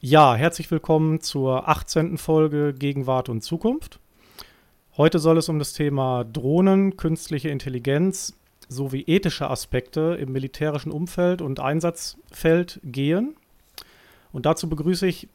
Ja, 0.00 0.36
herzlich 0.36 0.70
willkommen 0.70 1.20
zur 1.20 1.68
18. 1.68 2.18
Folge 2.18 2.72
Gegenwart 2.72 3.28
und 3.28 3.40
Zukunft. 3.42 3.98
Heute 4.96 5.18
soll 5.18 5.38
es 5.38 5.48
um 5.48 5.58
das 5.58 5.72
Thema 5.72 6.22
Drohnen, 6.22 6.96
künstliche 6.96 7.48
Intelligenz 7.48 8.38
sowie 8.68 9.02
ethische 9.08 9.50
Aspekte 9.50 10.16
im 10.20 10.30
militärischen 10.30 10.92
Umfeld 10.92 11.42
und 11.42 11.58
Einsatzfeld 11.58 12.78
gehen. 12.84 13.34
Und 14.30 14.46
dazu 14.46 14.68
begrüße 14.68 15.04
ich 15.04 15.28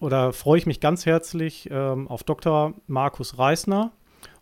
oder 0.00 0.32
freue 0.32 0.56
ich 0.56 0.64
mich 0.64 0.80
ganz 0.80 1.04
herzlich 1.04 1.68
ähm, 1.70 2.08
auf 2.08 2.24
Dr. 2.24 2.72
Markus 2.86 3.36
Reisner, 3.36 3.92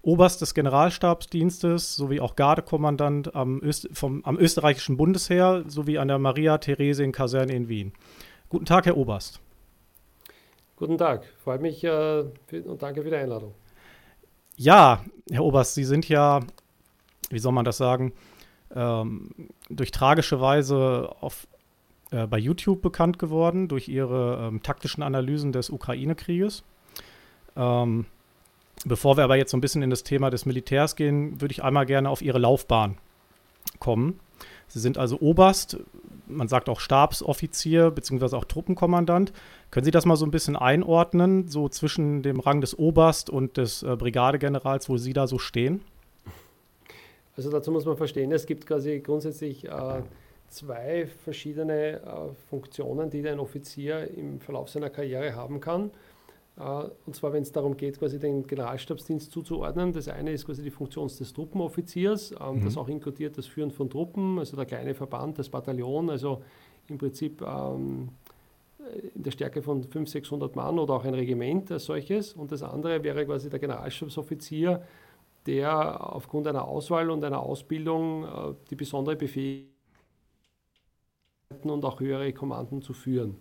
Oberst 0.01 0.43
des 0.43 0.55
Generalstabsdienstes 0.55 1.97
sowie 1.97 2.21
auch 2.21 2.37
Gardekommandant 2.37 3.35
am, 3.35 3.61
Öst 3.65 3.89
vom, 3.93 4.25
am 4.25 4.39
österreichischen 4.39 4.97
Bundesheer 4.97 5.65
sowie 5.67 5.99
an 5.99 6.07
der 6.07 6.21
Maria-Theresien-Kaserne 6.21 7.53
in 7.53 7.69
Wien. 7.69 7.93
Guten 8.49 8.65
Tag, 8.65 8.87
Herr 8.87 8.97
Oberst. 8.97 9.41
Guten 10.77 10.99
Tag, 10.99 11.25
freut 11.43 11.63
mich 11.63 11.83
äh, 11.85 12.25
und 12.65 12.83
danke 12.83 13.03
für 13.03 13.09
die 13.09 13.17
Einladung. 13.17 13.55
Ja, 14.57 15.03
Herr 15.31 15.43
Oberst, 15.43 15.75
Sie 15.75 15.85
sind 15.85 16.07
ja, 16.07 16.41
wie 17.31 17.39
soll 17.39 17.53
man 17.53 17.65
das 17.65 17.79
sagen, 17.79 18.13
ähm, 18.75 19.31
durch 19.71 19.91
tragische 19.91 20.39
Weise 20.39 21.15
auf, 21.21 21.47
äh, 22.11 22.27
bei 22.27 22.37
YouTube 22.37 22.83
bekannt 22.83 23.19
geworden, 23.19 23.69
durch 23.69 23.89
Ihre 23.89 24.49
ähm, 24.49 24.63
taktischen 24.63 25.03
Analysen 25.03 25.51
des 25.51 25.71
Ukraine-Krieges. 25.71 26.63
Ähm, 27.57 28.05
bevor 28.85 29.17
wir 29.17 29.25
aber 29.25 29.37
jetzt 29.37 29.53
so 29.53 29.57
ein 29.57 29.63
bisschen 29.63 29.83
in 29.83 29.89
das 29.89 30.05
Thema 30.05 30.29
des 30.29 30.45
Militärs 30.45 30.95
gehen, 30.95 31.41
würde 31.41 31.53
ich 31.53 31.65
einmal 31.65 31.87
gerne 31.87 32.11
auf 32.11 32.21
Ihre 32.21 32.39
Laufbahn 32.39 32.99
kommen. 33.79 34.21
Sie 34.69 34.81
sind 34.81 34.99
also 34.99 35.21
Oberst, 35.21 35.79
man 36.27 36.49
sagt 36.49 36.69
auch 36.69 36.81
Stabsoffizier 36.81 37.91
beziehungsweise 37.91 38.37
auch 38.37 38.45
Truppenkommandant. 38.45 39.33
Können 39.71 39.85
Sie 39.85 39.91
das 39.91 40.07
mal 40.07 40.17
so 40.17 40.25
ein 40.25 40.31
bisschen 40.31 40.57
einordnen, 40.57 41.49
so 41.49 41.69
zwischen 41.69 42.23
dem 42.23 42.41
Rang 42.41 42.61
des 42.61 42.79
Oberst 42.79 43.31
und 43.31 43.57
des 43.57 43.83
äh, 43.83 43.97
Brigadegenerals, 43.97 44.89
wo 44.89 44.97
Sie 44.97 45.13
da 45.13 45.27
so 45.27 45.39
stehen? 45.39 45.83
Also 47.37 47.51
dazu 47.51 47.71
muss 47.71 47.85
man 47.85 47.97
verstehen, 47.97 48.33
es 48.33 48.47
gibt 48.47 48.67
quasi 48.67 49.01
grundsätzlich 49.01 49.67
äh, 49.67 50.03
zwei 50.49 51.07
verschiedene 51.07 52.01
äh, 52.01 52.01
Funktionen, 52.49 53.11
die 53.11 53.27
ein 53.29 53.39
Offizier 53.39 54.11
im 54.17 54.41
Verlauf 54.41 54.71
seiner 54.71 54.89
Karriere 54.89 55.35
haben 55.35 55.61
kann. 55.61 55.91
Äh, 56.59 56.85
und 57.07 57.15
zwar, 57.15 57.33
wenn 57.33 57.43
es 57.43 57.53
darum 57.53 57.77
geht, 57.77 57.99
quasi 57.99 58.19
den 58.19 58.47
Generalstabsdienst 58.47 59.31
zuzuordnen. 59.31 59.93
Das 59.93 60.09
eine 60.09 60.33
ist 60.33 60.47
quasi 60.47 60.63
die 60.63 60.71
Funktion 60.71 61.09
des 61.09 61.33
Truppenoffiziers, 61.33 62.33
ähm, 62.33 62.61
mhm. 62.61 62.65
das 62.65 62.77
auch 62.77 62.89
inkludiert 62.89 63.37
das 63.37 63.47
Führen 63.47 63.71
von 63.71 63.91
Truppen, 63.91 64.39
also 64.39 64.57
der 64.57 64.67
kleine 64.67 64.95
Verband, 64.95 65.39
das 65.39 65.49
Bataillon, 65.49 66.11
also 66.11 66.43
im 66.89 66.99
Prinzip 66.99 67.43
ähm, 67.43 68.09
in 69.15 69.23
der 69.23 69.31
Stärke 69.31 69.63
von 69.63 69.83
500, 69.83 70.09
600 70.09 70.57
Mann 70.57 70.79
oder 70.79 70.95
auch 70.95 71.05
ein 71.05 71.15
Regiment 71.15 71.71
als 71.71 71.85
solches. 71.85 72.33
Und 72.35 72.53
das 72.53 72.63
andere 72.63 73.03
wäre 73.03 73.25
quasi 73.27 73.51
der 73.51 73.59
Generalstabsoffizier, 73.59 74.83
der 75.47 76.15
aufgrund 76.15 76.47
einer 76.47 76.67
Auswahl 76.67 77.11
und 77.11 77.25
einer 77.25 77.41
Ausbildung 77.41 78.25
äh, 78.25 78.55
die 78.71 78.77
besondere 78.77 79.17
Befähigung 79.17 79.71
und 81.63 81.85
auch 81.85 82.01
höhere 82.01 82.33
Kommanden 82.33 82.83
zu 82.83 82.93
führen. 82.93 83.37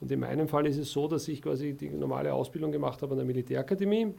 Und 0.00 0.10
in 0.10 0.20
meinem 0.20 0.48
Fall 0.48 0.66
ist 0.66 0.78
es 0.78 0.90
so, 0.90 1.08
dass 1.08 1.28
ich 1.28 1.40
quasi 1.42 1.74
die 1.74 1.90
normale 1.90 2.32
Ausbildung 2.34 2.72
gemacht 2.72 3.00
habe 3.02 3.12
an 3.12 3.18
der 3.18 3.26
Militärakademie, 3.26 4.14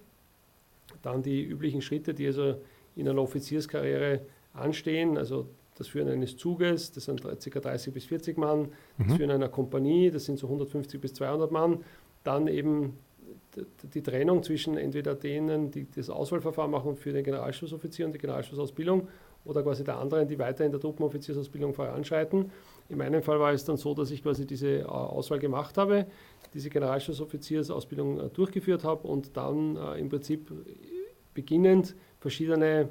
dann 1.01 1.21
die 1.21 1.43
üblichen 1.43 1.81
Schritte, 1.81 2.13
die 2.13 2.27
also 2.27 2.55
in 2.95 3.07
einer 3.07 3.21
Offizierskarriere 3.21 4.21
anstehen, 4.53 5.17
also 5.17 5.49
das 5.75 5.87
Führen 5.87 6.07
eines 6.07 6.37
Zuges, 6.37 6.91
das 6.91 7.05
sind 7.05 7.21
ca. 7.21 7.59
30 7.59 7.93
bis 7.93 8.05
40 8.05 8.37
Mann, 8.37 8.69
das 8.97 9.07
mhm. 9.07 9.15
Führen 9.15 9.31
einer 9.31 9.49
Kompanie, 9.49 10.09
das 10.09 10.25
sind 10.25 10.39
so 10.39 10.47
150 10.47 10.99
bis 10.99 11.13
200 11.13 11.51
Mann, 11.51 11.83
dann 12.23 12.47
eben 12.47 12.97
die 13.93 14.01
Trennung 14.01 14.43
zwischen 14.43 14.77
entweder 14.77 15.15
denen, 15.15 15.71
die 15.71 15.89
das 15.89 16.09
Auswahlverfahren 16.09 16.71
machen 16.71 16.95
für 16.95 17.13
den 17.13 17.23
Generalschlussoffizier 17.23 18.05
und 18.05 18.13
die 18.13 18.19
Generalschlussausbildung 18.19 19.07
oder 19.45 19.63
quasi 19.63 19.83
der 19.83 19.97
anderen, 19.97 20.27
die 20.27 20.37
weiter 20.39 20.65
in 20.65 20.71
der 20.71 20.81
Truppenoffiziersausbildung 20.81 21.73
voranschreiten. 21.73 22.51
In 22.89 22.97
meinem 22.97 23.21
Fall 23.21 23.39
war 23.39 23.53
es 23.53 23.63
dann 23.63 23.77
so, 23.77 23.93
dass 23.93 24.11
ich 24.11 24.23
quasi 24.23 24.45
diese 24.45 24.79
äh, 24.79 24.83
Auswahl 24.83 25.39
gemacht 25.39 25.77
habe, 25.77 26.07
diese 26.53 26.69
Generalstabsoffiziersausbildung 26.69 28.19
äh, 28.19 28.29
durchgeführt 28.29 28.83
habe 28.83 29.07
und 29.07 29.37
dann 29.37 29.77
äh, 29.77 29.99
im 29.99 30.09
Prinzip 30.09 30.51
beginnend 31.33 31.95
verschiedene 32.19 32.89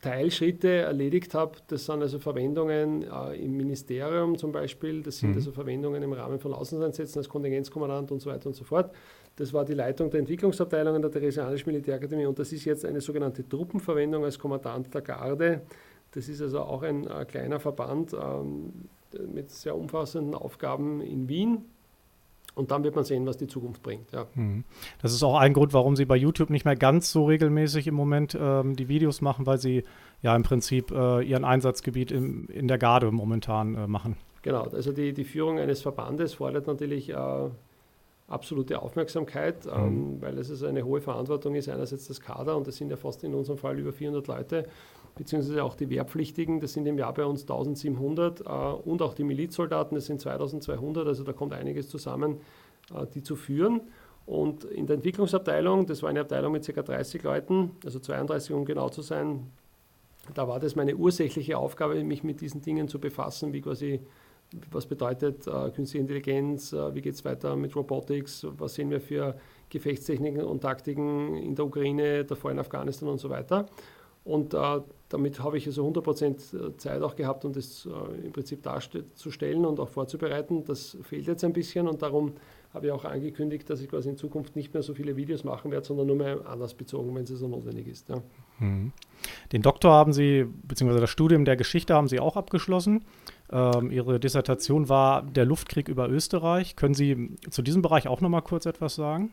Teilschritte 0.00 0.68
erledigt 0.68 1.34
habe. 1.34 1.58
Das 1.68 1.86
sind 1.86 2.02
also 2.02 2.18
Verwendungen 2.18 3.02
äh, 3.02 3.36
im 3.36 3.56
Ministerium 3.56 4.36
zum 4.36 4.52
Beispiel, 4.52 5.02
das 5.02 5.18
sind 5.18 5.30
mhm. 5.30 5.36
also 5.36 5.52
Verwendungen 5.52 6.02
im 6.02 6.12
Rahmen 6.12 6.38
von 6.38 6.52
Außeneinsätzen 6.52 7.20
als 7.20 7.28
Kontingenzkommandant 7.28 8.10
und 8.12 8.20
so 8.20 8.30
weiter 8.30 8.46
und 8.46 8.54
so 8.54 8.64
fort. 8.64 8.94
Das 9.36 9.52
war 9.52 9.64
die 9.64 9.74
Leitung 9.74 10.10
der 10.10 10.20
Entwicklungsabteilung 10.20 10.96
an 10.96 11.02
der 11.02 11.10
Theresianischen 11.10 11.70
Militärkademie 11.70 12.26
und 12.26 12.38
das 12.38 12.52
ist 12.52 12.64
jetzt 12.64 12.84
eine 12.84 13.00
sogenannte 13.00 13.46
Truppenverwendung 13.46 14.24
als 14.24 14.38
Kommandant 14.38 14.92
der 14.94 15.02
Garde. 15.02 15.62
Das 16.12 16.28
ist 16.28 16.40
also 16.40 16.60
auch 16.60 16.82
ein 16.82 17.06
äh, 17.06 17.24
kleiner 17.26 17.60
Verband 17.60 18.14
ähm, 18.14 18.72
mit 19.32 19.50
sehr 19.50 19.76
umfassenden 19.76 20.34
Aufgaben 20.34 21.00
in 21.00 21.28
Wien. 21.28 21.64
Und 22.56 22.70
dann 22.70 22.82
wird 22.84 22.96
man 22.96 23.04
sehen, 23.04 23.26
was 23.26 23.36
die 23.36 23.46
Zukunft 23.46 23.82
bringt. 23.82 24.10
Ja. 24.12 24.26
Mhm. 24.34 24.64
Das 25.02 25.12
ist 25.12 25.22
auch 25.22 25.36
ein 25.36 25.52
Grund, 25.52 25.74
warum 25.74 25.94
Sie 25.94 26.06
bei 26.06 26.16
YouTube 26.16 26.48
nicht 26.48 26.64
mehr 26.64 26.74
ganz 26.74 27.12
so 27.12 27.26
regelmäßig 27.26 27.86
im 27.86 27.94
Moment 27.94 28.36
ähm, 28.40 28.74
die 28.74 28.88
Videos 28.88 29.20
machen, 29.20 29.46
weil 29.46 29.58
Sie 29.58 29.84
ja 30.22 30.34
im 30.34 30.42
Prinzip 30.42 30.90
äh, 30.90 31.22
Ihren 31.22 31.44
Einsatzgebiet 31.44 32.10
im, 32.10 32.48
in 32.48 32.66
der 32.66 32.78
Garde 32.78 33.12
momentan 33.12 33.74
äh, 33.74 33.86
machen. 33.86 34.16
Genau, 34.40 34.62
also 34.62 34.92
die, 34.92 35.12
die 35.12 35.24
Führung 35.24 35.58
eines 35.58 35.82
Verbandes 35.82 36.32
fordert 36.32 36.66
natürlich 36.66 37.10
äh, 37.10 37.50
absolute 38.28 38.80
Aufmerksamkeit, 38.80 39.66
ähm, 39.66 40.14
mhm. 40.14 40.22
weil 40.22 40.38
es 40.38 40.50
also 40.50 40.66
eine 40.66 40.82
hohe 40.82 41.02
Verantwortung 41.02 41.54
ist. 41.54 41.68
Einerseits 41.68 42.08
das 42.08 42.22
Kader, 42.22 42.56
und 42.56 42.66
das 42.66 42.76
sind 42.76 42.88
ja 42.90 42.96
fast 42.96 43.22
in 43.22 43.34
unserem 43.34 43.58
Fall 43.58 43.78
über 43.78 43.92
400 43.92 44.26
Leute, 44.28 44.66
beziehungsweise 45.16 45.64
auch 45.64 45.74
die 45.74 45.90
Wehrpflichtigen, 45.90 46.60
das 46.60 46.74
sind 46.74 46.86
im 46.86 46.98
Jahr 46.98 47.12
bei 47.12 47.24
uns 47.24 47.42
1700 47.42 48.40
äh, 48.40 48.44
und 48.44 49.02
auch 49.02 49.14
die 49.14 49.24
Milizsoldaten, 49.24 49.96
das 49.96 50.06
sind 50.06 50.20
2200, 50.20 51.06
also 51.06 51.24
da 51.24 51.32
kommt 51.32 51.52
einiges 51.54 51.88
zusammen, 51.88 52.40
äh, 52.94 53.06
die 53.12 53.22
zu 53.22 53.34
führen. 53.34 53.80
Und 54.26 54.64
in 54.64 54.86
der 54.86 54.96
Entwicklungsabteilung, 54.96 55.86
das 55.86 56.02
war 56.02 56.10
eine 56.10 56.20
Abteilung 56.20 56.52
mit 56.52 56.66
ca. 56.66 56.82
30 56.82 57.22
Leuten, 57.22 57.70
also 57.84 57.98
32 57.98 58.54
um 58.54 58.64
genau 58.64 58.88
zu 58.88 59.02
sein, 59.02 59.50
da 60.34 60.48
war 60.48 60.58
das 60.58 60.74
meine 60.74 60.96
ursächliche 60.96 61.56
Aufgabe, 61.56 62.02
mich 62.02 62.24
mit 62.24 62.40
diesen 62.40 62.60
Dingen 62.60 62.88
zu 62.88 62.98
befassen, 62.98 63.52
wie 63.52 63.60
quasi, 63.60 64.00
was 64.72 64.84
bedeutet 64.86 65.46
äh, 65.46 65.70
künstliche 65.70 65.98
Intelligenz, 65.98 66.72
wie 66.72 67.00
geht 67.00 67.14
es 67.14 67.24
weiter 67.24 67.56
mit 67.56 67.74
Robotics, 67.74 68.46
was 68.58 68.74
sehen 68.74 68.90
wir 68.90 69.00
für 69.00 69.36
Gefechtstechniken 69.70 70.42
und 70.42 70.60
Taktiken 70.60 71.36
in 71.36 71.54
der 71.54 71.64
Ukraine, 71.64 72.24
davor 72.24 72.50
in 72.50 72.58
Afghanistan 72.58 73.08
und 73.08 73.18
so 73.18 73.30
weiter. 73.30 73.66
Und 74.26 74.54
äh, 74.54 74.80
damit 75.08 75.40
habe 75.40 75.56
ich 75.56 75.66
also 75.68 75.88
100% 75.88 76.72
äh, 76.72 76.76
Zeit 76.78 77.00
auch 77.00 77.14
gehabt, 77.14 77.44
um 77.44 77.52
das 77.52 77.86
äh, 77.86 78.26
im 78.26 78.32
Prinzip 78.32 78.60
darzustellen 78.64 79.64
und 79.64 79.78
auch 79.78 79.88
vorzubereiten. 79.88 80.64
Das 80.64 80.96
fehlt 81.02 81.28
jetzt 81.28 81.44
ein 81.44 81.52
bisschen 81.52 81.86
und 81.86 82.02
darum 82.02 82.32
habe 82.74 82.86
ich 82.88 82.92
auch 82.92 83.04
angekündigt, 83.04 83.70
dass 83.70 83.80
ich 83.80 83.88
quasi 83.88 84.08
in 84.08 84.16
Zukunft 84.16 84.56
nicht 84.56 84.74
mehr 84.74 84.82
so 84.82 84.94
viele 84.94 85.16
Videos 85.16 85.44
machen 85.44 85.70
werde, 85.70 85.86
sondern 85.86 86.08
nur 86.08 86.16
mehr 86.16 86.44
anders 86.46 86.74
bezogen, 86.74 87.14
wenn 87.14 87.22
es 87.22 87.28
so 87.30 87.46
notwendig 87.46 87.86
ist. 87.86 88.08
Ja. 88.08 88.20
Mhm. 88.58 88.92
Den 89.52 89.62
Doktor 89.62 89.92
haben 89.92 90.12
Sie, 90.12 90.44
beziehungsweise 90.64 91.00
das 91.00 91.10
Studium 91.10 91.44
der 91.44 91.56
Geschichte 91.56 91.94
haben 91.94 92.08
Sie 92.08 92.18
auch 92.18 92.36
abgeschlossen. 92.36 93.04
Ähm, 93.50 93.92
Ihre 93.92 94.18
Dissertation 94.18 94.88
war 94.88 95.22
der 95.22 95.44
Luftkrieg 95.44 95.88
über 95.88 96.08
Österreich. 96.10 96.74
Können 96.74 96.94
Sie 96.94 97.36
zu 97.48 97.62
diesem 97.62 97.80
Bereich 97.80 98.08
auch 98.08 98.20
noch 98.20 98.28
mal 98.28 98.40
kurz 98.40 98.66
etwas 98.66 98.96
sagen? 98.96 99.32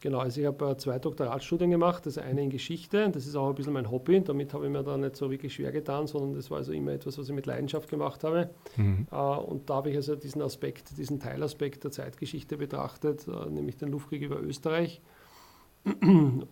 Genau, 0.00 0.18
also 0.18 0.40
ich 0.40 0.46
habe 0.46 0.70
äh, 0.70 0.76
zwei 0.76 0.98
Doktoratstudien 0.98 1.70
gemacht. 1.70 2.06
Das 2.06 2.18
eine 2.18 2.42
in 2.42 2.50
Geschichte, 2.50 3.10
das 3.10 3.26
ist 3.26 3.34
auch 3.34 3.48
ein 3.48 3.54
bisschen 3.54 3.72
mein 3.72 3.90
Hobby. 3.90 4.20
Damit 4.22 4.54
habe 4.54 4.66
ich 4.66 4.72
mir 4.72 4.82
da 4.84 4.96
nicht 4.96 5.16
so 5.16 5.30
wirklich 5.30 5.54
schwer 5.54 5.72
getan, 5.72 6.06
sondern 6.06 6.34
das 6.34 6.50
war 6.50 6.58
also 6.58 6.72
immer 6.72 6.92
etwas, 6.92 7.18
was 7.18 7.28
ich 7.28 7.34
mit 7.34 7.46
Leidenschaft 7.46 7.88
gemacht 7.88 8.22
habe. 8.22 8.50
Mhm. 8.76 9.06
Äh, 9.10 9.16
und 9.16 9.68
da 9.68 9.76
habe 9.76 9.90
ich 9.90 9.96
also 9.96 10.14
diesen 10.14 10.42
Aspekt, 10.42 10.96
diesen 10.98 11.18
Teilaspekt 11.18 11.84
der 11.84 11.90
Zeitgeschichte 11.90 12.56
betrachtet, 12.56 13.26
äh, 13.26 13.50
nämlich 13.50 13.76
den 13.76 13.90
Luftkrieg 13.90 14.22
über 14.22 14.40
Österreich. 14.40 15.00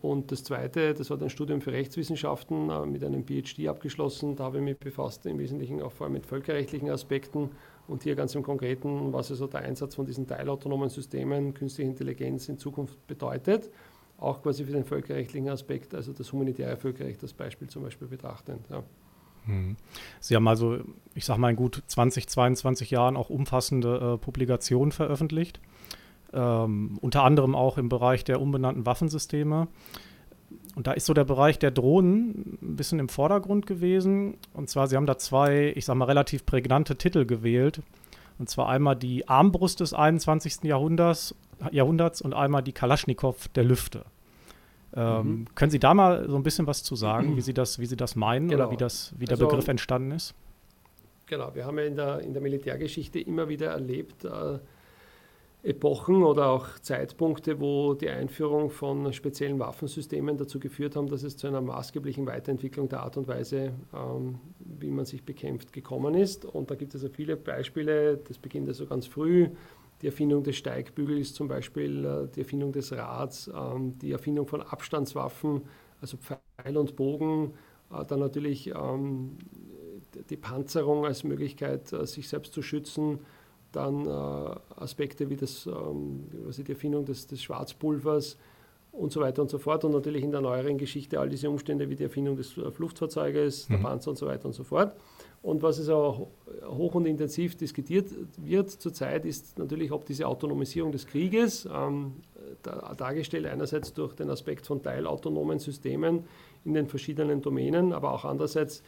Und 0.01 0.33
das 0.33 0.45
zweite, 0.45 0.95
das 0.95 1.11
war 1.11 1.21
ein 1.21 1.29
Studium 1.29 1.61
für 1.61 1.73
Rechtswissenschaften 1.73 2.91
mit 2.91 3.05
einem 3.05 3.27
PhD 3.27 3.69
abgeschlossen. 3.69 4.37
Da 4.37 4.45
habe 4.45 4.59
ich 4.59 4.63
mich 4.63 4.79
befasst 4.79 5.27
im 5.27 5.39
Wesentlichen 5.39 5.83
auch 5.83 5.93
vor 5.93 6.07
allem 6.07 6.15
mit 6.15 6.25
völkerrechtlichen 6.25 6.89
Aspekten 6.89 7.51
und 7.89 8.03
hier 8.03 8.15
ganz 8.15 8.35
im 8.35 8.43
Konkreten, 8.43 9.13
was 9.13 9.31
also 9.31 9.47
der 9.47 9.61
Einsatz 9.61 9.95
von 9.95 10.07
diesen 10.07 10.27
teilautonomen 10.27 10.89
Systemen, 10.89 11.55
künstliche 11.55 11.89
Intelligenz 11.91 12.49
in 12.49 12.59
Zukunft 12.59 13.07
bedeutet, 13.07 13.71
auch 14.19 14.43
quasi 14.43 14.65
für 14.65 14.73
den 14.73 14.85
völkerrechtlichen 14.85 15.49
Aspekt, 15.49 15.95
also 15.95 16.13
das 16.13 16.33
humanitäre 16.33 16.77
Völkerrecht 16.77 17.23
als 17.23 17.33
Beispiel 17.33 17.69
zum 17.69 17.83
Beispiel 17.83 18.09
betrachtend. 18.09 18.67
Ja. 18.71 18.83
Hm. 19.45 19.77
Sie 20.21 20.35
haben 20.35 20.49
also, 20.49 20.79
ich 21.15 21.25
sage 21.25 21.41
mal, 21.41 21.51
in 21.51 21.57
gut 21.57 21.83
20, 21.87 22.29
22 22.29 22.91
Jahren 22.91 23.17
auch 23.17 23.31
umfassende 23.31 24.15
äh, 24.15 24.19
Publikationen 24.19 24.91
veröffentlicht, 24.91 25.61
ähm, 26.33 26.99
unter 27.01 27.25
anderem 27.25 27.55
auch 27.55 27.79
im 27.79 27.89
Bereich 27.89 28.25
der 28.25 28.41
unbenannten 28.41 28.87
Waffensysteme. 28.87 29.69
Und 30.77 30.87
da 30.87 30.93
ist 30.93 31.07
so 31.07 31.15
der 31.15 31.25
Bereich 31.25 31.59
der 31.59 31.71
Drohnen 31.71 32.59
ein 32.61 32.77
bisschen 32.77 32.99
im 32.99 33.09
Vordergrund 33.09 33.67
gewesen. 33.67 34.37
Und 34.53 34.69
zwar, 34.69 34.87
Sie 34.89 34.97
haben 34.97 35.07
da 35.07 35.17
zwei, 35.17 35.73
ich 35.75 35.87
sag 35.87 35.97
mal, 35.97 36.05
relativ 36.05 36.45
prägnante 36.45 36.97
Titel 36.97 37.25
gewählt. 37.25 37.81
Und 38.39 38.51
zwar 38.51 38.69
einmal 38.69 38.95
die 38.95 39.27
Armbrust 39.27 39.81
des 39.81 39.95
21. 39.95 40.65
Jahrhunderts, 40.65 41.35
Jahrhunderts 41.71 42.21
und 42.21 42.35
einmal 42.35 42.63
die 42.63 42.73
Kalaschnikow 42.73 43.49
der 43.49 43.65
Lüfte. 43.65 44.05
Ähm, 44.95 45.27
mhm. 45.27 45.47
Können 45.55 45.71
Sie 45.71 45.79
da 45.79 45.95
mal 45.95 46.29
so 46.29 46.37
ein 46.37 46.43
bisschen 46.43 46.67
was 46.67 46.83
zu 46.83 46.95
sagen, 46.95 47.37
wie 47.37 47.41
Sie 47.41 47.55
das, 47.55 47.79
wie 47.79 47.87
Sie 47.87 47.97
das 47.97 48.15
meinen 48.15 48.49
genau. 48.49 48.65
oder 48.65 48.73
wie, 48.73 48.77
das, 48.77 49.15
wie 49.17 49.25
der 49.25 49.37
also, 49.37 49.49
Begriff 49.49 49.69
entstanden 49.69 50.11
ist? 50.11 50.35
Genau, 51.25 51.55
wir 51.55 51.65
haben 51.65 51.79
ja 51.79 51.85
in 51.85 51.97
der, 51.97 52.21
in 52.21 52.35
der 52.35 52.43
Militärgeschichte 52.43 53.19
immer 53.19 53.49
wieder 53.49 53.69
erlebt, 53.71 54.27
äh, 54.27 54.59
Epochen 55.67 56.23
oder 56.23 56.51
auch 56.51 56.79
Zeitpunkte, 56.79 57.61
wo 57.61 57.95
die 57.95 58.09
Einführung 58.09 58.71
von 58.71 59.13
speziellen 59.13 59.59
Waffensystemen 59.59 60.37
dazu 60.37 60.61
geführt 60.61 60.95
haben, 60.95 61.09
dass 61.09 61.25
es 61.25 61.37
zu 61.37 61.49
einer 61.49 61.61
maßgeblichen 61.61 62.25
Weiterentwicklung 62.25 62.89
der 62.89 63.01
Art 63.01 63.17
und 63.17 63.27
Weise, 63.27 63.73
ähm, 63.93 64.39
wie 64.61 64.93
man 64.93 65.05
sich 65.05 65.25
bekämpft, 65.25 65.73
gekommen 65.73 66.15
ist. 66.15 66.45
Und 66.45 66.71
da 66.71 66.77
gibt 66.77 66.95
es 66.95 67.03
ja 67.03 67.09
viele 67.09 67.37
Beispiele. 67.37 68.17
Das 68.17 68.39
beginnt 68.39 68.69
also 68.69 68.87
ganz 68.87 69.07
früh. 69.07 69.49
Die 70.03 70.07
Erfindung 70.07 70.45
des 70.45 70.57
Steigbügels 70.57 71.35
zum 71.35 71.49
Beispiel, 71.49 72.05
äh, 72.05 72.29
die 72.33 72.41
Erfindung 72.41 72.71
des 72.71 72.93
Rads, 72.93 73.51
ähm, 73.53 73.99
die 73.99 74.13
Erfindung 74.13 74.47
von 74.47 74.63
Abstandswaffen, 74.63 75.63
also 76.01 76.17
Pfeil 76.17 76.77
und 76.77 76.95
Bogen, 76.95 77.55
äh, 77.91 78.05
dann 78.05 78.21
natürlich 78.21 78.69
ähm, 78.69 79.37
die 80.31 80.37
Panzerung 80.37 81.05
als 81.05 81.25
Möglichkeit, 81.25 81.93
äh, 81.93 82.07
sich 82.07 82.29
selbst 82.29 82.53
zu 82.53 82.63
schützen, 82.63 83.19
dann 83.73 84.07
äh, 84.07 84.11
Aspekte 84.77 85.29
wie 85.31 85.37
das, 85.37 85.67
ähm, 85.67 86.25
also 86.47 86.63
die 86.63 86.73
Erfindung 86.73 87.05
des, 87.05 87.27
des, 87.27 87.43
Schwarzpulvers 87.43 88.37
und 88.93 89.13
so 89.13 89.21
weiter 89.21 89.43
und 89.43 89.51
so 89.51 89.59
fort 89.59 89.85
und 89.85 89.93
natürlich 89.93 90.23
in 90.23 90.31
der 90.31 90.41
neueren 90.41 90.79
Geschichte 90.79 91.21
all 91.21 91.29
diese 91.29 91.51
Umstände 91.51 91.89
wie 91.91 91.97
die 91.97 92.05
Erfindung 92.05 92.37
des 92.37 92.57
Luftfahrzeuges, 92.57 93.69
mhm. 93.69 93.75
der 93.75 93.83
Panzer 93.83 94.11
und 94.11 94.17
so 94.17 94.27
weiter 94.27 94.47
und 94.47 94.55
so 94.55 94.65
fort. 94.65 94.97
Und 95.43 95.63
was 95.63 95.79
es 95.79 95.89
auch 95.89 96.27
hoch 96.65 96.95
und 96.95 97.07
intensiv 97.07 97.57
diskutiert 97.57 98.11
wird 98.39 98.71
zurzeit, 98.71 99.25
ist 99.25 99.59
natürlich, 99.59 99.93
ob 99.93 100.05
diese 100.07 100.27
Autonomisierung 100.27 100.91
des 100.91 101.07
Krieges, 101.07 101.69
ähm, 101.73 102.15
da, 102.63 102.95
dargestellt 102.97 103.47
einerseits 103.47 103.93
durch 103.93 104.15
den 104.15 104.31
Aspekt 104.31 104.67
von 104.67 104.83
teilautonomen 104.83 105.59
Systemen 105.59 106.25
in 106.65 106.75
den 106.75 106.89
verschiedenen 106.89 107.43
Domänen, 107.43 107.93
aber 107.93 108.13
auch 108.13 108.25
andererseits 108.25 108.83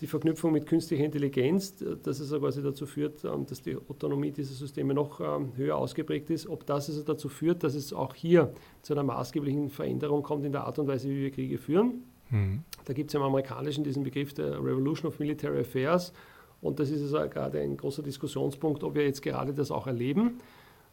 die 0.00 0.06
Verknüpfung 0.06 0.52
mit 0.52 0.66
künstlicher 0.66 1.04
Intelligenz, 1.04 1.76
dass 2.02 2.18
es 2.18 2.30
quasi 2.30 2.62
dazu 2.62 2.86
führt, 2.86 3.24
ähm, 3.24 3.46
dass 3.46 3.62
die 3.62 3.76
Autonomie 3.76 4.32
dieser 4.32 4.54
Systeme 4.54 4.92
noch 4.94 5.20
ähm, 5.20 5.52
höher 5.56 5.76
ausgeprägt 5.76 6.30
ist, 6.30 6.48
ob 6.48 6.66
das 6.66 6.88
also 6.88 7.02
dazu 7.02 7.28
führt, 7.28 7.62
dass 7.62 7.74
es 7.74 7.92
auch 7.92 8.14
hier 8.14 8.52
zu 8.82 8.94
einer 8.94 9.04
maßgeblichen 9.04 9.70
Veränderung 9.70 10.22
kommt 10.22 10.44
in 10.44 10.52
der 10.52 10.64
Art 10.64 10.78
und 10.78 10.88
Weise, 10.88 11.08
wie 11.08 11.22
wir 11.22 11.30
Kriege 11.30 11.58
führen. 11.58 12.04
Mhm. 12.30 12.64
Da 12.84 12.92
gibt 12.92 13.10
es 13.10 13.14
im 13.14 13.22
Amerikanischen 13.22 13.84
diesen 13.84 14.02
Begriff 14.02 14.34
der 14.34 14.58
Revolution 14.58 15.08
of 15.08 15.18
Military 15.18 15.60
Affairs 15.60 16.12
und 16.60 16.80
das 16.80 16.90
ist 16.90 17.02
also 17.02 17.28
gerade 17.28 17.60
ein 17.60 17.76
großer 17.76 18.02
Diskussionspunkt, 18.02 18.82
ob 18.84 18.94
wir 18.94 19.04
jetzt 19.04 19.22
gerade 19.22 19.52
das 19.52 19.70
auch 19.70 19.86
erleben, 19.86 20.40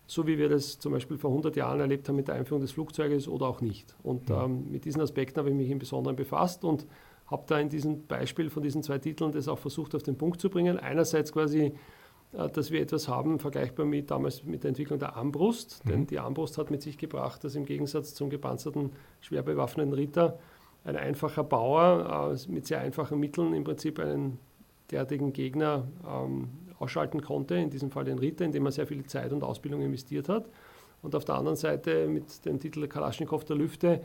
so 0.06 0.28
wie 0.28 0.38
wir 0.38 0.50
das 0.50 0.78
zum 0.80 0.92
Beispiel 0.92 1.18
vor 1.18 1.30
100 1.32 1.56
Jahren 1.56 1.80
erlebt 1.80 2.10
haben 2.10 2.18
mit 2.18 2.28
der 2.28 2.36
Einführung 2.36 2.62
des 2.62 2.74
Flugzeuges 2.74 3.30
oder 3.30 3.48
auch 3.48 3.62
nicht. 3.62 3.96
Und 4.04 4.30
ähm, 4.30 4.70
mit 4.70 4.84
diesen 4.84 5.02
Aspekten 5.02 5.40
habe 5.40 5.50
ich 5.50 5.56
mich 5.56 5.70
im 5.70 5.80
Besonderen 5.80 6.18
befasst 6.18 6.66
und 6.66 6.86
habe 7.32 7.44
da 7.48 7.60
in 7.60 7.70
diesem 7.70 8.06
Beispiel 8.06 8.50
von 8.50 8.62
diesen 8.62 8.84
zwei 8.84 9.00
Titeln 9.00 9.32
das 9.32 9.48
auch 9.48 9.58
versucht 9.58 9.96
auf 9.96 10.04
den 10.04 10.18
Punkt 10.18 10.42
zu 10.42 10.50
bringen. 10.50 10.78
Einerseits 10.78 11.32
quasi, 11.32 11.74
äh, 12.34 12.50
dass 12.50 12.72
wir 12.72 12.82
etwas 12.82 13.08
haben, 13.08 13.40
vergleichbar 13.40 13.86
mit 13.86 14.12
damals 14.12 14.44
mit 14.44 14.64
der 14.64 14.70
Entwicklung 14.70 15.00
der 15.00 15.16
Armbrust, 15.16 15.84
mhm. 15.86 15.90
denn 15.90 16.08
die 16.08 16.20
Armbrust 16.20 16.58
hat 16.58 16.70
mit 16.70 16.82
sich 16.82 16.98
gebracht, 16.98 17.44
dass 17.44 17.56
im 17.56 17.66
Gegensatz 17.66 18.14
zum 18.14 18.30
gepanzerten, 18.30 18.92
schwer 19.22 19.42
bewaffneten 19.42 19.94
Ritter 19.94 20.38
ein 20.84 20.98
einfacher 20.98 21.44
Bauer 21.44 22.36
äh, 22.36 22.52
mit 22.52 22.68
sehr 22.68 22.82
einfachen 22.82 23.20
Mitteln 23.20 23.54
im 23.54 23.64
Prinzip 23.64 24.00
einen 24.00 24.38
derartigen 24.92 25.32
Gegner 25.32 25.88
ähm, 26.06 26.50
ausschalten 26.80 27.22
konnte, 27.22 27.56
in 27.56 27.70
diesem 27.70 27.92
Fall 27.92 28.04
den 28.04 28.20
Ritter, 28.20 28.44
indem 28.44 28.66
er 28.66 28.72
sehr 28.72 28.88
viel 28.88 29.06
Zeit 29.06 29.32
und 29.32 29.44
Ausbildung 29.44 29.82
investiert 29.82 30.28
hat. 30.28 30.50
Und 31.02 31.16
auf 31.16 31.24
der 31.24 31.36
anderen 31.36 31.56
Seite 31.56 32.08
mit 32.08 32.46
dem 32.46 32.60
Titel 32.60 32.88
Kalaschnikow 32.88 33.44
der 33.46 33.56
Lüfte 33.56 34.02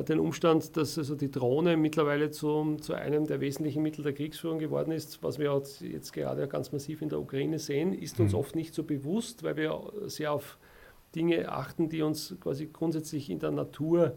den 0.00 0.20
Umstand, 0.20 0.76
dass 0.76 0.96
also 0.96 1.14
die 1.14 1.30
Drohne 1.30 1.76
mittlerweile 1.76 2.30
zu, 2.30 2.76
zu 2.76 2.94
einem 2.94 3.26
der 3.26 3.40
wesentlichen 3.40 3.82
Mittel 3.82 4.02
der 4.02 4.14
Kriegsführung 4.14 4.58
geworden 4.58 4.92
ist, 4.92 5.22
was 5.22 5.38
wir 5.38 5.62
jetzt 5.80 6.12
gerade 6.12 6.48
ganz 6.48 6.72
massiv 6.72 7.02
in 7.02 7.10
der 7.10 7.20
Ukraine 7.20 7.58
sehen, 7.58 7.92
ist 7.92 8.18
uns 8.18 8.32
mhm. 8.32 8.38
oft 8.38 8.56
nicht 8.56 8.74
so 8.74 8.84
bewusst, 8.84 9.42
weil 9.42 9.56
wir 9.56 9.92
sehr 10.06 10.32
auf 10.32 10.58
Dinge 11.14 11.50
achten, 11.50 11.88
die 11.88 12.02
uns 12.02 12.34
quasi 12.40 12.70
grundsätzlich 12.72 13.28
in 13.28 13.38
der 13.38 13.50
Natur 13.50 14.16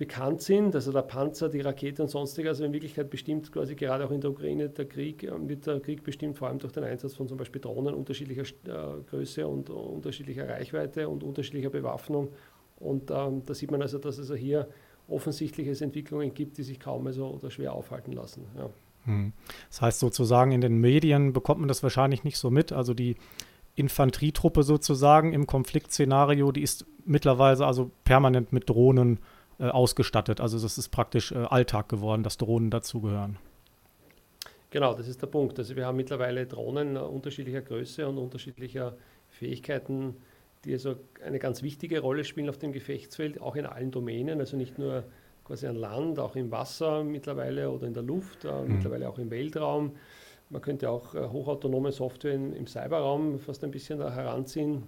bekannt 0.00 0.40
sind. 0.40 0.74
Also 0.74 0.92
der 0.92 1.02
Panzer, 1.02 1.50
die 1.50 1.60
Rakete 1.60 2.02
und 2.02 2.08
sonstige. 2.08 2.48
Also 2.48 2.64
in 2.64 2.72
Wirklichkeit 2.72 3.10
bestimmt 3.10 3.52
quasi 3.52 3.74
gerade 3.74 4.06
auch 4.06 4.10
in 4.10 4.22
der 4.22 4.30
Ukraine 4.30 4.70
der 4.70 4.86
Krieg, 4.86 5.22
äh, 5.22 5.48
wird 5.48 5.66
der 5.66 5.78
Krieg 5.80 6.02
bestimmt 6.02 6.38
vor 6.38 6.48
allem 6.48 6.58
durch 6.58 6.72
den 6.72 6.84
Einsatz 6.84 7.14
von 7.14 7.28
zum 7.28 7.36
Beispiel 7.36 7.60
Drohnen 7.60 7.94
unterschiedlicher 7.94 8.44
äh, 8.64 9.02
Größe 9.08 9.46
und 9.46 9.68
unterschiedlicher 9.68 10.48
Reichweite 10.48 11.08
und 11.08 11.22
unterschiedlicher 11.22 11.68
Bewaffnung 11.68 12.30
und 12.80 13.10
ähm, 13.10 13.42
da 13.46 13.54
sieht 13.54 13.70
man 13.70 13.82
also, 13.82 13.98
dass 13.98 14.18
es 14.18 14.32
hier 14.32 14.68
offensichtliche 15.08 15.84
Entwicklungen 15.84 16.34
gibt, 16.34 16.58
die 16.58 16.62
sich 16.62 16.80
kaum 16.80 17.06
also 17.06 17.28
oder 17.28 17.50
schwer 17.50 17.74
aufhalten 17.74 18.12
lassen. 18.12 18.46
Ja. 18.56 18.70
Hm. 19.04 19.32
Das 19.68 19.82
heißt 19.82 20.00
sozusagen, 20.00 20.52
in 20.52 20.60
den 20.60 20.78
Medien 20.78 21.32
bekommt 21.32 21.60
man 21.60 21.68
das 21.68 21.82
wahrscheinlich 21.82 22.24
nicht 22.24 22.38
so 22.38 22.50
mit. 22.50 22.72
Also 22.72 22.94
die 22.94 23.16
Infanterietruppe 23.74 24.62
sozusagen 24.62 25.32
im 25.32 25.46
Konfliktszenario, 25.46 26.52
die 26.52 26.62
ist 26.62 26.86
mittlerweile 27.04 27.66
also 27.66 27.90
permanent 28.04 28.52
mit 28.52 28.68
Drohnen 28.68 29.20
äh, 29.58 29.64
ausgestattet. 29.64 30.40
Also 30.40 30.58
das 30.58 30.78
ist 30.78 30.88
praktisch 30.88 31.32
äh, 31.32 31.36
Alltag 31.36 31.88
geworden, 31.88 32.22
dass 32.22 32.36
Drohnen 32.36 32.70
dazugehören. 32.70 33.38
Genau, 34.70 34.94
das 34.94 35.08
ist 35.08 35.20
der 35.20 35.26
Punkt. 35.26 35.58
Also 35.58 35.74
wir 35.76 35.86
haben 35.86 35.96
mittlerweile 35.96 36.46
Drohnen 36.46 36.96
äh, 36.96 37.00
unterschiedlicher 37.00 37.62
Größe 37.62 38.08
und 38.08 38.18
unterschiedlicher 38.18 38.96
Fähigkeiten 39.28 40.16
die 40.64 40.72
also 40.72 40.96
eine 41.24 41.38
ganz 41.38 41.62
wichtige 41.62 42.00
Rolle 42.00 42.24
spielen 42.24 42.48
auf 42.48 42.58
dem 42.58 42.72
Gefechtsfeld, 42.72 43.40
auch 43.40 43.56
in 43.56 43.66
allen 43.66 43.90
Domänen, 43.90 44.40
also 44.40 44.56
nicht 44.56 44.78
nur 44.78 45.04
quasi 45.44 45.66
an 45.66 45.76
Land, 45.76 46.18
auch 46.18 46.36
im 46.36 46.50
Wasser 46.50 47.02
mittlerweile 47.02 47.70
oder 47.70 47.86
in 47.86 47.94
der 47.94 48.02
Luft, 48.02 48.44
äh, 48.44 48.52
mhm. 48.52 48.74
mittlerweile 48.74 49.08
auch 49.08 49.18
im 49.18 49.30
Weltraum. 49.30 49.92
Man 50.50 50.62
könnte 50.62 50.90
auch 50.90 51.14
äh, 51.14 51.26
hochautonome 51.26 51.92
Software 51.92 52.34
in, 52.34 52.52
im 52.52 52.66
Cyberraum 52.66 53.38
fast 53.38 53.64
ein 53.64 53.70
bisschen 53.70 53.98
da 53.98 54.12
heranziehen 54.12 54.84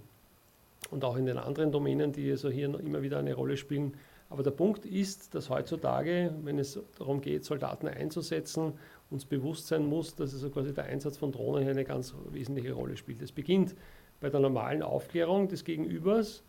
und 0.91 1.03
auch 1.03 1.17
in 1.17 1.25
den 1.25 1.37
anderen 1.37 1.71
Domänen, 1.71 2.11
die 2.11 2.29
also 2.29 2.49
hier 2.49 2.65
immer 2.79 3.01
wieder 3.01 3.17
eine 3.17 3.33
Rolle 3.33 3.57
spielen. 3.57 3.95
Aber 4.29 4.43
der 4.43 4.51
Punkt 4.51 4.85
ist, 4.85 5.35
dass 5.35 5.49
heutzutage, 5.49 6.33
wenn 6.43 6.57
es 6.59 6.79
darum 6.97 7.21
geht, 7.21 7.45
Soldaten 7.45 7.87
einzusetzen, 7.87 8.73
uns 9.09 9.25
bewusst 9.25 9.67
sein 9.67 9.85
muss, 9.85 10.15
dass 10.15 10.33
also 10.33 10.49
quasi 10.49 10.73
der 10.73 10.85
Einsatz 10.85 11.17
von 11.17 11.31
Drohnen 11.31 11.61
hier 11.61 11.71
eine 11.71 11.85
ganz 11.85 12.15
wesentliche 12.31 12.73
Rolle 12.73 12.97
spielt. 12.97 13.21
Es 13.21 13.31
beginnt 13.31 13.75
bei 14.23 14.29
der 14.29 14.39
normalen 14.39 14.81
Aufklärung 14.81 15.49
des 15.49 15.65
Gegenübers 15.65 16.43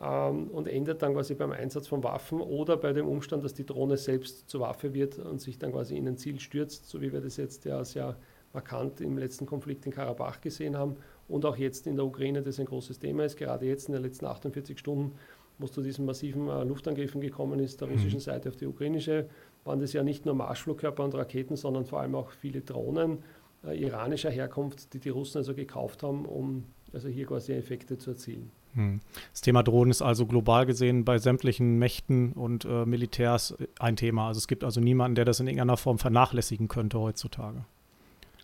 ähm, 0.00 0.46
und 0.48 0.68
endet 0.68 1.02
dann 1.02 1.12
quasi 1.12 1.34
beim 1.34 1.50
Einsatz 1.50 1.88
von 1.88 2.04
Waffen 2.04 2.40
oder 2.40 2.76
bei 2.76 2.92
dem 2.92 3.08
Umstand, 3.08 3.44
dass 3.44 3.52
die 3.52 3.66
Drohne 3.66 3.96
selbst 3.96 4.48
zur 4.48 4.60
Waffe 4.60 4.94
wird 4.94 5.18
und 5.18 5.40
sich 5.40 5.58
dann 5.58 5.72
quasi 5.72 5.96
in 5.96 6.06
ein 6.06 6.16
Ziel 6.16 6.38
stürzt, 6.38 6.88
so 6.88 7.00
wie 7.00 7.12
wir 7.12 7.20
das 7.20 7.36
jetzt 7.36 7.64
ja 7.64 7.84
sehr 7.84 8.16
markant 8.52 9.00
im 9.00 9.18
letzten 9.18 9.44
Konflikt 9.44 9.84
in 9.86 9.92
Karabach 9.92 10.40
gesehen 10.40 10.78
haben 10.78 10.96
und 11.26 11.44
auch 11.44 11.56
jetzt 11.56 11.88
in 11.88 11.96
der 11.96 12.04
Ukraine, 12.04 12.42
das 12.42 12.60
ein 12.60 12.66
großes 12.66 13.00
Thema 13.00 13.24
ist. 13.24 13.36
Gerade 13.36 13.66
jetzt 13.66 13.88
in 13.88 13.94
den 13.94 14.04
letzten 14.04 14.26
48 14.26 14.78
Stunden, 14.78 15.16
wo 15.58 15.64
es 15.64 15.72
zu 15.72 15.82
diesen 15.82 16.06
massiven 16.06 16.48
äh, 16.48 16.62
Luftangriffen 16.62 17.20
gekommen 17.20 17.58
ist, 17.58 17.80
der 17.80 17.88
russischen 17.88 18.18
mhm. 18.18 18.22
Seite 18.22 18.50
auf 18.50 18.56
die 18.56 18.66
ukrainische, 18.66 19.28
waren 19.64 19.80
das 19.80 19.92
ja 19.92 20.04
nicht 20.04 20.26
nur 20.26 20.36
Marschflugkörper 20.36 21.02
und 21.02 21.16
Raketen, 21.16 21.56
sondern 21.56 21.86
vor 21.86 21.98
allem 21.98 22.14
auch 22.14 22.30
viele 22.30 22.60
Drohnen 22.60 23.24
äh, 23.64 23.76
iranischer 23.82 24.30
Herkunft, 24.30 24.94
die 24.94 25.00
die 25.00 25.08
Russen 25.08 25.38
also 25.38 25.54
gekauft 25.54 26.04
haben, 26.04 26.24
um 26.24 26.66
also 26.92 27.08
hier 27.08 27.26
quasi 27.26 27.52
Effekte 27.52 27.98
zu 27.98 28.10
erzielen. 28.10 28.50
Hm. 28.74 29.00
Das 29.32 29.40
Thema 29.40 29.62
Drohnen 29.62 29.90
ist 29.90 30.02
also 30.02 30.26
global 30.26 30.66
gesehen 30.66 31.04
bei 31.04 31.18
sämtlichen 31.18 31.78
Mächten 31.78 32.32
und 32.32 32.64
äh, 32.64 32.84
Militärs 32.84 33.54
ein 33.78 33.96
Thema. 33.96 34.28
Also 34.28 34.38
es 34.38 34.48
gibt 34.48 34.64
also 34.64 34.80
niemanden, 34.80 35.14
der 35.14 35.24
das 35.24 35.40
in 35.40 35.46
irgendeiner 35.46 35.76
Form 35.76 35.98
vernachlässigen 35.98 36.68
könnte 36.68 37.00
heutzutage. 37.00 37.64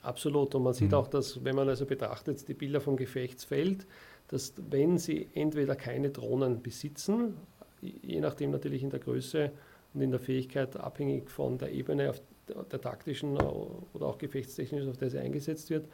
Absolut. 0.03 0.55
Und 0.55 0.65
man 0.65 0.75
sieht 0.75 0.93
hm. 0.93 0.99
auch, 0.99 1.09
dass, 1.09 1.45
wenn 1.45 1.55
man 1.55 1.69
also 1.69 1.87
betrachtet, 1.87 2.47
die 2.49 2.55
Bilder 2.55 2.81
vom 2.81 2.97
Gefechtsfeld, 2.97 3.87
dass 4.29 4.55
wenn 4.71 4.99
sie 4.99 5.29
entweder 5.35 5.77
keine 5.77 6.11
Drohnen 6.11 6.63
besitzen, 6.63 7.35
je 7.81 8.21
nachdem 8.21 8.51
natürlich 8.51 8.83
in 8.83 8.91
der 8.91 9.01
Größe 9.01 9.51
und 9.93 10.01
in 10.01 10.11
der 10.11 10.21
Fähigkeit, 10.21 10.77
abhängig 10.77 11.31
von 11.31 11.59
der 11.59 11.73
Ebene 11.73 12.15
der 12.49 12.81
taktischen 12.81 13.37
äh, 13.37 13.43
oder 13.93 14.07
auch 14.07 14.19
gefechtstechnischen, 14.19 14.91
auf 14.91 14.97
der 14.97 15.11
sie 15.11 15.19
eingesetzt 15.19 15.71
wird, 15.71 15.87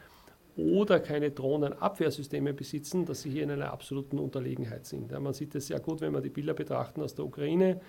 oder 0.55 0.99
keine 0.99 1.31
Drohnenabwehrsysteme 1.31 2.53
besitzen, 2.53 3.05
dass 3.05 3.21
sie 3.21 3.29
hier 3.29 3.43
in 3.43 3.51
einer 3.51 3.71
absoluten 3.71 4.19
Unterlegenheit 4.19 4.85
sind. 4.85 5.11
Ja, 5.11 5.19
man 5.19 5.33
sieht 5.33 5.55
das 5.55 5.67
sehr 5.67 5.79
gut, 5.79 6.01
wenn 6.01 6.13
wir 6.13 6.21
die 6.21 6.29
Bilder 6.29 6.53
betrachten 6.53 7.01
aus 7.01 7.15
der 7.15 7.25
Ukraine, 7.25 7.79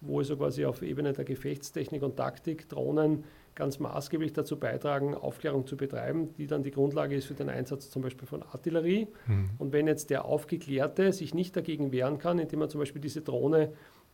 wo 0.00 0.18
also 0.18 0.36
quasi 0.36 0.64
auf 0.64 0.82
Ebene 0.82 1.12
der 1.12 1.24
Gefechtstechnik 1.24 2.02
und 2.02 2.16
Taktik 2.16 2.68
Drohnen 2.68 3.24
ganz 3.54 3.80
maßgeblich 3.80 4.32
dazu 4.32 4.56
beitragen, 4.56 5.14
Aufklärung 5.14 5.66
zu 5.66 5.76
betreiben, 5.76 6.32
die 6.34 6.46
dann 6.46 6.62
die 6.62 6.70
Grundlage 6.70 7.16
ist 7.16 7.26
für 7.26 7.34
den 7.34 7.48
Einsatz 7.48 7.90
zum 7.90 8.02
Beispiel 8.02 8.28
von 8.28 8.44
Artillerie. 8.44 9.08
Mhm. 9.26 9.50
Und 9.58 9.72
wenn 9.72 9.88
jetzt 9.88 10.10
der 10.10 10.26
Aufgeklärte 10.26 11.12
sich 11.12 11.34
nicht 11.34 11.56
dagegen 11.56 11.90
wehren 11.90 12.18
kann, 12.18 12.38
indem 12.38 12.60
er 12.60 12.68
zum 12.68 12.78
Beispiel 12.78 13.00
diese 13.00 13.22
Drohne 13.22 13.72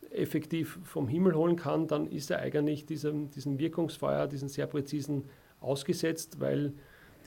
effektiv 0.09 0.79
vom 0.83 1.07
Himmel 1.07 1.35
holen 1.35 1.57
kann, 1.57 1.87
dann 1.87 2.07
ist 2.07 2.31
er 2.31 2.39
eigentlich 2.39 2.87
diesem, 2.87 3.29
diesem 3.29 3.59
Wirkungsfeuer, 3.59 4.27
diesen 4.27 4.49
sehr 4.49 4.65
präzisen 4.65 5.25
ausgesetzt, 5.59 6.39
weil 6.39 6.73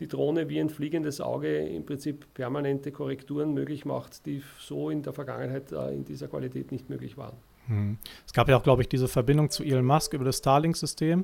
die 0.01 0.09
Drohne 0.09 0.49
wie 0.49 0.61
ein 0.61 0.71
fliegendes 0.71 1.21
Auge 1.21 1.59
im 1.59 1.85
Prinzip 1.85 2.33
permanente 2.35 2.93
Korrekturen 2.93 3.53
möglich 3.55 3.85
macht, 3.85 4.27
die 4.27 4.43
so 4.59 4.91
in 4.91 5.03
der 5.03 5.13
Vergangenheit 5.13 5.73
äh, 5.73 5.95
in 5.95 6.05
dieser 6.05 6.29
Qualität 6.29 6.73
nicht 6.73 6.89
möglich 6.91 7.17
waren. 7.17 7.37
Hm. 7.67 7.99
Es 8.27 8.33
gab 8.33 8.49
ja 8.49 8.57
auch, 8.57 8.63
glaube 8.63 8.83
ich, 8.83 8.89
diese 8.89 9.09
Verbindung 9.09 9.51
zu 9.51 9.63
Elon 9.63 9.85
Musk 9.85 10.15
über 10.15 10.25
das 10.25 10.39
Starlink-System. 10.39 11.21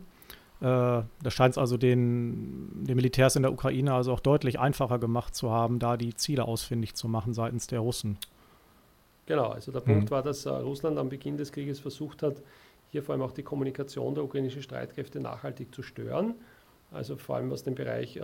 Äh, 0.60 0.62
da 0.62 1.06
scheint 1.28 1.52
es 1.52 1.58
also 1.58 1.76
den, 1.76 2.84
den 2.84 2.96
Militärs 2.96 3.36
in 3.36 3.42
der 3.42 3.52
Ukraine 3.52 3.94
also 3.94 4.12
auch 4.12 4.20
deutlich 4.20 4.58
einfacher 4.58 4.98
gemacht 4.98 5.34
zu 5.34 5.50
haben, 5.50 5.78
da 5.78 5.96
die 5.96 6.14
Ziele 6.14 6.44
ausfindig 6.44 6.94
zu 6.94 7.08
machen 7.08 7.34
seitens 7.34 7.66
der 7.66 7.80
Russen. 7.80 8.18
Genau, 9.26 9.48
also 9.48 9.72
der 9.72 9.80
Punkt 9.80 10.04
hm. 10.04 10.10
war, 10.10 10.22
dass 10.22 10.46
äh, 10.46 10.50
Russland 10.50 10.98
am 10.98 11.08
Beginn 11.08 11.36
des 11.36 11.50
Krieges 11.50 11.80
versucht 11.80 12.22
hat, 12.22 12.42
hier 12.90 13.02
vor 13.02 13.14
allem 13.14 13.22
auch 13.22 13.32
die 13.32 13.42
Kommunikation 13.42 14.14
der 14.14 14.22
ukrainischen 14.22 14.62
Streitkräfte 14.62 15.18
nachhaltig 15.18 15.74
zu 15.74 15.82
stören. 15.82 16.34
Also 16.94 17.16
vor 17.16 17.36
allem 17.36 17.50
was 17.50 17.62
den 17.62 17.74
Bereich 17.74 18.16
äh, 18.16 18.22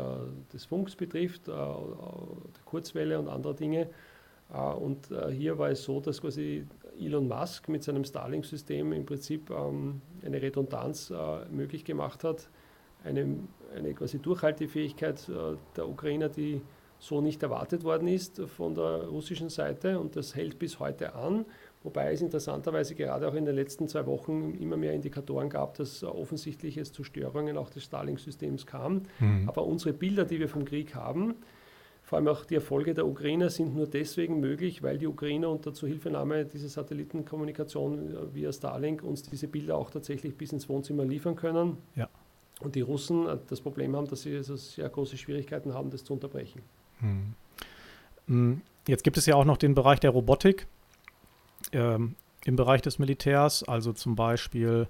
des 0.52 0.64
Funks 0.64 0.96
betrifft, 0.96 1.48
äh, 1.48 1.52
der 1.52 2.62
Kurzwelle 2.64 3.18
und 3.18 3.28
andere 3.28 3.54
Dinge. 3.54 3.88
Äh, 4.52 4.60
und 4.60 5.08
hier 5.30 5.58
war 5.58 5.70
es 5.70 5.82
so, 5.82 6.00
dass 6.00 6.20
quasi 6.20 6.66
Elon 6.98 7.28
Musk 7.28 7.68
mit 7.68 7.82
seinem 7.82 8.04
Starlink-System 8.04 8.92
im 8.92 9.06
Prinzip 9.06 9.50
ähm, 9.50 10.00
eine 10.24 10.40
Redundanz 10.40 11.12
möglich 11.50 11.84
gemacht 11.84 12.24
hat, 12.24 12.48
eine, 13.04 13.36
eine 13.74 13.94
quasi 13.94 14.18
Durchhaltefähigkeit 14.18 15.28
äh, 15.28 15.56
der 15.76 15.88
Ukrainer, 15.88 16.28
die 16.28 16.60
so 16.98 17.20
nicht 17.20 17.42
erwartet 17.42 17.82
worden 17.82 18.08
ist 18.08 18.40
von 18.56 18.74
der 18.74 19.06
russischen 19.08 19.48
Seite 19.48 19.98
und 19.98 20.16
das 20.16 20.34
hält 20.34 20.58
bis 20.58 20.78
heute 20.80 21.14
an. 21.14 21.46
Wobei 21.82 22.12
es 22.12 22.20
interessanterweise 22.20 22.94
gerade 22.94 23.26
auch 23.26 23.34
in 23.34 23.46
den 23.46 23.54
letzten 23.54 23.88
zwei 23.88 24.04
Wochen 24.04 24.54
immer 24.60 24.76
mehr 24.76 24.92
Indikatoren 24.92 25.48
gab, 25.48 25.74
dass 25.74 26.04
offensichtlich 26.04 26.76
es 26.76 26.92
zu 26.92 27.04
Störungen 27.04 27.56
auch 27.56 27.70
des 27.70 27.84
Starlink-Systems 27.84 28.66
kam. 28.66 29.02
Mhm. 29.18 29.48
Aber 29.48 29.66
unsere 29.66 29.94
Bilder, 29.94 30.26
die 30.26 30.38
wir 30.38 30.48
vom 30.48 30.66
Krieg 30.66 30.94
haben, 30.94 31.36
vor 32.02 32.18
allem 32.18 32.28
auch 32.28 32.44
die 32.44 32.56
Erfolge 32.56 32.92
der 32.92 33.06
Ukrainer 33.06 33.48
sind 33.50 33.74
nur 33.74 33.86
deswegen 33.86 34.40
möglich, 34.40 34.82
weil 34.82 34.98
die 34.98 35.06
Ukrainer 35.06 35.48
unter 35.48 35.72
Zuhilfenahme 35.72 36.44
dieser 36.44 36.68
Satellitenkommunikation 36.68 38.34
via 38.34 38.52
Starlink 38.52 39.02
uns 39.02 39.22
diese 39.22 39.48
Bilder 39.48 39.76
auch 39.76 39.90
tatsächlich 39.90 40.36
bis 40.36 40.52
ins 40.52 40.68
Wohnzimmer 40.68 41.04
liefern 41.04 41.36
können. 41.36 41.78
Ja. 41.94 42.08
Und 42.60 42.74
die 42.74 42.82
Russen 42.82 43.26
äh, 43.26 43.38
das 43.48 43.60
Problem 43.60 43.96
haben, 43.96 44.06
dass 44.06 44.22
sie 44.22 44.36
also 44.36 44.56
sehr 44.56 44.88
große 44.88 45.16
Schwierigkeiten 45.16 45.72
haben, 45.72 45.90
das 45.90 46.04
zu 46.04 46.12
unterbrechen. 46.12 46.60
Hm. 48.26 48.60
Jetzt 48.86 49.02
gibt 49.02 49.16
es 49.16 49.26
ja 49.26 49.34
auch 49.34 49.44
noch 49.44 49.56
den 49.56 49.74
Bereich 49.74 50.00
der 50.00 50.10
Robotik 50.10 50.66
ähm, 51.72 52.14
im 52.44 52.56
Bereich 52.56 52.82
des 52.82 52.98
Militärs, 52.98 53.62
also 53.62 53.92
zum 53.92 54.16
Beispiel 54.16 54.86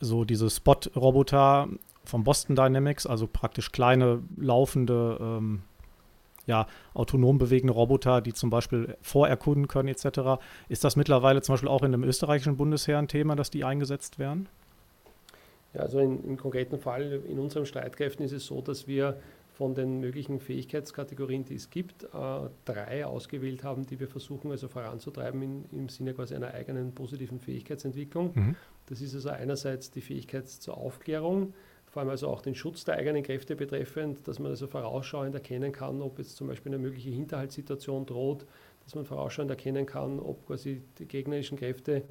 so 0.00 0.24
diese 0.24 0.50
Spot-Roboter 0.50 1.68
von 2.04 2.24
Boston 2.24 2.56
Dynamics, 2.56 3.06
also 3.06 3.26
praktisch 3.26 3.72
kleine 3.72 4.22
laufende, 4.36 5.18
ähm, 5.20 5.62
ja, 6.46 6.66
autonom 6.94 7.38
bewegende 7.38 7.72
Roboter, 7.72 8.20
die 8.20 8.32
zum 8.32 8.50
Beispiel 8.50 8.96
vorerkunden 9.02 9.68
können 9.68 9.88
etc. 9.88 10.40
Ist 10.68 10.84
das 10.84 10.96
mittlerweile 10.96 11.42
zum 11.42 11.54
Beispiel 11.54 11.68
auch 11.68 11.82
in 11.82 11.92
dem 11.92 12.04
österreichischen 12.04 12.56
Bundesheer 12.56 12.98
ein 12.98 13.08
Thema, 13.08 13.34
dass 13.34 13.50
die 13.50 13.64
eingesetzt 13.64 14.18
werden? 14.18 14.48
Ja, 15.74 15.80
also 15.82 15.98
in, 15.98 16.22
im 16.24 16.36
konkreten 16.36 16.78
Fall 16.78 17.20
in 17.28 17.38
unseren 17.38 17.66
Streitkräften 17.66 18.24
ist 18.24 18.32
es 18.32 18.46
so, 18.46 18.60
dass 18.60 18.86
wir 18.86 19.16
von 19.56 19.74
den 19.74 20.00
möglichen 20.00 20.38
Fähigkeitskategorien, 20.38 21.46
die 21.46 21.54
es 21.54 21.70
gibt, 21.70 22.04
äh, 22.04 22.08
drei 22.66 23.06
ausgewählt 23.06 23.64
haben, 23.64 23.86
die 23.86 23.98
wir 23.98 24.06
versuchen 24.06 24.50
also 24.50 24.68
voranzutreiben 24.68 25.40
in, 25.40 25.64
im 25.72 25.88
Sinne 25.88 26.12
quasi 26.12 26.34
einer 26.34 26.52
eigenen 26.52 26.94
positiven 26.94 27.40
Fähigkeitsentwicklung. 27.40 28.32
Mhm. 28.34 28.56
Das 28.84 29.00
ist 29.00 29.14
also 29.14 29.30
einerseits 29.30 29.90
die 29.90 30.02
Fähigkeit 30.02 30.46
zur 30.46 30.76
Aufklärung, 30.76 31.54
vor 31.86 32.02
allem 32.02 32.10
also 32.10 32.28
auch 32.28 32.42
den 32.42 32.54
Schutz 32.54 32.84
der 32.84 32.96
eigenen 32.96 33.22
Kräfte 33.22 33.56
betreffend, 33.56 34.28
dass 34.28 34.38
man 34.38 34.50
also 34.50 34.66
vorausschauend 34.66 35.34
erkennen 35.34 35.72
kann, 35.72 36.02
ob 36.02 36.18
jetzt 36.18 36.36
zum 36.36 36.48
Beispiel 36.48 36.74
eine 36.74 36.82
mögliche 36.82 37.08
Hinterhaltssituation 37.08 38.04
droht, 38.04 38.44
dass 38.84 38.94
man 38.94 39.06
vorausschauend 39.06 39.50
erkennen 39.50 39.86
kann, 39.86 40.20
ob 40.20 40.46
quasi 40.46 40.82
die 40.98 41.08
gegnerischen 41.08 41.56
Kräfte 41.56 42.02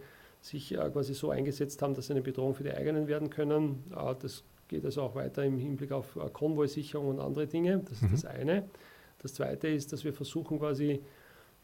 sich 0.42 0.74
äh, 0.74 0.90
quasi 0.90 1.14
so 1.14 1.30
eingesetzt 1.30 1.84
haben, 1.84 1.94
dass 1.94 2.08
sie 2.08 2.14
eine 2.14 2.24
Bedrohung 2.24 2.56
für 2.56 2.64
die 2.64 2.72
eigenen 2.72 3.08
werden 3.08 3.30
können. 3.30 3.84
Äh, 3.96 4.16
das 4.20 4.44
geht 4.68 4.86
also 4.86 5.04
auch 5.04 5.16
weiter 5.16 5.44
im 5.44 5.58
Hinblick 5.58 5.92
auf 5.92 6.16
äh, 6.16 6.30
Konvoisicherung 6.32 7.08
und 7.10 7.20
andere 7.20 7.48
Dinge. 7.48 7.84
Das 7.90 8.02
mhm. 8.02 8.14
ist 8.14 8.24
das 8.24 8.32
eine. 8.32 8.64
Das 9.22 9.34
zweite 9.34 9.68
ist, 9.68 9.94
dass 9.94 10.04
wir 10.04 10.14
versuchen 10.14 10.60
quasi 10.60 11.02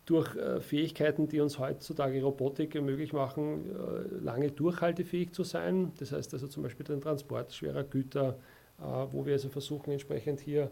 durch 0.05 0.36
äh, 0.36 0.60
Fähigkeiten, 0.60 1.27
die 1.27 1.39
uns 1.39 1.60
heutzutage 1.60 2.22
Robotik 2.24 2.81
möglich 2.81 3.13
machen, 3.13 3.70
äh, 3.70 4.24
lange 4.24 4.51
durchhaltefähig 4.51 5.31
zu 5.34 5.43
sein. 5.43 5.91
Das 5.98 6.12
heißt 6.12 6.34
also 6.34 6.48
zum 6.48 6.63
Beispiel 6.63 6.86
den 6.86 7.01
Transport 7.01 7.53
schwerer 7.53 7.84
Güter, 7.84 8.38
wo 9.12 9.27
wir 9.27 9.34
also 9.34 9.50
versuchen 9.50 9.91
entsprechend 9.91 10.39
hier 10.39 10.72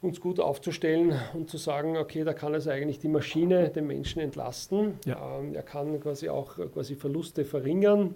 uns 0.00 0.20
gut 0.20 0.38
aufzustellen 0.38 1.18
und 1.34 1.50
zu 1.50 1.56
sagen, 1.56 1.96
okay, 1.96 2.22
da 2.22 2.32
kann 2.32 2.54
also 2.54 2.70
eigentlich 2.70 3.00
die 3.00 3.08
Maschine 3.08 3.70
den 3.70 3.88
Menschen 3.88 4.20
entlasten. 4.20 4.94
Ja. 5.04 5.40
Ähm, 5.40 5.54
er 5.54 5.64
kann 5.64 5.98
quasi 6.00 6.28
auch 6.28 6.54
quasi 6.72 6.94
Verluste 6.94 7.44
verringern 7.44 8.14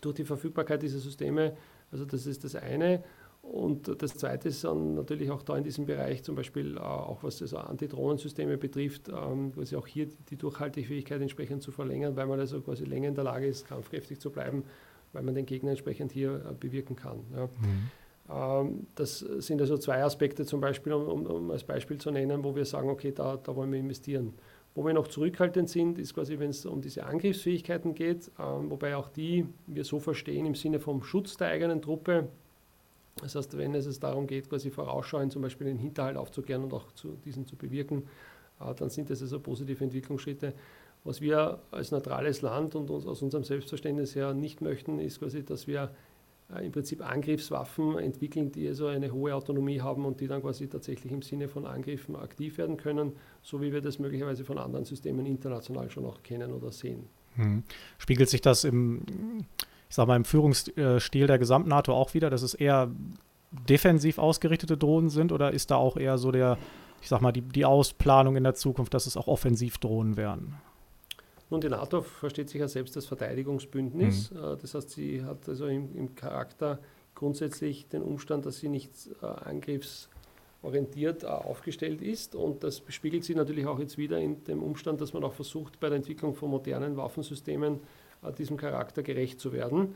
durch 0.00 0.14
die 0.14 0.24
Verfügbarkeit 0.24 0.82
dieser 0.82 0.98
Systeme 0.98 1.56
also 1.90 2.04
das 2.04 2.26
ist 2.26 2.44
das 2.44 2.54
eine. 2.54 3.02
Und 3.42 4.02
das 4.02 4.14
Zweite 4.14 4.48
ist 4.48 4.64
dann 4.64 4.94
natürlich 4.94 5.30
auch 5.30 5.42
da 5.42 5.56
in 5.56 5.64
diesem 5.64 5.86
Bereich, 5.86 6.22
zum 6.22 6.34
Beispiel 6.34 6.76
äh, 6.76 6.80
auch 6.80 7.22
was 7.22 7.38
das 7.38 7.54
Antidrohnensysteme 7.54 8.58
betrifft, 8.58 9.08
ähm, 9.08 9.52
quasi 9.54 9.76
auch 9.76 9.86
hier 9.86 10.08
die 10.28 10.36
Durchhaltefähigkeit 10.36 11.20
entsprechend 11.22 11.62
zu 11.62 11.70
verlängern, 11.70 12.16
weil 12.16 12.26
man 12.26 12.40
also 12.40 12.60
quasi 12.60 12.84
länger 12.84 13.08
in 13.08 13.14
der 13.14 13.24
Lage 13.24 13.46
ist, 13.46 13.66
kampfkräftig 13.66 14.20
zu 14.20 14.30
bleiben, 14.30 14.64
weil 15.12 15.22
man 15.22 15.34
den 15.34 15.46
Gegner 15.46 15.70
entsprechend 15.70 16.12
hier 16.12 16.34
äh, 16.34 16.54
bewirken 16.58 16.96
kann. 16.96 17.20
Ja. 17.34 17.46
Mhm. 17.46 17.90
Ähm, 18.30 18.86
das 18.94 19.20
sind 19.20 19.60
also 19.60 19.78
zwei 19.78 20.02
Aspekte 20.02 20.44
zum 20.44 20.60
Beispiel, 20.60 20.92
um, 20.92 21.08
um, 21.08 21.26
um, 21.26 21.50
als 21.50 21.64
Beispiel 21.64 21.98
zu 21.98 22.10
nennen, 22.10 22.44
wo 22.44 22.54
wir 22.54 22.64
sagen, 22.64 22.90
okay, 22.90 23.12
da, 23.12 23.36
da 23.36 23.56
wollen 23.56 23.72
wir 23.72 23.78
investieren. 23.78 24.34
Wo 24.74 24.86
wir 24.86 24.92
noch 24.92 25.08
zurückhaltend 25.08 25.68
sind, 25.68 25.98
ist 25.98 26.14
quasi, 26.14 26.38
wenn 26.38 26.50
es 26.50 26.64
um 26.64 26.80
diese 26.80 27.04
Angriffsfähigkeiten 27.04 27.94
geht, 27.94 28.30
ähm, 28.38 28.70
wobei 28.70 28.96
auch 28.96 29.08
die 29.08 29.46
wir 29.66 29.84
so 29.84 29.98
verstehen 29.98 30.46
im 30.46 30.54
Sinne 30.54 30.78
vom 30.78 31.02
Schutz 31.02 31.36
der 31.36 31.48
eigenen 31.48 31.82
Truppe. 31.82 32.28
Das 33.20 33.34
heißt, 33.34 33.56
wenn 33.58 33.74
es 33.74 33.98
darum 33.98 34.26
geht, 34.26 34.48
quasi 34.48 34.70
vorausschauend 34.70 35.32
zum 35.32 35.42
Beispiel 35.42 35.66
den 35.66 35.78
Hinterhalt 35.78 36.16
aufzukehren 36.16 36.62
und 36.62 36.72
auch 36.72 36.92
zu, 36.92 37.16
diesen 37.24 37.46
zu 37.46 37.56
bewirken, 37.56 38.04
äh, 38.60 38.74
dann 38.74 38.90
sind 38.90 39.10
das 39.10 39.20
also 39.20 39.40
positive 39.40 39.82
Entwicklungsschritte. 39.82 40.54
Was 41.04 41.20
wir 41.20 41.60
als 41.70 41.90
neutrales 41.90 42.42
Land 42.42 42.74
und 42.74 42.90
aus 42.90 43.22
unserem 43.22 43.44
Selbstverständnis 43.44 44.14
her 44.14 44.34
nicht 44.34 44.60
möchten, 44.60 44.98
ist 44.98 45.20
quasi, 45.20 45.44
dass 45.44 45.66
wir 45.66 45.90
im 46.56 46.72
Prinzip 46.72 47.06
Angriffswaffen 47.06 47.98
entwickeln, 47.98 48.50
die 48.50 48.66
also 48.68 48.86
eine 48.86 49.12
hohe 49.12 49.34
Autonomie 49.34 49.80
haben 49.82 50.06
und 50.06 50.20
die 50.20 50.26
dann 50.26 50.40
quasi 50.40 50.66
tatsächlich 50.66 51.12
im 51.12 51.20
Sinne 51.20 51.48
von 51.48 51.66
Angriffen 51.66 52.16
aktiv 52.16 52.56
werden 52.56 52.78
können, 52.78 53.12
so 53.42 53.60
wie 53.60 53.72
wir 53.72 53.82
das 53.82 53.98
möglicherweise 53.98 54.44
von 54.44 54.56
anderen 54.58 54.86
Systemen 54.86 55.26
international 55.26 55.90
schon 55.90 56.06
auch 56.06 56.22
kennen 56.22 56.52
oder 56.52 56.72
sehen. 56.72 57.04
Hm. 57.34 57.64
Spiegelt 57.98 58.30
sich 58.30 58.40
das 58.40 58.64
im, 58.64 59.02
ich 59.90 59.94
sag 59.94 60.08
mal, 60.08 60.16
im 60.16 60.24
Führungsstil 60.24 61.26
der 61.26 61.38
Gesamtnato 61.38 61.92
auch 61.92 62.14
wieder, 62.14 62.30
dass 62.30 62.42
es 62.42 62.54
eher 62.54 62.90
defensiv 63.68 64.18
ausgerichtete 64.18 64.78
Drohnen 64.78 65.10
sind 65.10 65.32
oder 65.32 65.52
ist 65.52 65.70
da 65.70 65.76
auch 65.76 65.98
eher 65.98 66.16
so 66.16 66.32
der, 66.32 66.56
ich 67.02 67.08
sag 67.08 67.20
mal, 67.20 67.32
die, 67.32 67.42
die 67.42 67.66
Ausplanung 67.66 68.36
in 68.36 68.44
der 68.44 68.54
Zukunft, 68.54 68.94
dass 68.94 69.06
es 69.06 69.18
auch 69.18 69.28
Offensivdrohnen 69.28 70.16
werden? 70.16 70.54
Nun, 71.50 71.60
die 71.60 71.68
NATO 71.68 72.02
versteht 72.02 72.50
sich 72.50 72.60
ja 72.60 72.68
selbst 72.68 72.96
als 72.96 73.06
Verteidigungsbündnis. 73.06 74.30
Mhm. 74.30 74.36
Äh, 74.36 74.56
das 74.60 74.74
heißt, 74.74 74.90
sie 74.90 75.24
hat 75.24 75.48
also 75.48 75.66
im, 75.66 75.96
im, 75.96 76.14
Charakter 76.14 76.78
grundsätzlich 77.14 77.88
den 77.88 78.02
Umstand, 78.02 78.46
dass 78.46 78.58
sie 78.58 78.68
nicht 78.68 78.92
äh, 79.22 79.26
angriffsorientiert 79.26 81.24
äh, 81.24 81.26
aufgestellt 81.26 82.02
ist. 82.02 82.34
Und 82.34 82.62
das 82.64 82.82
spiegelt 82.88 83.24
sich 83.24 83.34
natürlich 83.34 83.66
auch 83.66 83.78
jetzt 83.78 83.98
wieder 83.98 84.18
in 84.18 84.44
dem 84.44 84.62
Umstand, 84.62 85.00
dass 85.00 85.12
man 85.12 85.24
auch 85.24 85.32
versucht, 85.32 85.80
bei 85.80 85.88
der 85.88 85.96
Entwicklung 85.96 86.34
von 86.34 86.50
modernen 86.50 86.96
Waffensystemen 86.96 87.80
äh, 88.22 88.32
diesem 88.32 88.56
Charakter 88.56 89.02
gerecht 89.02 89.40
zu 89.40 89.52
werden. 89.52 89.94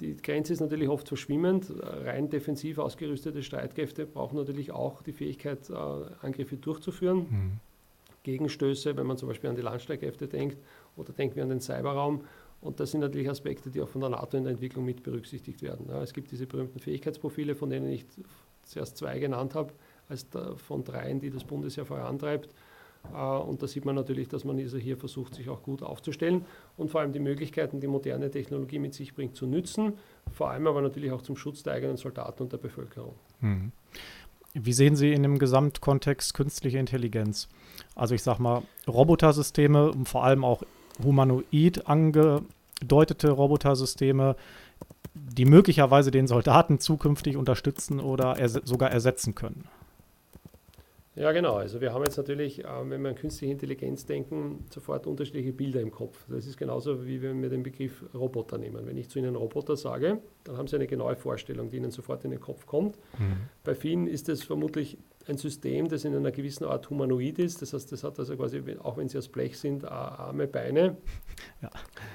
Die 0.00 0.16
Grenze 0.16 0.54
ist 0.54 0.60
natürlich 0.60 0.88
oft 0.88 1.08
verschwimmend. 1.08 1.66
Rein 1.78 2.30
defensiv 2.30 2.78
ausgerüstete 2.78 3.42
Streitkräfte 3.42 4.06
brauchen 4.06 4.36
natürlich 4.36 4.72
auch 4.72 5.02
die 5.02 5.12
Fähigkeit, 5.12 5.68
äh, 5.68 5.74
Angriffe 6.22 6.56
durchzuführen. 6.56 7.18
Mhm. 7.18 7.52
Gegenstöße, 8.22 8.96
wenn 8.96 9.06
man 9.06 9.16
zum 9.16 9.28
Beispiel 9.28 9.50
an 9.50 9.56
die 9.56 9.62
Landstreitkräfte 9.62 10.28
denkt 10.28 10.58
oder 10.96 11.12
denken 11.12 11.36
wir 11.36 11.42
an 11.42 11.48
den 11.48 11.60
Cyberraum. 11.60 12.24
Und 12.60 12.78
das 12.78 12.90
sind 12.90 13.00
natürlich 13.00 13.30
Aspekte, 13.30 13.70
die 13.70 13.80
auch 13.80 13.88
von 13.88 14.02
der 14.02 14.10
NATO 14.10 14.36
in 14.36 14.44
der 14.44 14.52
Entwicklung 14.52 14.84
mit 14.84 15.02
berücksichtigt 15.02 15.62
werden. 15.62 15.86
Ja, 15.88 16.02
es 16.02 16.12
gibt 16.12 16.30
diese 16.30 16.46
berühmten 16.46 16.78
Fähigkeitsprofile, 16.78 17.54
von 17.54 17.70
denen 17.70 17.88
ich 17.88 18.04
zuerst 18.64 18.98
zwei 18.98 19.18
genannt 19.18 19.54
habe, 19.54 19.72
als 20.08 20.26
von 20.56 20.84
dreien, 20.84 21.20
die 21.20 21.30
das 21.30 21.44
Bundesheer 21.44 21.86
vorantreibt. 21.86 22.50
Äh, 23.14 23.16
und 23.16 23.62
da 23.62 23.66
sieht 23.66 23.84
man 23.84 23.94
natürlich, 23.94 24.28
dass 24.28 24.44
man 24.44 24.58
also 24.58 24.78
hier 24.78 24.96
versucht, 24.96 25.34
sich 25.34 25.48
auch 25.48 25.62
gut 25.62 25.82
aufzustellen 25.82 26.44
und 26.76 26.90
vor 26.90 27.00
allem 27.00 27.12
die 27.12 27.18
Möglichkeiten, 27.18 27.80
die 27.80 27.86
moderne 27.86 28.30
Technologie 28.30 28.78
mit 28.78 28.94
sich 28.94 29.14
bringt, 29.14 29.36
zu 29.36 29.46
nützen, 29.46 29.94
vor 30.32 30.50
allem 30.50 30.66
aber 30.66 30.82
natürlich 30.82 31.12
auch 31.12 31.22
zum 31.22 31.36
Schutz 31.36 31.62
der 31.62 31.74
eigenen 31.74 31.96
Soldaten 31.96 32.42
und 32.42 32.52
der 32.52 32.58
Bevölkerung. 32.58 33.14
Mhm. 33.40 33.72
Wie 34.52 34.72
sehen 34.72 34.96
Sie 34.96 35.12
in 35.12 35.22
dem 35.22 35.38
Gesamtkontext 35.38 36.34
künstliche 36.34 36.78
Intelligenz? 36.78 37.48
Also 37.94 38.16
ich 38.16 38.22
sage 38.22 38.42
mal, 38.42 38.62
Robotersysteme 38.88 39.92
und 39.92 40.08
vor 40.08 40.24
allem 40.24 40.44
auch 40.44 40.64
humanoid 41.04 41.86
angedeutete 41.86 43.30
Robotersysteme, 43.30 44.36
die 45.14 45.44
möglicherweise 45.44 46.10
den 46.10 46.26
Soldaten 46.26 46.78
zukünftig 46.78 47.36
unterstützen 47.36 48.00
oder 48.00 48.38
ers 48.38 48.60
sogar 48.64 48.90
ersetzen 48.90 49.34
können. 49.34 49.64
Ja, 51.16 51.32
genau. 51.32 51.56
Also 51.56 51.80
wir 51.80 51.92
haben 51.92 52.04
jetzt 52.04 52.16
natürlich, 52.16 52.62
wenn 52.64 53.02
wir 53.02 53.10
an 53.10 53.16
künstliche 53.16 53.52
Intelligenz 53.52 54.06
denken, 54.06 54.64
sofort 54.70 55.06
unterschiedliche 55.06 55.52
Bilder 55.52 55.80
im 55.80 55.90
Kopf. 55.90 56.24
Das 56.28 56.46
ist 56.46 56.56
genauso, 56.56 57.04
wie 57.04 57.20
wenn 57.20 57.42
wir 57.42 57.50
den 57.50 57.62
Begriff 57.62 58.04
Roboter 58.14 58.56
nehmen. 58.56 58.86
Wenn 58.86 58.96
ich 58.96 59.10
zu 59.10 59.18
Ihnen 59.18 59.36
Roboter 59.36 59.76
sage, 59.76 60.20
dann 60.44 60.56
haben 60.56 60.68
Sie 60.68 60.76
eine 60.76 60.86
genaue 60.86 61.16
Vorstellung, 61.16 61.68
die 61.68 61.76
Ihnen 61.76 61.90
sofort 61.90 62.24
in 62.24 62.30
den 62.30 62.40
Kopf 62.40 62.64
kommt. 62.64 62.96
Mhm. 63.18 63.36
Bei 63.64 63.74
vielen 63.74 64.06
ist 64.06 64.28
es 64.30 64.44
vermutlich 64.44 64.96
ein 65.30 65.38
System, 65.38 65.88
das 65.88 66.04
in 66.04 66.14
einer 66.14 66.30
gewissen 66.30 66.64
Art 66.64 66.90
humanoid 66.90 67.38
ist. 67.38 67.62
Das 67.62 67.72
heißt, 67.72 67.90
das 67.92 68.04
hat 68.04 68.18
also 68.18 68.36
quasi, 68.36 68.62
auch 68.82 68.96
wenn 68.96 69.08
sie 69.08 69.16
aus 69.16 69.28
Blech 69.28 69.58
sind, 69.58 69.84
Arme, 69.84 70.46
Beine, 70.46 70.96
ja. 71.62 71.70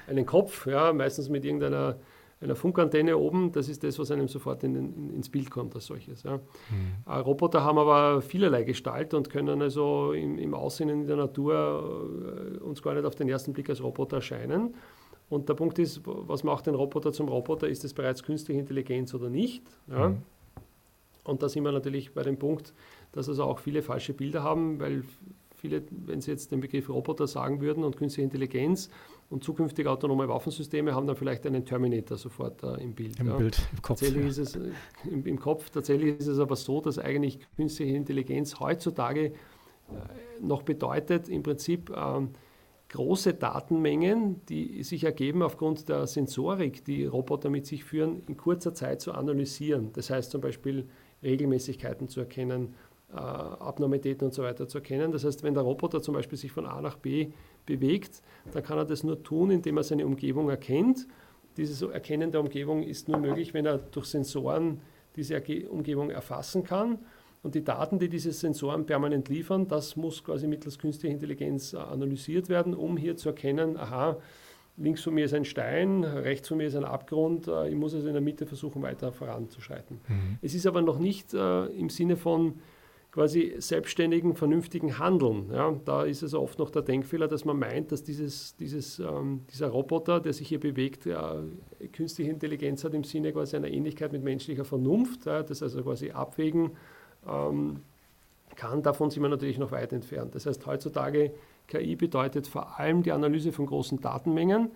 einen 0.06 0.26
Kopf, 0.26 0.66
ja, 0.66 0.92
meistens 0.92 1.28
mit 1.28 1.44
irgendeiner 1.44 1.96
einer 2.40 2.54
Funkantenne 2.54 3.16
oben. 3.16 3.52
Das 3.52 3.68
ist 3.68 3.82
das, 3.82 3.98
was 3.98 4.10
einem 4.10 4.28
sofort 4.28 4.62
in, 4.62 4.74
in, 4.76 5.14
ins 5.14 5.28
Bild 5.28 5.50
kommt 5.50 5.74
als 5.74 5.86
solches. 5.86 6.22
Ja. 6.22 6.36
Mhm. 6.36 7.10
Roboter 7.10 7.64
haben 7.64 7.78
aber 7.78 8.20
vielerlei 8.20 8.62
Gestalt 8.62 9.14
und 9.14 9.30
können 9.30 9.62
also 9.62 10.12
im, 10.12 10.38
im 10.38 10.54
Aussehen 10.54 10.88
in 10.88 11.06
der 11.06 11.16
Natur 11.16 12.54
äh, 12.54 12.58
uns 12.58 12.82
gar 12.82 12.94
nicht 12.94 13.04
auf 13.04 13.14
den 13.14 13.28
ersten 13.28 13.52
Blick 13.52 13.70
als 13.70 13.82
Roboter 13.82 14.16
erscheinen. 14.16 14.74
Und 15.28 15.48
der 15.48 15.54
Punkt 15.54 15.78
ist, 15.78 16.02
was 16.04 16.44
macht 16.44 16.66
den 16.66 16.74
Roboter 16.74 17.12
zum 17.12 17.28
Roboter? 17.28 17.68
Ist 17.68 17.84
es 17.84 17.94
bereits 17.94 18.22
künstliche 18.22 18.60
Intelligenz 18.60 19.12
oder 19.14 19.28
nicht? 19.28 19.62
Ja? 19.88 20.10
Mhm. 20.10 20.18
Und 21.24 21.42
da 21.42 21.48
sind 21.48 21.64
wir 21.64 21.72
natürlich 21.72 22.12
bei 22.14 22.22
dem 22.22 22.38
Punkt, 22.38 22.72
dass 23.16 23.28
also 23.28 23.44
auch 23.44 23.58
viele 23.58 23.82
falsche 23.82 24.12
Bilder 24.12 24.42
haben, 24.42 24.78
weil 24.78 25.02
viele, 25.56 25.82
wenn 25.90 26.20
Sie 26.20 26.30
jetzt 26.30 26.52
den 26.52 26.60
Begriff 26.60 26.88
Roboter 26.88 27.26
sagen 27.26 27.62
würden 27.62 27.82
und 27.82 27.96
künstliche 27.96 28.24
Intelligenz 28.24 28.90
und 29.30 29.42
zukünftige 29.42 29.90
autonome 29.90 30.28
Waffensysteme, 30.28 30.94
haben 30.94 31.06
dann 31.06 31.16
vielleicht 31.16 31.46
einen 31.46 31.64
Terminator 31.64 32.18
sofort 32.18 32.62
äh, 32.62 32.74
im 32.82 32.94
Bild. 32.94 33.18
Im 33.18 33.28
ja. 33.28 33.36
Bild, 33.36 33.58
im 33.72 33.82
Kopf. 33.82 34.00
Tatsächlich 34.00 34.22
ja. 34.22 34.28
ist 34.28 34.38
es 34.38 34.56
äh, 34.56 34.70
im, 35.10 35.24
im, 35.26 35.38
Kopf, 35.38 35.70
tatsächlich 35.70 36.18
ist 36.18 36.26
es 36.26 36.38
aber 36.38 36.56
so, 36.56 36.82
dass 36.82 36.98
eigentlich 36.98 37.40
künstliche 37.56 37.96
Intelligenz 37.96 38.60
heutzutage 38.60 39.24
äh, 39.24 39.32
noch 40.40 40.62
bedeutet, 40.62 41.30
im 41.30 41.42
Prinzip 41.42 41.88
äh, 41.90 42.20
große 42.90 43.32
Datenmengen, 43.32 44.44
die 44.46 44.82
sich 44.84 45.04
ergeben 45.04 45.42
aufgrund 45.42 45.88
der 45.88 46.06
Sensorik, 46.06 46.84
die 46.84 47.06
Roboter 47.06 47.48
mit 47.48 47.66
sich 47.66 47.82
führen, 47.82 48.22
in 48.28 48.36
kurzer 48.36 48.74
Zeit 48.74 49.00
zu 49.00 49.12
analysieren. 49.12 49.90
Das 49.94 50.10
heißt 50.10 50.30
zum 50.30 50.42
Beispiel 50.42 50.86
Regelmäßigkeiten 51.22 52.08
zu 52.08 52.20
erkennen, 52.20 52.74
Abnormitäten 53.16 54.26
und 54.26 54.34
so 54.34 54.42
weiter 54.42 54.68
zu 54.68 54.78
erkennen. 54.78 55.12
Das 55.12 55.24
heißt, 55.24 55.42
wenn 55.42 55.54
der 55.54 55.62
Roboter 55.62 56.02
zum 56.02 56.14
Beispiel 56.14 56.38
sich 56.38 56.52
von 56.52 56.66
A 56.66 56.80
nach 56.80 56.96
B 56.96 57.28
bewegt, 57.64 58.22
dann 58.52 58.62
kann 58.62 58.78
er 58.78 58.84
das 58.84 59.04
nur 59.04 59.22
tun, 59.22 59.50
indem 59.50 59.76
er 59.76 59.82
seine 59.82 60.06
Umgebung 60.06 60.48
erkennt. 60.50 61.06
Dieses 61.56 61.80
Erkennen 61.82 62.30
der 62.30 62.40
Umgebung 62.40 62.82
ist 62.82 63.08
nur 63.08 63.18
möglich, 63.18 63.54
wenn 63.54 63.66
er 63.66 63.78
durch 63.78 64.06
Sensoren 64.06 64.80
diese 65.16 65.42
Umgebung 65.70 66.10
erfassen 66.10 66.62
kann. 66.62 66.98
Und 67.42 67.54
die 67.54 67.62
Daten, 67.62 67.98
die 67.98 68.08
diese 68.08 68.32
Sensoren 68.32 68.86
permanent 68.86 69.28
liefern, 69.28 69.68
das 69.68 69.96
muss 69.96 70.22
quasi 70.24 70.48
mittels 70.48 70.78
künstlicher 70.78 71.14
Intelligenz 71.14 71.74
äh, 71.74 71.76
analysiert 71.76 72.48
werden, 72.48 72.74
um 72.74 72.96
hier 72.96 73.16
zu 73.16 73.28
erkennen, 73.28 73.76
aha, 73.76 74.16
links 74.76 75.02
von 75.02 75.14
mir 75.14 75.26
ist 75.26 75.34
ein 75.34 75.44
Stein, 75.44 76.02
rechts 76.02 76.48
von 76.48 76.58
mir 76.58 76.66
ist 76.66 76.74
ein 76.74 76.84
Abgrund, 76.84 77.46
äh, 77.46 77.68
ich 77.68 77.76
muss 77.76 77.94
also 77.94 78.08
in 78.08 78.14
der 78.14 78.22
Mitte 78.22 78.46
versuchen, 78.46 78.82
weiter 78.82 79.12
voranzuschreiten. 79.12 80.00
Mhm. 80.08 80.38
Es 80.42 80.54
ist 80.54 80.66
aber 80.66 80.82
noch 80.82 80.98
nicht 80.98 81.34
äh, 81.34 81.66
im 81.66 81.88
Sinne 81.88 82.16
von, 82.16 82.54
quasi 83.16 83.54
selbstständigen, 83.56 84.34
vernünftigen 84.34 84.98
Handeln. 84.98 85.50
Ja, 85.50 85.74
da 85.86 86.04
ist 86.04 86.20
es 86.22 86.34
oft 86.34 86.58
noch 86.58 86.68
der 86.68 86.82
Denkfehler, 86.82 87.28
dass 87.28 87.46
man 87.46 87.58
meint, 87.58 87.90
dass 87.90 88.04
dieses, 88.04 88.56
dieses, 88.56 88.98
ähm, 88.98 89.40
dieser 89.50 89.68
Roboter, 89.68 90.20
der 90.20 90.34
sich 90.34 90.48
hier 90.48 90.60
bewegt, 90.60 91.06
ja, 91.06 91.42
künstliche 91.94 92.30
Intelligenz 92.30 92.84
hat 92.84 92.92
im 92.92 93.04
Sinne 93.04 93.32
quasi 93.32 93.56
einer 93.56 93.68
Ähnlichkeit 93.68 94.12
mit 94.12 94.22
menschlicher 94.22 94.66
Vernunft, 94.66 95.24
ja, 95.24 95.42
das 95.42 95.62
also 95.62 95.82
quasi 95.82 96.10
abwägen 96.10 96.72
ähm, 97.26 97.80
kann. 98.54 98.82
Davon 98.82 99.08
sind 99.10 99.22
wir 99.22 99.30
natürlich 99.30 99.56
noch 99.56 99.72
weit 99.72 99.94
entfernt. 99.94 100.34
Das 100.34 100.44
heißt, 100.44 100.66
heutzutage 100.66 101.32
KI 101.68 101.96
bedeutet 101.96 102.46
vor 102.46 102.78
allem 102.78 103.02
die 103.02 103.12
Analyse 103.12 103.50
von 103.50 103.64
großen 103.64 103.98
Datenmengen 103.98 104.72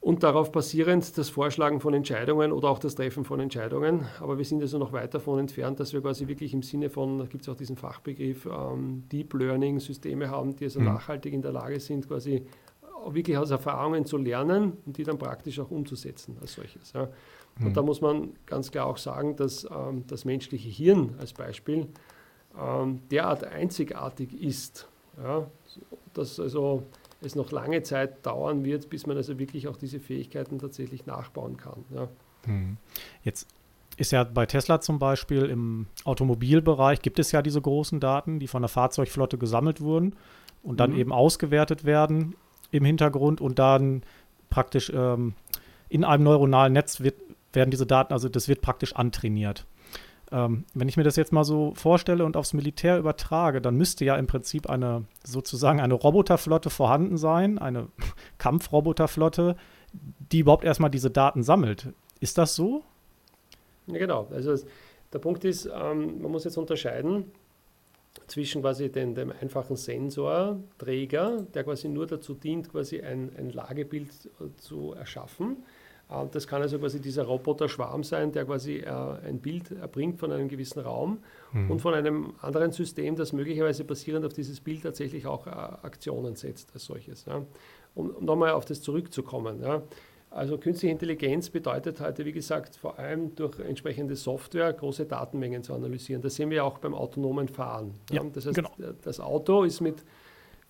und 0.00 0.22
darauf 0.22 0.50
basierend 0.50 1.16
das 1.18 1.28
Vorschlagen 1.28 1.80
von 1.80 1.92
Entscheidungen 1.92 2.52
oder 2.52 2.70
auch 2.70 2.78
das 2.78 2.94
Treffen 2.94 3.24
von 3.24 3.38
Entscheidungen. 3.38 4.06
Aber 4.20 4.38
wir 4.38 4.44
sind 4.44 4.62
also 4.62 4.78
noch 4.78 4.92
weit 4.92 5.12
davon 5.12 5.38
entfernt, 5.38 5.78
dass 5.78 5.92
wir 5.92 6.00
quasi 6.00 6.26
wirklich 6.26 6.54
im 6.54 6.62
Sinne 6.62 6.88
von, 6.88 7.18
da 7.18 7.26
gibt 7.26 7.42
es 7.42 7.48
auch 7.50 7.56
diesen 7.56 7.76
Fachbegriff, 7.76 8.46
ähm, 8.46 9.04
Deep 9.12 9.34
Learning 9.34 9.78
Systeme 9.78 10.30
haben, 10.30 10.56
die 10.56 10.64
also 10.64 10.80
mhm. 10.80 10.86
nachhaltig 10.86 11.34
in 11.34 11.42
der 11.42 11.52
Lage 11.52 11.78
sind, 11.80 12.08
quasi 12.08 12.46
wirklich 13.08 13.36
aus 13.36 13.50
Erfahrungen 13.50 14.04
zu 14.04 14.16
lernen 14.16 14.74
und 14.86 14.96
die 14.96 15.04
dann 15.04 15.18
praktisch 15.18 15.58
auch 15.60 15.70
umzusetzen 15.70 16.36
als 16.40 16.54
solches. 16.54 16.92
Ja. 16.92 17.08
Und 17.58 17.68
mhm. 17.68 17.74
da 17.74 17.82
muss 17.82 18.00
man 18.00 18.30
ganz 18.46 18.70
klar 18.70 18.86
auch 18.86 18.98
sagen, 18.98 19.36
dass 19.36 19.64
ähm, 19.64 20.04
das 20.06 20.24
menschliche 20.24 20.68
Hirn 20.68 21.14
als 21.18 21.32
Beispiel 21.34 21.88
ähm, 22.58 23.00
derart 23.10 23.44
einzigartig 23.44 24.32
ist, 24.42 24.88
ja, 25.22 25.46
dass 26.14 26.40
also 26.40 26.84
es 27.22 27.34
noch 27.34 27.52
lange 27.52 27.82
Zeit 27.82 28.24
dauern 28.24 28.64
wird, 28.64 28.90
bis 28.90 29.06
man 29.06 29.16
also 29.16 29.38
wirklich 29.38 29.68
auch 29.68 29.76
diese 29.76 30.00
Fähigkeiten 30.00 30.58
tatsächlich 30.58 31.06
nachbauen 31.06 31.56
kann. 31.56 31.84
Ja. 31.94 32.08
Hm. 32.44 32.76
Jetzt 33.22 33.48
ist 33.96 34.12
ja 34.12 34.24
bei 34.24 34.46
Tesla 34.46 34.80
zum 34.80 34.98
Beispiel 34.98 35.44
im 35.44 35.86
Automobilbereich 36.04 37.02
gibt 37.02 37.18
es 37.18 37.32
ja 37.32 37.42
diese 37.42 37.60
großen 37.60 38.00
Daten, 38.00 38.38
die 38.38 38.46
von 38.46 38.62
der 38.62 38.70
Fahrzeugflotte 38.70 39.36
gesammelt 39.36 39.80
wurden 39.80 40.16
und 40.62 40.80
dann 40.80 40.92
mhm. 40.92 40.98
eben 40.98 41.12
ausgewertet 41.12 41.84
werden 41.84 42.34
im 42.70 42.84
Hintergrund 42.84 43.40
und 43.40 43.58
dann 43.58 44.02
praktisch 44.48 44.90
ähm, 44.94 45.34
in 45.88 46.04
einem 46.04 46.24
neuronalen 46.24 46.72
Netz 46.72 47.00
wird, 47.00 47.16
werden 47.52 47.70
diese 47.70 47.86
Daten, 47.86 48.12
also 48.12 48.28
das 48.28 48.48
wird 48.48 48.62
praktisch 48.62 48.94
antrainiert. 48.94 49.66
Ähm, 50.32 50.64
wenn 50.74 50.88
ich 50.88 50.96
mir 50.96 51.02
das 51.02 51.16
jetzt 51.16 51.32
mal 51.32 51.44
so 51.44 51.72
vorstelle 51.74 52.24
und 52.24 52.36
aufs 52.36 52.52
Militär 52.52 52.98
übertrage, 52.98 53.60
dann 53.60 53.76
müsste 53.76 54.04
ja 54.04 54.16
im 54.16 54.26
Prinzip 54.26 54.68
eine 54.70 55.04
sozusagen 55.24 55.80
eine 55.80 55.94
Roboterflotte 55.94 56.70
vorhanden 56.70 57.16
sein, 57.16 57.58
eine 57.58 57.88
Kampfroboterflotte, 58.38 59.56
die 60.30 60.40
überhaupt 60.40 60.64
erstmal 60.64 60.90
diese 60.90 61.10
Daten 61.10 61.42
sammelt. 61.42 61.88
Ist 62.20 62.38
das 62.38 62.54
so? 62.54 62.84
Ja, 63.86 63.98
genau. 63.98 64.28
Also 64.30 64.56
der 65.12 65.18
Punkt 65.18 65.44
ist, 65.44 65.66
ähm, 65.66 66.22
man 66.22 66.30
muss 66.30 66.44
jetzt 66.44 66.56
unterscheiden 66.56 67.32
zwischen 68.28 68.62
quasi 68.62 68.90
den, 68.90 69.14
dem 69.14 69.32
einfachen 69.40 69.76
Sensorträger, 69.76 71.42
der 71.54 71.64
quasi 71.64 71.88
nur 71.88 72.06
dazu 72.06 72.34
dient, 72.34 72.70
quasi 72.70 73.00
ein, 73.00 73.30
ein 73.36 73.50
Lagebild 73.50 74.10
zu 74.58 74.92
erschaffen 74.92 75.56
äh, 75.56 75.79
das 76.30 76.46
kann 76.46 76.60
also 76.60 76.78
quasi 76.78 77.00
dieser 77.00 77.24
Roboter-Schwarm 77.24 78.02
sein, 78.02 78.32
der 78.32 78.44
quasi 78.44 78.78
äh, 78.78 78.88
ein 78.88 79.38
Bild 79.38 79.70
erbringt 79.70 80.18
von 80.18 80.32
einem 80.32 80.48
gewissen 80.48 80.80
Raum 80.80 81.18
mhm. 81.52 81.70
und 81.70 81.80
von 81.80 81.94
einem 81.94 82.32
anderen 82.40 82.72
System, 82.72 83.14
das 83.14 83.32
möglicherweise 83.32 83.84
basierend 83.84 84.26
auf 84.26 84.32
dieses 84.32 84.60
Bild 84.60 84.82
tatsächlich 84.82 85.26
auch 85.26 85.46
äh, 85.46 85.50
Aktionen 85.50 86.34
setzt 86.34 86.70
als 86.74 86.84
solches. 86.84 87.26
Um, 87.94 88.14
nochmal 88.20 88.52
auf 88.52 88.64
das 88.64 88.82
zurückzukommen. 88.82 89.62
Also 90.30 90.58
künstliche 90.58 90.92
Intelligenz 90.92 91.50
bedeutet 91.50 92.00
heute, 92.00 92.24
wie 92.24 92.32
gesagt, 92.32 92.76
vor 92.76 92.98
allem 93.00 93.34
durch 93.34 93.58
entsprechende 93.58 94.14
Software 94.14 94.72
große 94.72 95.06
Datenmengen 95.06 95.64
zu 95.64 95.74
analysieren. 95.74 96.22
Das 96.22 96.36
sehen 96.36 96.50
wir 96.50 96.64
auch 96.64 96.78
beim 96.78 96.94
autonomen 96.94 97.48
Fahren. 97.48 97.94
Ja, 98.12 98.22
das 98.32 98.46
heißt, 98.46 98.54
genau. 98.54 98.70
das 99.02 99.18
Auto 99.18 99.64
ist 99.64 99.80
mit 99.80 100.04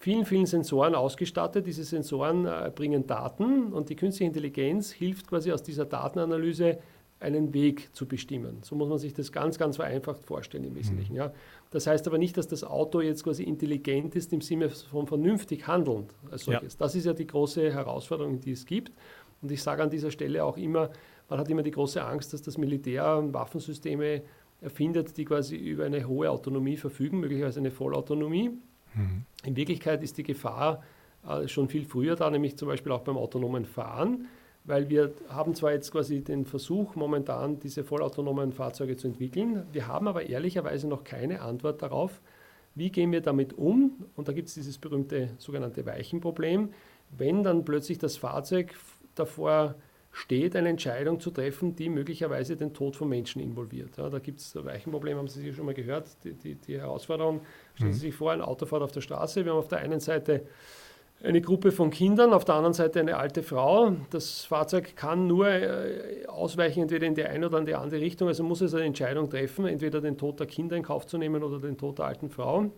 vielen, 0.00 0.24
vielen 0.24 0.46
Sensoren 0.46 0.94
ausgestattet. 0.94 1.66
Diese 1.66 1.84
Sensoren 1.84 2.46
äh, 2.46 2.72
bringen 2.74 3.06
Daten 3.06 3.72
und 3.72 3.90
die 3.90 3.96
künstliche 3.96 4.26
Intelligenz 4.26 4.90
hilft 4.90 5.28
quasi 5.28 5.52
aus 5.52 5.62
dieser 5.62 5.84
Datenanalyse 5.84 6.78
einen 7.20 7.52
Weg 7.52 7.94
zu 7.94 8.08
bestimmen. 8.08 8.60
So 8.62 8.74
muss 8.74 8.88
man 8.88 8.96
sich 8.96 9.12
das 9.12 9.30
ganz, 9.30 9.58
ganz 9.58 9.76
vereinfacht 9.76 10.24
vorstellen 10.24 10.64
im 10.64 10.74
Wesentlichen. 10.74 11.12
Mhm. 11.12 11.18
Ja. 11.18 11.32
Das 11.70 11.86
heißt 11.86 12.06
aber 12.08 12.16
nicht, 12.16 12.34
dass 12.38 12.48
das 12.48 12.64
Auto 12.64 13.02
jetzt 13.02 13.24
quasi 13.24 13.42
intelligent 13.42 14.16
ist 14.16 14.32
im 14.32 14.40
Sinne 14.40 14.70
von 14.70 15.06
vernünftig 15.06 15.66
handelnd 15.66 16.14
als 16.30 16.44
solches. 16.44 16.72
Ja. 16.72 16.78
Das 16.78 16.94
ist 16.94 17.04
ja 17.04 17.12
die 17.12 17.26
große 17.26 17.70
Herausforderung, 17.70 18.40
die 18.40 18.52
es 18.52 18.64
gibt. 18.64 18.92
Und 19.42 19.52
ich 19.52 19.62
sage 19.62 19.82
an 19.82 19.90
dieser 19.90 20.10
Stelle 20.10 20.42
auch 20.42 20.56
immer, 20.56 20.90
man 21.28 21.38
hat 21.38 21.48
immer 21.50 21.62
die 21.62 21.70
große 21.70 22.02
Angst, 22.02 22.32
dass 22.32 22.40
das 22.40 22.56
Militär 22.56 23.22
Waffensysteme 23.32 24.22
erfindet, 24.62 25.16
die 25.18 25.26
quasi 25.26 25.56
über 25.56 25.84
eine 25.84 26.08
hohe 26.08 26.30
Autonomie 26.30 26.78
verfügen, 26.78 27.20
möglicherweise 27.20 27.60
eine 27.60 27.70
Vollautonomie. 27.70 28.50
Mhm. 28.94 29.24
In 29.44 29.56
Wirklichkeit 29.56 30.02
ist 30.02 30.18
die 30.18 30.22
Gefahr 30.22 30.82
äh, 31.28 31.48
schon 31.48 31.68
viel 31.68 31.84
früher 31.84 32.16
da, 32.16 32.30
nämlich 32.30 32.56
zum 32.56 32.68
Beispiel 32.68 32.92
auch 32.92 33.02
beim 33.02 33.16
autonomen 33.16 33.64
Fahren, 33.64 34.26
weil 34.64 34.88
wir 34.88 35.12
haben 35.28 35.54
zwar 35.54 35.72
jetzt 35.72 35.90
quasi 35.90 36.22
den 36.22 36.44
Versuch 36.44 36.94
momentan, 36.94 37.58
diese 37.60 37.84
vollautonomen 37.84 38.52
Fahrzeuge 38.52 38.96
zu 38.96 39.08
entwickeln, 39.08 39.66
wir 39.72 39.86
haben 39.86 40.06
aber 40.06 40.28
ehrlicherweise 40.28 40.86
noch 40.88 41.04
keine 41.04 41.40
Antwort 41.40 41.82
darauf, 41.82 42.20
wie 42.74 42.90
gehen 42.90 43.10
wir 43.12 43.20
damit 43.20 43.54
um? 43.54 44.04
Und 44.16 44.28
da 44.28 44.32
gibt 44.32 44.48
es 44.48 44.54
dieses 44.54 44.78
berühmte 44.78 45.30
sogenannte 45.38 45.84
Weichenproblem. 45.86 46.70
Wenn 47.10 47.42
dann 47.42 47.64
plötzlich 47.64 47.98
das 47.98 48.16
Fahrzeug 48.16 48.74
davor 49.16 49.74
steht, 50.12 50.56
eine 50.56 50.68
Entscheidung 50.68 51.20
zu 51.20 51.30
treffen, 51.30 51.76
die 51.76 51.88
möglicherweise 51.88 52.56
den 52.56 52.74
Tod 52.74 52.96
von 52.96 53.08
Menschen 53.08 53.40
involviert. 53.40 53.96
Ja, 53.96 54.10
da 54.10 54.18
gibt 54.18 54.40
es 54.40 54.54
Weichenproblem, 54.56 55.18
haben 55.18 55.28
Sie 55.28 55.52
schon 55.52 55.66
mal 55.66 55.74
gehört, 55.74 56.08
die, 56.24 56.34
die, 56.34 56.54
die 56.56 56.78
Herausforderung. 56.78 57.40
Stellen 57.74 57.90
mhm. 57.90 57.94
Sie 57.94 58.00
sich 58.00 58.14
vor, 58.14 58.32
ein 58.32 58.40
Auto 58.40 58.66
fährt 58.66 58.82
auf 58.82 58.92
der 58.92 59.00
Straße, 59.00 59.44
wir 59.44 59.52
haben 59.52 59.58
auf 59.58 59.68
der 59.68 59.78
einen 59.78 60.00
Seite 60.00 60.42
eine 61.22 61.40
Gruppe 61.40 61.70
von 61.70 61.90
Kindern, 61.90 62.32
auf 62.32 62.44
der 62.44 62.54
anderen 62.54 62.72
Seite 62.72 63.00
eine 63.00 63.16
alte 63.16 63.42
Frau. 63.42 63.94
Das 64.10 64.44
Fahrzeug 64.44 64.96
kann 64.96 65.26
nur 65.26 65.48
äh, 65.48 66.26
ausweichen, 66.26 66.82
entweder 66.82 67.06
in 67.06 67.14
die 67.14 67.24
eine 67.24 67.46
oder 67.46 67.58
in 67.58 67.66
die 67.66 67.74
andere 67.74 68.00
Richtung. 68.00 68.28
Also 68.28 68.42
muss 68.42 68.62
es 68.62 68.74
eine 68.74 68.84
Entscheidung 68.84 69.28
treffen, 69.28 69.66
entweder 69.66 70.00
den 70.00 70.16
Tod 70.16 70.40
der 70.40 70.46
Kinder 70.46 70.76
in 70.76 70.82
Kauf 70.82 71.06
zu 71.06 71.18
nehmen 71.18 71.42
oder 71.42 71.58
den 71.58 71.76
Tod 71.76 71.98
der 71.98 72.06
alten 72.06 72.30
Frau. 72.30 72.70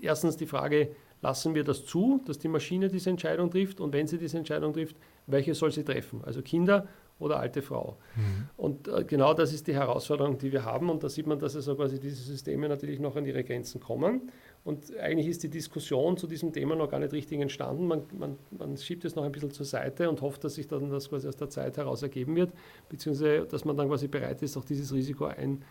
Erstens 0.00 0.36
die 0.36 0.46
Frage, 0.46 0.90
lassen 1.22 1.54
wir 1.54 1.64
das 1.64 1.84
zu, 1.84 2.22
dass 2.26 2.38
die 2.38 2.48
Maschine 2.48 2.88
diese 2.88 3.10
Entscheidung 3.10 3.50
trifft? 3.50 3.80
Und 3.80 3.92
wenn 3.92 4.06
sie 4.06 4.18
diese 4.18 4.38
Entscheidung 4.38 4.72
trifft, 4.72 4.96
welche 5.26 5.54
soll 5.54 5.70
sie 5.70 5.84
treffen? 5.84 6.22
Also 6.24 6.42
Kinder 6.42 6.88
oder 7.18 7.38
alte 7.38 7.60
Frau. 7.60 7.98
Mhm. 8.16 8.48
Und 8.56 8.88
äh, 8.88 9.04
genau 9.04 9.34
das 9.34 9.52
ist 9.52 9.66
die 9.66 9.74
Herausforderung, 9.74 10.38
die 10.38 10.52
wir 10.52 10.64
haben. 10.64 10.88
Und 10.88 11.04
da 11.04 11.08
sieht 11.08 11.26
man, 11.26 11.38
dass 11.38 11.54
also 11.54 11.76
quasi 11.76 12.00
diese 12.00 12.22
Systeme 12.22 12.68
natürlich 12.68 12.98
noch 12.98 13.14
an 13.14 13.26
ihre 13.26 13.44
Grenzen 13.44 13.80
kommen. 13.80 14.30
Und 14.64 14.96
eigentlich 14.98 15.26
ist 15.26 15.42
die 15.42 15.50
Diskussion 15.50 16.16
zu 16.16 16.26
diesem 16.26 16.52
Thema 16.52 16.74
noch 16.76 16.90
gar 16.90 16.98
nicht 16.98 17.12
richtig 17.12 17.40
entstanden. 17.40 17.86
Man, 17.86 18.02
man, 18.18 18.38
man 18.50 18.76
schiebt 18.76 19.04
es 19.04 19.14
noch 19.14 19.24
ein 19.24 19.32
bisschen 19.32 19.50
zur 19.50 19.66
Seite 19.66 20.08
und 20.08 20.22
hofft, 20.22 20.44
dass 20.44 20.54
sich 20.54 20.66
dann 20.66 20.90
das 20.90 21.10
quasi 21.10 21.28
aus 21.28 21.36
der 21.36 21.50
Zeit 21.50 21.76
heraus 21.76 22.02
ergeben 22.02 22.36
wird, 22.36 22.52
beziehungsweise 22.88 23.46
dass 23.46 23.64
man 23.64 23.76
dann 23.76 23.88
quasi 23.88 24.08
bereit 24.08 24.42
ist, 24.42 24.56
auch 24.56 24.64
dieses 24.64 24.92
Risiko 24.92 25.26
einzugehen. 25.26 25.64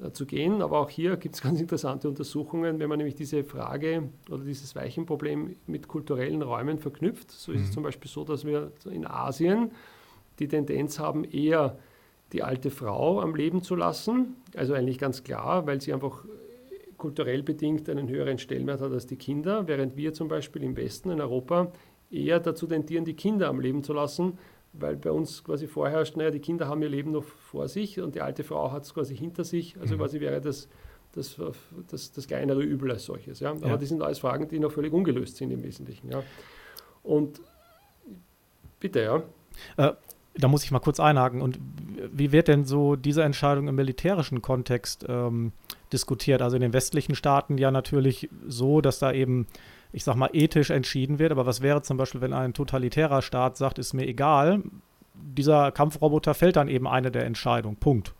Aber 0.00 0.78
auch 0.80 0.90
hier 0.90 1.16
gibt 1.16 1.34
es 1.34 1.40
ganz 1.42 1.60
interessante 1.60 2.08
Untersuchungen, 2.08 2.78
wenn 2.78 2.88
man 2.88 2.98
nämlich 2.98 3.16
diese 3.16 3.42
Frage 3.44 4.10
oder 4.30 4.44
dieses 4.44 4.76
Weichenproblem 4.76 5.56
mit 5.66 5.88
kulturellen 5.88 6.42
Räumen 6.42 6.78
verknüpft. 6.78 7.30
So 7.30 7.52
ist 7.52 7.58
mhm. 7.58 7.64
es 7.64 7.70
zum 7.72 7.82
Beispiel 7.82 8.10
so, 8.10 8.24
dass 8.24 8.44
wir 8.44 8.72
in 8.90 9.06
Asien 9.06 9.72
die 10.38 10.48
Tendenz 10.48 10.98
haben, 10.98 11.24
eher 11.24 11.78
die 12.32 12.42
alte 12.42 12.70
Frau 12.70 13.20
am 13.20 13.34
Leben 13.34 13.62
zu 13.62 13.74
lassen. 13.74 14.36
Also 14.54 14.74
eigentlich 14.74 14.98
ganz 14.98 15.24
klar, 15.24 15.66
weil 15.66 15.80
sie 15.80 15.92
einfach 15.92 16.24
kulturell 16.96 17.42
bedingt 17.42 17.88
einen 17.88 18.08
höheren 18.08 18.38
Stellenwert 18.38 18.80
hat 18.80 18.92
als 18.92 19.06
die 19.06 19.16
Kinder, 19.16 19.66
während 19.66 19.96
wir 19.96 20.12
zum 20.12 20.28
Beispiel 20.28 20.62
im 20.62 20.76
Westen, 20.76 21.10
in 21.10 21.20
Europa, 21.20 21.72
eher 22.10 22.40
dazu 22.40 22.66
tendieren, 22.66 23.04
die 23.04 23.14
Kinder 23.14 23.48
am 23.48 23.60
Leben 23.60 23.82
zu 23.82 23.92
lassen, 23.92 24.38
weil 24.72 24.96
bei 24.96 25.10
uns 25.10 25.42
quasi 25.44 25.66
vorherrscht, 25.66 26.16
naja, 26.16 26.30
die 26.30 26.40
Kinder 26.40 26.68
haben 26.68 26.82
ihr 26.82 26.88
Leben 26.88 27.12
noch 27.12 27.24
vor 27.24 27.68
sich 27.68 28.00
und 28.00 28.14
die 28.14 28.20
alte 28.20 28.44
Frau 28.44 28.70
hat 28.70 28.84
es 28.84 28.94
quasi 28.94 29.16
hinter 29.16 29.44
sich. 29.44 29.78
Also 29.80 29.94
mhm. 29.94 29.98
quasi 29.98 30.20
wäre 30.20 30.40
das 30.40 30.68
das, 31.12 31.40
das, 31.90 32.12
das 32.12 32.26
kleinere 32.26 32.62
Übel 32.62 32.90
als 32.90 33.04
solches. 33.04 33.40
Ja? 33.40 33.50
Aber 33.50 33.68
ja. 33.68 33.76
das 33.76 33.88
sind 33.88 34.02
alles 34.02 34.18
Fragen, 34.18 34.48
die 34.48 34.58
noch 34.58 34.72
völlig 34.72 34.92
ungelöst 34.92 35.36
sind 35.36 35.50
im 35.50 35.62
Wesentlichen. 35.62 36.10
Ja? 36.10 36.22
Und 37.02 37.40
bitte, 38.80 39.00
ja. 39.00 39.22
Äh, 39.76 39.94
da 40.34 40.48
muss 40.48 40.64
ich 40.64 40.70
mal 40.70 40.78
kurz 40.78 41.00
einhaken. 41.00 41.42
Und 41.42 41.58
wie 42.12 42.32
wird 42.32 42.48
denn 42.48 42.64
so 42.64 42.96
diese 42.96 43.24
Entscheidung 43.24 43.68
im 43.68 43.74
militärischen 43.74 44.42
Kontext 44.42 45.04
ähm, 45.08 45.52
diskutiert? 45.92 46.42
Also 46.42 46.56
in 46.56 46.62
den 46.62 46.72
westlichen 46.72 47.14
Staaten 47.14 47.58
ja 47.58 47.70
natürlich 47.70 48.28
so, 48.46 48.80
dass 48.80 48.98
da 48.98 49.12
eben, 49.12 49.46
ich 49.92 50.04
sag 50.04 50.16
mal, 50.16 50.30
ethisch 50.32 50.70
entschieden 50.70 51.18
wird. 51.18 51.32
Aber 51.32 51.46
was 51.46 51.60
wäre 51.60 51.82
zum 51.82 51.96
Beispiel, 51.96 52.20
wenn 52.20 52.32
ein 52.32 52.54
totalitärer 52.54 53.22
Staat 53.22 53.56
sagt, 53.56 53.78
ist 53.78 53.94
mir 53.94 54.06
egal, 54.06 54.62
dieser 55.14 55.72
Kampfroboter 55.72 56.34
fällt 56.34 56.56
dann 56.56 56.68
eben 56.68 56.86
eine 56.86 57.10
der 57.10 57.24
Entscheidungen. 57.24 57.76
Punkt. 57.76 58.14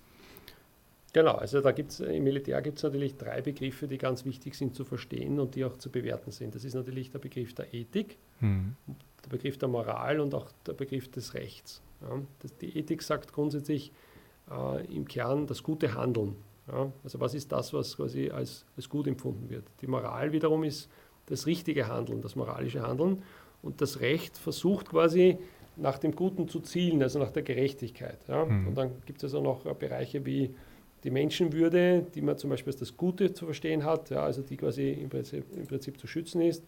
Genau, 1.13 1.33
also 1.33 1.61
da 1.61 1.73
gibt 1.73 1.91
es 1.91 2.01
im 2.01 2.23
Militär 2.23 2.61
gibt 2.61 2.79
es 2.79 2.83
natürlich 2.83 3.17
drei 3.17 3.41
Begriffe, 3.41 3.89
die 3.89 3.97
ganz 3.97 4.25
wichtig 4.25 4.55
sind 4.55 4.75
zu 4.75 4.85
verstehen 4.85 5.41
und 5.41 5.55
die 5.55 5.65
auch 5.65 5.77
zu 5.79 5.91
bewerten 5.91 6.31
sind. 6.31 6.55
Das 6.55 6.65
ist 6.65 6.75
natürlich 6.75 7.11
der 7.11 7.19
Begriff 7.19 7.55
der 7.55 7.73
Ethik, 7.73 8.19
hm. 8.41 8.77
der 9.25 9.31
Begriff 9.31 9.57
der 9.59 9.69
Moral 9.69 10.21
und 10.21 10.35
auch 10.35 10.53
der 10.67 10.75
Begriff 10.75 11.11
des 11.11 11.33
Rechts. 11.35 11.81
Ja, 12.03 12.21
das, 12.41 12.57
die 12.59 12.79
Ethik 12.79 13.03
sagt 13.03 13.33
grundsätzlich 13.33 13.91
äh, 14.51 14.85
im 14.95 15.09
Kern 15.09 15.47
das 15.47 15.63
gute 15.63 15.95
Handeln. 15.95 16.37
Ja, 16.71 16.93
also 17.03 17.19
was 17.19 17.33
ist 17.33 17.51
das, 17.51 17.73
was 17.73 17.97
quasi 17.97 18.29
als, 18.29 18.67
als 18.77 18.89
gut 18.89 19.07
empfunden 19.07 19.49
wird? 19.49 19.65
Die 19.81 19.87
Moral 19.87 20.33
wiederum 20.33 20.65
ist 20.65 20.91
das 21.29 21.47
richtige 21.47 21.89
Handeln, 21.89 22.21
das 22.21 22.37
moralische 22.37 22.83
Handeln. 22.83 23.23
Und 23.63 23.81
das 23.81 24.01
Recht 24.01 24.37
versucht 24.37 24.91
quasi 24.91 25.39
nach 25.77 25.99
dem 25.99 26.15
Guten 26.15 26.49
zu 26.49 26.61
zielen, 26.61 27.03
also 27.03 27.19
nach 27.19 27.31
der 27.31 27.43
Gerechtigkeit. 27.43 28.19
Ja. 28.29 28.45
Mhm. 28.45 28.69
Und 28.69 28.75
dann 28.77 28.91
gibt 29.07 29.19
es 29.19 29.25
also 29.25 29.41
noch 29.41 29.67
äh, 29.67 29.75
Bereiche 29.75 30.25
wie 30.27 30.55
die 31.05 31.11
Menschenwürde, 31.11 32.07
die 32.15 32.23
man 32.23 32.37
zum 32.37 32.51
Beispiel 32.51 32.73
als 32.73 32.81
das 32.81 32.97
Gute 32.97 33.33
zu 33.33 33.45
verstehen 33.45 33.85
hat, 33.85 34.11
ja, 34.11 34.23
also 34.23 34.43
die 34.43 34.57
quasi 34.57 34.91
im 34.91 35.09
Prinzip, 35.09 35.45
im 35.57 35.67
Prinzip 35.67 35.99
zu 35.99 36.09
schützen 36.09 36.41
ist. 36.41 36.65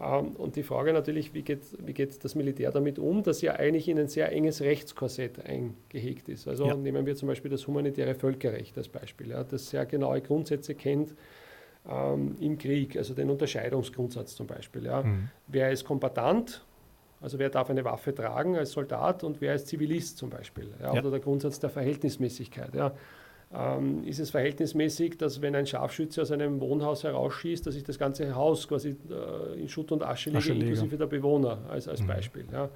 Ähm, 0.00 0.34
und 0.36 0.56
die 0.56 0.64
Frage 0.64 0.92
natürlich, 0.92 1.34
wie 1.34 1.42
geht, 1.42 1.60
wie 1.84 1.92
geht 1.92 2.24
das 2.24 2.34
Militär 2.34 2.72
damit 2.72 2.98
um, 2.98 3.22
dass 3.22 3.42
ja 3.42 3.54
eigentlich 3.54 3.88
in 3.88 3.98
ein 3.98 4.08
sehr 4.08 4.32
enges 4.32 4.60
Rechtskorsett 4.60 5.44
eingehegt 5.44 6.28
ist. 6.28 6.48
Also 6.48 6.66
ja. 6.66 6.74
nehmen 6.74 7.06
wir 7.06 7.14
zum 7.14 7.28
Beispiel 7.28 7.50
das 7.50 7.66
humanitäre 7.66 8.14
Völkerrecht 8.16 8.76
als 8.76 8.88
Beispiel, 8.88 9.30
ja, 9.30 9.44
das 9.44 9.70
sehr 9.70 9.86
genaue 9.86 10.20
Grundsätze 10.20 10.74
kennt 10.74 11.14
ähm, 11.88 12.36
im 12.40 12.58
Krieg, 12.58 12.96
also 12.96 13.14
den 13.14 13.30
Unterscheidungsgrundsatz 13.30 14.34
zum 14.34 14.46
Beispiel. 14.46 14.84
Ja. 14.84 15.02
Mhm. 15.02 15.28
Wer 15.46 15.70
ist 15.70 15.84
kombatant, 15.84 16.64
also 17.20 17.38
wer 17.38 17.50
darf 17.50 17.70
eine 17.70 17.84
Waffe 17.84 18.14
tragen 18.14 18.56
als 18.56 18.72
Soldat 18.72 19.24
und 19.24 19.40
wer 19.40 19.54
ist 19.54 19.68
Zivilist 19.68 20.18
zum 20.18 20.30
Beispiel, 20.30 20.68
ja, 20.80 20.94
ja. 20.94 21.00
oder 21.00 21.10
der 21.10 21.20
Grundsatz 21.20 21.58
der 21.60 21.70
Verhältnismäßigkeit. 21.70 22.74
Ja 22.74 22.92
ähm, 23.52 24.04
ist 24.04 24.20
es 24.20 24.30
verhältnismäßig, 24.30 25.18
dass 25.18 25.42
wenn 25.42 25.56
ein 25.56 25.66
Scharfschütze 25.66 26.22
aus 26.22 26.30
einem 26.30 26.60
Wohnhaus 26.60 27.02
herausschießt, 27.02 27.66
dass 27.66 27.74
ich 27.74 27.82
das 27.82 27.98
ganze 27.98 28.34
Haus 28.34 28.68
quasi 28.68 28.96
äh, 29.10 29.60
in 29.60 29.68
Schutt 29.68 29.90
und 29.90 30.04
Asche 30.04 30.30
lege, 30.30 30.52
inklusive 30.52 30.96
der 30.96 31.06
Bewohner 31.06 31.58
als, 31.68 31.88
als 31.88 32.02
mhm. 32.02 32.06
Beispiel. 32.06 32.44
Ja. 32.52 32.68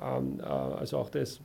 Ähm, 0.00 0.40
äh, 0.40 0.42
also 0.42 0.98
auch 0.98 1.08
das. 1.08 1.40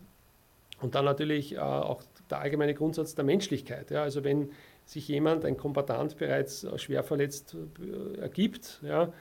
Und 0.82 0.94
dann 0.94 1.06
natürlich 1.06 1.56
äh, 1.56 1.60
auch 1.60 2.02
der 2.30 2.40
allgemeine 2.40 2.74
Grundsatz 2.74 3.16
der 3.16 3.24
Menschlichkeit. 3.24 3.92
Ja. 3.92 4.04
Also 4.04 4.26
wenn 4.26 4.50
sich 4.86 5.08
jemand, 5.08 5.46
ein 5.46 5.58
Kombatant, 5.58 6.18
bereits 6.18 6.66
schwer 6.80 7.04
verletzt 7.04 7.56
äh, 7.80 8.20
ergibt, 8.20 8.82
ja, 8.84 9.12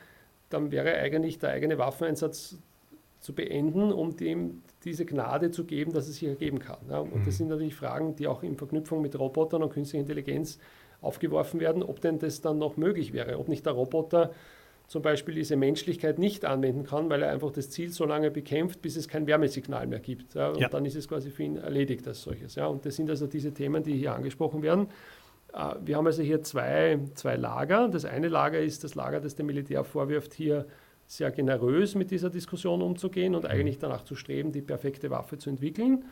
dann 0.51 0.71
wäre 0.71 0.95
eigentlich 0.95 1.39
der 1.39 1.51
eigene 1.51 1.79
Waffeneinsatz 1.79 2.59
zu 3.21 3.33
beenden, 3.33 3.93
um 3.93 4.17
dem 4.17 4.63
diese 4.85 5.07
Gnade 5.07 5.51
zu 5.51 5.65
geben, 5.65 5.93
dass 5.93 6.09
es 6.09 6.17
sich 6.17 6.29
ergeben 6.29 6.59
kann. 6.59 6.79
Ja, 6.91 6.99
und 6.99 7.17
mhm. 7.17 7.25
das 7.25 7.39
sind 7.39 7.49
natürlich 7.49 7.75
Fragen, 7.75 8.15
die 8.17 8.27
auch 8.27 8.43
in 8.43 8.57
Verknüpfung 8.57 9.01
mit 9.01 9.19
Robotern 9.19 9.63
und 9.63 9.73
künstlicher 9.73 10.03
Intelligenz 10.03 10.59
aufgeworfen 11.01 11.59
werden, 11.61 11.83
ob 11.83 12.01
denn 12.01 12.19
das 12.19 12.43
dann 12.43 12.59
noch 12.59 12.77
möglich 12.77 13.13
wäre, 13.13 13.39
ob 13.39 13.49
nicht 13.49 13.65
der 13.65 13.73
Roboter 13.73 14.33
zum 14.87 15.01
Beispiel 15.01 15.35
diese 15.35 15.57
Menschlichkeit 15.57 16.19
nicht 16.19 16.45
anwenden 16.45 16.85
kann, 16.85 17.09
weil 17.09 17.23
er 17.23 17.31
einfach 17.31 17.51
das 17.51 17.71
Ziel 17.71 17.91
so 17.91 18.05
lange 18.05 18.31
bekämpft, 18.31 18.83
bis 18.83 18.97
es 18.97 19.09
kein 19.09 19.27
Wärmesignal 19.27 19.87
mehr 19.87 20.01
gibt. 20.01 20.35
Ja, 20.35 20.51
und 20.51 20.59
ja. 20.59 20.69
dann 20.69 20.85
ist 20.85 20.95
es 20.95 21.09
quasi 21.09 21.31
für 21.31 21.43
ihn 21.43 21.57
erledigt 21.57 22.07
als 22.07 22.23
solches. 22.23 22.55
Ja, 22.55 22.67
und 22.67 22.85
das 22.85 22.97
sind 22.97 23.09
also 23.09 23.27
diese 23.27 23.53
Themen, 23.53 23.83
die 23.83 23.95
hier 23.97 24.15
angesprochen 24.15 24.63
werden. 24.63 24.89
Äh, 25.55 25.75
wir 25.85 25.97
haben 25.97 26.07
also 26.07 26.23
hier 26.23 26.43
zwei, 26.43 26.99
zwei 27.15 27.37
Lager. 27.37 27.89
Das 27.89 28.05
eine 28.05 28.29
Lager 28.29 28.61
ist 28.61 28.85
das 28.85 28.95
Lager, 28.95 29.21
das 29.21 29.37
dem 29.37 29.47
Militär 29.47 29.85
vorwirft, 29.85 30.35
hier 30.35 30.67
sehr 31.07 31.31
generös 31.31 31.95
mit 31.95 32.11
dieser 32.11 32.31
Diskussion 32.31 32.83
umzugehen 32.83 33.35
und 33.35 33.45
mhm. 33.45 33.51
eigentlich 33.51 33.79
danach 33.79 34.05
zu 34.05 34.15
streben, 34.15 34.53
die 34.53 34.63
perfekte 34.63 35.11
Waffe 35.11 35.39
zu 35.39 35.51
entwickeln. 35.51 36.05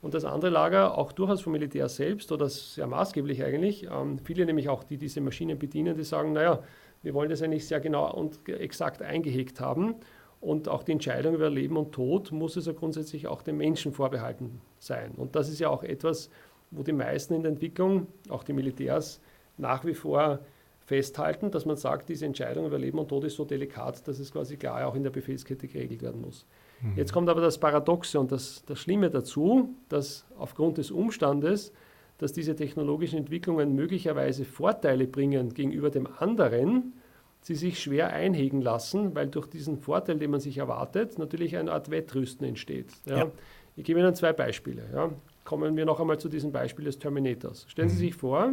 Und 0.00 0.14
das 0.14 0.24
andere 0.24 0.50
Lager, 0.50 0.96
auch 0.96 1.12
durchaus 1.12 1.40
vom 1.40 1.52
Militär 1.52 1.88
selbst 1.88 2.30
oder 2.30 2.48
sehr 2.48 2.86
maßgeblich 2.86 3.42
eigentlich, 3.42 3.88
ähm, 3.90 4.18
viele 4.18 4.46
nämlich 4.46 4.68
auch, 4.68 4.84
die 4.84 4.96
diese 4.96 5.20
Maschinen 5.20 5.58
bedienen, 5.58 5.96
die 5.96 6.04
sagen, 6.04 6.32
naja, 6.32 6.62
wir 7.02 7.14
wollen 7.14 7.30
das 7.30 7.42
eigentlich 7.42 7.66
sehr 7.66 7.80
genau 7.80 8.12
und 8.12 8.48
exakt 8.48 9.02
eingehegt 9.02 9.60
haben. 9.60 9.96
Und 10.40 10.68
auch 10.68 10.84
die 10.84 10.92
Entscheidung 10.92 11.34
über 11.34 11.50
Leben 11.50 11.76
und 11.76 11.90
Tod 11.90 12.30
muss 12.30 12.56
es 12.56 12.66
ja 12.66 12.72
grundsätzlich 12.72 13.26
auch 13.26 13.42
dem 13.42 13.56
Menschen 13.56 13.92
vorbehalten 13.92 14.60
sein. 14.78 15.12
Und 15.16 15.34
das 15.34 15.48
ist 15.48 15.58
ja 15.58 15.68
auch 15.68 15.82
etwas, 15.82 16.30
wo 16.70 16.82
die 16.82 16.92
meisten 16.92 17.34
in 17.34 17.42
der 17.42 17.52
Entwicklung, 17.52 18.06
auch 18.28 18.44
die 18.44 18.52
Militärs, 18.52 19.20
nach 19.56 19.84
wie 19.84 19.94
vor 19.94 20.40
festhalten, 20.88 21.50
dass 21.50 21.66
man 21.66 21.76
sagt, 21.76 22.08
diese 22.08 22.24
Entscheidung 22.24 22.66
über 22.66 22.78
Leben 22.78 22.98
und 22.98 23.08
Tod 23.08 23.24
ist 23.24 23.36
so 23.36 23.44
delikat, 23.44 24.08
dass 24.08 24.18
es 24.18 24.32
quasi 24.32 24.56
klar 24.56 24.86
auch 24.86 24.94
in 24.94 25.02
der 25.02 25.10
Befehlskette 25.10 25.68
geregelt 25.68 26.02
werden 26.02 26.22
muss. 26.22 26.46
Mhm. 26.80 26.94
Jetzt 26.96 27.12
kommt 27.12 27.28
aber 27.28 27.42
das 27.42 27.58
Paradoxe 27.58 28.18
und 28.18 28.32
das, 28.32 28.64
das 28.66 28.78
Schlimme 28.78 29.10
dazu, 29.10 29.74
dass 29.88 30.24
aufgrund 30.38 30.78
des 30.78 30.90
Umstandes, 30.90 31.72
dass 32.16 32.32
diese 32.32 32.56
technologischen 32.56 33.18
Entwicklungen 33.18 33.74
möglicherweise 33.74 34.44
Vorteile 34.44 35.06
bringen 35.06 35.52
gegenüber 35.52 35.90
dem 35.90 36.08
anderen, 36.18 36.94
sie 37.42 37.54
sich 37.54 37.80
schwer 37.80 38.10
einhegen 38.12 38.60
lassen, 38.62 39.14
weil 39.14 39.28
durch 39.28 39.46
diesen 39.46 39.78
Vorteil, 39.78 40.18
den 40.18 40.30
man 40.30 40.40
sich 40.40 40.58
erwartet, 40.58 41.18
natürlich 41.18 41.56
eine 41.56 41.70
Art 41.72 41.90
Wettrüsten 41.90 42.46
entsteht. 42.46 42.90
Ja. 43.06 43.18
Ja. 43.18 43.32
Ich 43.76 43.84
gebe 43.84 44.00
Ihnen 44.00 44.14
zwei 44.14 44.32
Beispiele. 44.32 44.82
Ja. 44.92 45.10
Kommen 45.48 45.78
wir 45.78 45.86
noch 45.86 45.98
einmal 45.98 46.18
zu 46.18 46.28
diesem 46.28 46.52
Beispiel 46.52 46.84
des 46.84 46.98
Terminators. 46.98 47.64
Stellen 47.70 47.88
Sie 47.88 47.94
mhm. 47.94 48.00
sich 48.00 48.14
vor, 48.14 48.52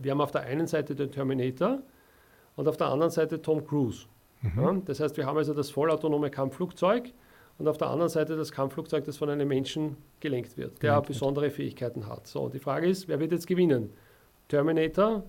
wir 0.00 0.10
haben 0.10 0.22
auf 0.22 0.30
der 0.30 0.40
einen 0.40 0.66
Seite 0.66 0.94
den 0.94 1.10
Terminator 1.10 1.82
und 2.56 2.66
auf 2.66 2.78
der 2.78 2.86
anderen 2.86 3.12
Seite 3.12 3.42
Tom 3.42 3.62
Cruise. 3.66 4.06
Mhm. 4.40 4.62
Ja, 4.62 4.72
das 4.86 5.00
heißt, 5.00 5.18
wir 5.18 5.26
haben 5.26 5.36
also 5.36 5.52
das 5.52 5.68
vollautonome 5.68 6.30
Kampfflugzeug 6.30 7.12
und 7.58 7.68
auf 7.68 7.76
der 7.76 7.88
anderen 7.88 8.08
Seite 8.08 8.38
das 8.38 8.52
Kampfflugzeug, 8.52 9.04
das 9.04 9.18
von 9.18 9.28
einem 9.28 9.46
Menschen 9.46 9.98
gelenkt 10.20 10.56
wird, 10.56 10.82
der 10.82 10.92
gelenkt 10.92 11.08
besondere 11.08 11.44
wird. 11.44 11.56
Fähigkeiten 11.56 12.06
hat. 12.06 12.26
So, 12.26 12.40
und 12.40 12.54
die 12.54 12.58
Frage 12.58 12.88
ist, 12.88 13.06
wer 13.08 13.20
wird 13.20 13.32
jetzt 13.32 13.46
gewinnen? 13.46 13.92
Terminator 14.48 15.24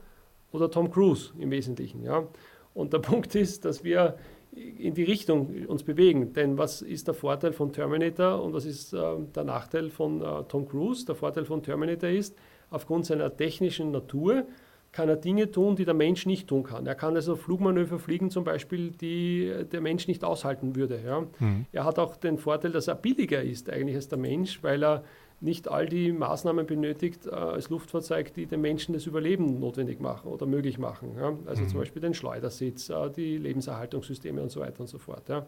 oder 0.54 0.71
Tom 0.71 0.89
Cruise 0.89 1.34
im 1.39 1.52
Wesentlichen? 1.52 2.04
Ja? 2.04 2.26
Und 2.73 2.93
der 2.93 2.99
Punkt 3.10 3.36
ist, 3.36 3.65
dass 3.65 3.84
wir 3.84 4.15
in 4.56 4.94
die 4.94 5.04
Richtung 5.04 5.66
uns 5.68 5.84
bewegen. 5.84 6.34
Denn 6.34 6.58
was 6.58 6.82
ist 6.82 7.08
der 7.08 7.13
Vorteil 7.13 7.54
von 7.54 7.72
Terminator 7.72 8.44
und 8.44 8.54
was 8.54 8.66
ist 8.66 8.94
äh, 8.94 8.98
der 9.36 9.44
Nachteil 9.44 9.89
von 9.89 10.22
äh, 10.22 10.44
Tom 10.48 10.68
Cruise? 10.68 11.06
Der 11.06 11.16
Vorteil 11.16 11.46
von 11.46 11.63
Terminator 11.63 12.10
ist, 12.10 12.36
aufgrund 12.70 13.06
seiner 13.06 13.36
technischen 13.36 13.92
Natur, 13.92 14.46
kann 14.92 15.10
er 15.10 15.16
Dinge 15.16 15.50
tun, 15.50 15.76
die 15.76 15.86
der 15.86 15.96
Mensch 15.96 16.28
nicht 16.28 16.48
tun 16.48 16.63
kann. 16.63 16.86
Er 16.86 16.94
kann 16.94 17.16
also 17.16 17.36
Flugmanöver 17.36 17.98
fliegen, 17.98 18.30
zum 18.30 18.44
Beispiel, 18.44 18.92
die 18.92 19.52
der 19.72 19.82
Mensch 19.82 20.08
nicht 20.08 20.24
aushalten 20.24 20.76
würde. 20.76 21.02
Ja. 21.04 21.22
Mhm. 21.39 21.66
Er 21.72 21.84
hat 21.84 21.98
auch 21.98 22.16
den 22.16 22.38
Vorteil, 22.38 22.72
dass 22.72 22.88
er 22.88 22.96
billiger 22.96 23.42
ist 23.42 23.70
eigentlich 23.72 23.96
als 23.96 24.08
der 24.08 24.20
Mensch, 24.20 24.62
weil 24.62 24.84
er 24.84 25.04
nicht 25.43 25.67
all 25.67 25.88
die 25.88 26.12
Maßnahmen 26.12 26.65
benötigt 26.65 27.27
äh, 27.27 27.32
als 27.32 27.69
Luftfahrzeug, 27.69 28.34
die 28.34 28.45
den 28.45 28.62
Menschen 28.62 28.93
das 28.93 29.06
Überleben 29.06 29.60
notwendig 29.60 29.99
machen 29.99 30.32
oder 30.32 30.45
möglich 30.45 30.77
machen. 30.79 31.15
Ja? 31.17 31.34
Also 31.45 31.63
mhm. 31.63 31.67
zum 31.67 31.79
Beispiel 31.79 32.01
den 32.01 32.13
Schleudersitz, 32.13 32.89
äh, 32.89 33.10
die 33.10 33.38
Lebenserhaltungssysteme 33.38 34.41
und 34.41 34.51
so 34.51 34.62
weiter 34.62 34.79
und 34.79 34.88
so 34.88 34.97
fort. 34.97 35.27
Ja? 35.27 35.45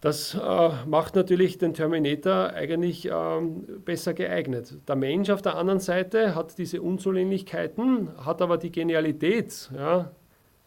Das 0.00 0.34
äh, 0.34 0.70
macht 0.86 1.16
natürlich 1.16 1.58
den 1.58 1.74
Terminator 1.74 2.50
eigentlich 2.50 3.08
ähm, 3.10 3.64
besser 3.84 4.14
geeignet. 4.14 4.76
Der 4.86 4.96
Mensch 4.96 5.30
auf 5.30 5.42
der 5.42 5.56
anderen 5.56 5.80
Seite 5.80 6.34
hat 6.34 6.56
diese 6.58 6.80
Unzulänglichkeiten, 6.82 8.10
hat 8.18 8.40
aber 8.40 8.58
die 8.58 8.70
Genialität, 8.70 9.70
ja, 9.74 10.10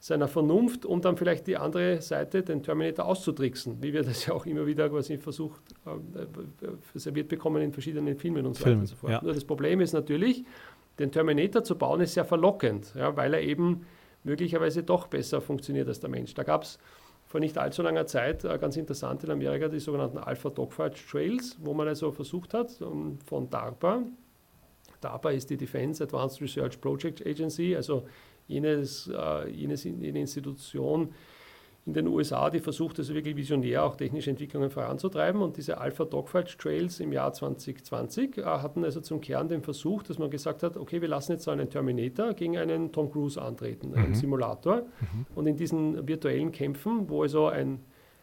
seiner 0.07 0.29
Vernunft, 0.29 0.85
um 0.85 1.01
dann 1.01 1.17
vielleicht 1.17 1.47
die 1.47 1.57
andere 1.57 2.01
Seite, 2.01 2.41
den 2.41 2.63
Terminator, 2.63 3.05
auszutricksen, 3.05 3.83
wie 3.83 3.91
wir 3.91 4.03
das 4.03 4.25
ja 4.25 4.33
auch 4.33 4.45
immer 4.45 4.65
wieder 4.65 4.89
quasi 4.89 5.17
versucht, 5.17 5.61
äh, 5.85 6.97
serviert 6.97 7.27
bekommen 7.27 7.61
in 7.61 7.73
verschiedenen 7.73 8.15
Filmen 8.15 8.45
und 8.45 8.55
so 8.55 8.63
Film, 8.63 8.75
weiter 8.75 8.81
und 8.81 8.87
so 8.87 8.95
fort. 8.95 9.11
Ja. 9.11 9.21
Nur 9.21 9.33
das 9.33 9.43
Problem 9.43 9.81
ist 9.81 9.91
natürlich, 9.91 10.45
den 10.97 11.11
Terminator 11.11 11.61
zu 11.61 11.77
bauen, 11.77 11.99
ist 11.99 12.13
sehr 12.13 12.23
verlockend, 12.23 12.93
ja, 12.95 13.17
weil 13.17 13.33
er 13.33 13.41
eben 13.41 13.85
möglicherweise 14.23 14.81
doch 14.81 15.07
besser 15.07 15.41
funktioniert 15.41 15.89
als 15.89 15.99
der 15.99 16.09
Mensch. 16.09 16.33
Da 16.33 16.43
gab 16.43 16.63
es 16.63 16.79
vor 17.25 17.41
nicht 17.41 17.57
allzu 17.57 17.81
langer 17.81 18.05
Zeit 18.05 18.45
äh, 18.45 18.57
ganz 18.57 18.77
interessant 18.77 19.25
in 19.25 19.31
Amerika 19.31 19.67
die 19.67 19.79
sogenannten 19.81 20.19
Alpha 20.19 20.49
Dogfight 20.49 20.95
Trails, 21.11 21.57
wo 21.59 21.73
man 21.73 21.85
also 21.85 22.13
versucht 22.13 22.53
hat, 22.53 22.81
um, 22.81 23.19
von 23.25 23.49
DARPA, 23.49 24.03
DARPA 25.01 25.31
ist 25.31 25.49
die 25.49 25.57
Defense 25.57 26.01
Advanced 26.01 26.41
Research 26.41 26.79
Project 26.79 27.27
Agency, 27.27 27.75
also 27.75 28.05
jenes, 28.47 29.07
äh, 29.07 29.49
jenes, 29.49 29.83
jene 29.83 30.19
Institution 30.19 31.13
in 31.85 31.93
den 31.93 32.07
USA, 32.07 32.49
die 32.49 32.59
versucht, 32.59 32.99
also 32.99 33.13
wirklich 33.13 33.37
visionär 33.37 33.85
auch 33.85 33.95
technische 33.95 34.29
Entwicklungen 34.29 34.69
voranzutreiben. 34.69 35.41
Und 35.41 35.55
diese 35.55 35.77
Alpha 35.77 36.03
Dogfight 36.03 36.57
Trails 36.59 36.99
im 36.99 37.13
Jahr 37.13 37.31
2020 37.31 38.37
äh, 38.37 38.43
hatten 38.43 38.83
also 38.83 38.99
zum 38.99 39.21
Kern 39.21 39.47
den 39.47 39.61
Versuch, 39.61 40.03
dass 40.03 40.19
man 40.19 40.29
gesagt 40.29 40.63
hat, 40.63 40.75
okay, 40.75 41.01
wir 41.01 41.07
lassen 41.07 41.31
jetzt 41.33 41.45
so 41.45 41.51
einen 41.51 41.69
Terminator 41.69 42.33
gegen 42.33 42.57
einen 42.57 42.91
Tom 42.91 43.09
Cruise 43.09 43.41
antreten, 43.41 43.93
einen 43.95 44.09
mhm. 44.09 44.15
Simulator. 44.15 44.81
Mhm. 44.81 45.25
Und 45.33 45.47
in 45.47 45.55
diesen 45.55 46.07
virtuellen 46.07 46.51
Kämpfen, 46.51 47.09
wo 47.09 47.23
also 47.23 47.47
ein 47.47 47.79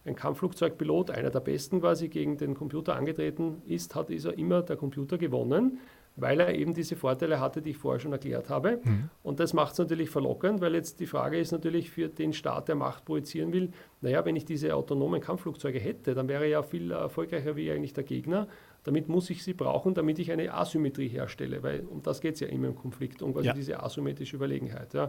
ein 0.06 0.16
Kampfflugzeugpilot, 0.16 1.10
einer 1.10 1.30
der 1.30 1.40
besten 1.40 1.80
quasi, 1.80 2.08
gegen 2.08 2.36
den 2.36 2.54
Computer 2.54 2.94
angetreten 2.94 3.62
ist, 3.66 3.94
hat 3.94 4.10
ist 4.10 4.26
er 4.26 4.36
immer 4.36 4.62
der 4.62 4.76
Computer 4.76 5.16
gewonnen 5.16 5.78
weil 6.16 6.38
er 6.40 6.54
eben 6.54 6.74
diese 6.74 6.94
Vorteile 6.96 7.40
hatte, 7.40 7.60
die 7.60 7.70
ich 7.70 7.76
vorher 7.76 7.98
schon 7.98 8.12
erklärt 8.12 8.48
habe. 8.48 8.80
Mhm. 8.84 9.10
Und 9.22 9.40
das 9.40 9.52
macht 9.52 9.72
es 9.72 9.78
natürlich 9.78 10.10
verlockend, 10.10 10.60
weil 10.60 10.74
jetzt 10.74 11.00
die 11.00 11.06
Frage 11.06 11.38
ist 11.38 11.50
natürlich 11.50 11.90
für 11.90 12.08
den 12.08 12.32
Staat, 12.32 12.68
der 12.68 12.76
Macht 12.76 13.04
projizieren 13.04 13.52
will, 13.52 13.70
naja, 14.00 14.24
wenn 14.24 14.36
ich 14.36 14.44
diese 14.44 14.74
autonomen 14.74 15.20
Kampfflugzeuge 15.20 15.78
hätte, 15.78 16.14
dann 16.14 16.28
wäre 16.28 16.44
er 16.44 16.50
ja 16.50 16.62
viel 16.62 16.92
erfolgreicher 16.92 17.56
wie 17.56 17.70
eigentlich 17.70 17.94
der 17.94 18.04
Gegner. 18.04 18.46
Damit 18.84 19.08
muss 19.08 19.30
ich 19.30 19.42
sie 19.42 19.54
brauchen, 19.54 19.94
damit 19.94 20.18
ich 20.18 20.30
eine 20.30 20.52
Asymmetrie 20.52 21.08
herstelle, 21.08 21.62
weil 21.62 21.80
um 21.80 22.02
das 22.02 22.20
geht 22.20 22.34
es 22.34 22.40
ja 22.40 22.48
immer 22.48 22.68
im 22.68 22.76
Konflikt, 22.76 23.22
um 23.22 23.32
quasi 23.32 23.46
ja. 23.46 23.52
diese 23.54 23.82
asymmetrische 23.82 24.36
Überlegenheit. 24.36 24.94
Ja. 24.94 25.08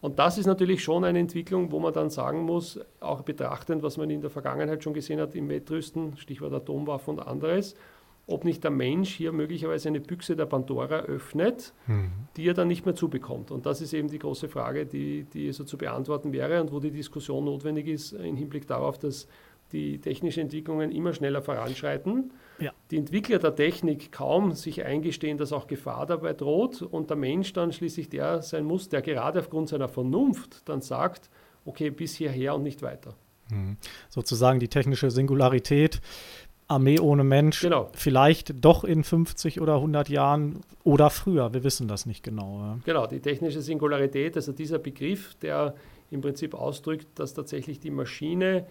Und 0.00 0.18
das 0.18 0.38
ist 0.38 0.46
natürlich 0.46 0.82
schon 0.82 1.04
eine 1.04 1.18
Entwicklung, 1.18 1.70
wo 1.70 1.78
man 1.78 1.92
dann 1.92 2.10
sagen 2.10 2.42
muss, 2.42 2.80
auch 3.00 3.22
betrachtend, 3.22 3.82
was 3.82 3.96
man 3.96 4.10
in 4.10 4.20
der 4.20 4.30
Vergangenheit 4.30 4.82
schon 4.82 4.94
gesehen 4.94 5.20
hat 5.20 5.34
im 5.34 5.48
Wettrüsten, 5.48 6.16
Stichwort 6.16 6.52
Atomwaffen 6.52 7.18
und 7.18 7.20
anderes, 7.20 7.76
ob 8.32 8.44
nicht 8.44 8.64
der 8.64 8.70
Mensch 8.70 9.10
hier 9.14 9.32
möglicherweise 9.32 9.88
eine 9.88 10.00
Büchse 10.00 10.36
der 10.36 10.46
Pandora 10.46 11.00
öffnet, 11.00 11.72
mhm. 11.86 12.10
die 12.36 12.48
er 12.48 12.54
dann 12.54 12.68
nicht 12.68 12.84
mehr 12.86 12.94
zubekommt. 12.94 13.50
Und 13.50 13.66
das 13.66 13.80
ist 13.80 13.92
eben 13.92 14.08
die 14.08 14.18
große 14.18 14.48
Frage, 14.48 14.86
die, 14.86 15.24
die 15.24 15.52
so 15.52 15.64
zu 15.64 15.76
beantworten 15.78 16.32
wäre 16.32 16.60
und 16.60 16.72
wo 16.72 16.80
die 16.80 16.90
Diskussion 16.90 17.44
notwendig 17.44 17.86
ist 17.86 18.12
im 18.12 18.36
Hinblick 18.36 18.66
darauf, 18.66 18.98
dass 18.98 19.26
die 19.72 19.98
technischen 19.98 20.40
Entwicklungen 20.40 20.92
immer 20.92 21.12
schneller 21.12 21.42
voranschreiten. 21.42 22.32
Ja. 22.58 22.72
Die 22.90 22.98
Entwickler 22.98 23.38
der 23.38 23.54
Technik 23.54 24.12
kaum 24.12 24.52
sich 24.52 24.84
eingestehen, 24.84 25.38
dass 25.38 25.52
auch 25.52 25.66
Gefahr 25.66 26.06
dabei 26.06 26.34
droht 26.34 26.82
und 26.82 27.10
der 27.10 27.16
Mensch 27.16 27.52
dann 27.52 27.72
schließlich 27.72 28.08
der 28.08 28.42
sein 28.42 28.64
muss, 28.64 28.88
der 28.88 29.02
gerade 29.02 29.40
aufgrund 29.40 29.68
seiner 29.68 29.88
Vernunft 29.88 30.68
dann 30.68 30.82
sagt, 30.82 31.30
okay, 31.64 31.90
bis 31.90 32.14
hierher 32.14 32.54
und 32.54 32.62
nicht 32.62 32.82
weiter. 32.82 33.14
Mhm. 33.50 33.76
Sozusagen 34.08 34.60
die 34.60 34.68
technische 34.68 35.10
Singularität 35.10 36.00
Armee 36.72 36.98
ohne 37.00 37.24
Mensch 37.24 37.60
genau. 37.60 37.88
vielleicht 37.94 38.64
doch 38.64 38.84
in 38.84 39.04
50 39.04 39.60
oder 39.60 39.76
100 39.76 40.08
Jahren 40.08 40.60
oder 40.84 41.10
früher. 41.10 41.52
Wir 41.54 41.64
wissen 41.64 41.88
das 41.88 42.06
nicht 42.06 42.22
genau. 42.22 42.58
Ja. 42.58 42.78
Genau, 42.84 43.06
die 43.06 43.20
technische 43.20 43.62
Singularität, 43.62 44.36
also 44.36 44.52
dieser 44.52 44.78
Begriff, 44.78 45.34
der 45.36 45.74
im 46.10 46.20
Prinzip 46.20 46.54
ausdrückt, 46.54 47.18
dass 47.18 47.34
tatsächlich 47.34 47.80
die 47.80 47.90
Maschine 47.90 48.66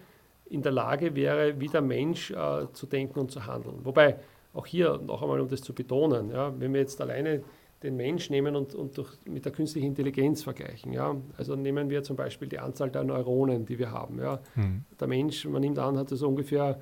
in 0.45 0.61
der 0.61 0.71
Lage 0.71 1.15
wäre, 1.15 1.59
wie 1.59 1.67
der 1.67 1.81
Mensch 1.81 2.31
äh, 2.31 2.67
zu 2.73 2.85
denken 2.85 3.19
und 3.19 3.31
zu 3.31 3.45
handeln. 3.45 3.79
Wobei, 3.83 4.17
auch 4.53 4.65
hier 4.65 4.99
noch 5.05 5.21
einmal, 5.21 5.39
um 5.39 5.47
das 5.47 5.61
zu 5.61 5.73
betonen, 5.73 6.29
ja, 6.29 6.53
wenn 6.59 6.73
wir 6.73 6.81
jetzt 6.81 6.99
alleine 6.99 7.41
den 7.83 7.95
Mensch 7.95 8.29
nehmen 8.29 8.55
und, 8.55 8.75
und 8.75 8.97
durch, 8.97 9.09
mit 9.25 9.43
der 9.45 9.51
künstlichen 9.51 9.87
Intelligenz 9.87 10.43
vergleichen. 10.43 10.93
Ja? 10.93 11.15
Also 11.37 11.55
nehmen 11.55 11.89
wir 11.89 12.03
zum 12.03 12.15
Beispiel 12.15 12.47
die 12.47 12.59
Anzahl 12.59 12.91
der 12.91 13.03
Neuronen, 13.03 13.65
die 13.65 13.79
wir 13.79 13.91
haben. 13.91 14.19
Ja? 14.19 14.39
Hm. 14.53 14.85
Der 14.99 15.07
Mensch, 15.07 15.45
man 15.45 15.61
nimmt 15.61 15.79
an, 15.79 15.97
hat 15.97 16.09
so 16.09 16.27
ungefähr 16.27 16.79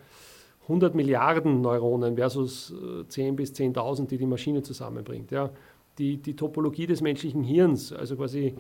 100 0.70 0.94
Milliarden 0.94 1.62
Neuronen 1.62 2.16
versus 2.16 2.74
10 3.08 3.28
äh, 3.28 3.32
bis 3.36 3.54
10.000, 3.54 4.08
die 4.08 4.18
die 4.18 4.28
Maschine 4.28 4.62
zusammenbringt. 4.62 5.32
Ja. 5.32 5.50
Die, 5.98 6.18
die 6.18 6.36
Topologie 6.36 6.86
des 6.86 7.02
menschlichen 7.02 7.44
Hirns, 7.44 7.92
also 7.92 8.16
quasi 8.16 8.54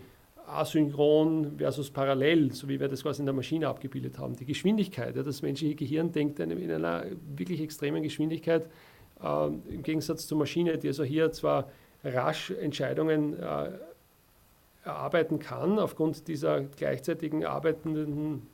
asynchron 0.48 1.58
versus 1.58 1.92
parallel, 1.92 2.52
so 2.52 2.68
wie 2.68 2.80
wir 2.80 2.88
das 2.88 3.04
quasi 3.04 3.22
in 3.22 3.28
der 3.28 3.36
Maschine 3.36 3.68
abgebildet 3.68 4.18
haben. 4.18 4.36
Die 4.36 4.46
Geschwindigkeit, 4.46 5.16
ja, 5.16 5.22
das 5.22 5.44
menschliche 5.44 5.76
Gehirn 5.76 6.12
denkt 6.12 6.40
in 6.40 6.72
einer 6.72 7.06
wirklich 7.38 7.62
extremen 7.62 8.02
Geschwindigkeit 8.02 8.68
äh, 9.24 9.48
im 9.70 9.84
Gegensatz 9.84 10.26
zur 10.26 10.40
Maschine, 10.40 10.80
die 10.80 10.88
also 10.88 11.04
hier 11.04 11.32
zwar 11.32 11.70
rasch 12.04 12.50
Entscheidungen 12.50 13.38
äh, 13.40 13.70
erarbeiten 14.84 15.38
kann, 15.38 15.78
aufgrund 15.78 16.28
dieser 16.28 16.62
gleichzeitigen 16.62 17.46
arbeitenden 17.46 18.48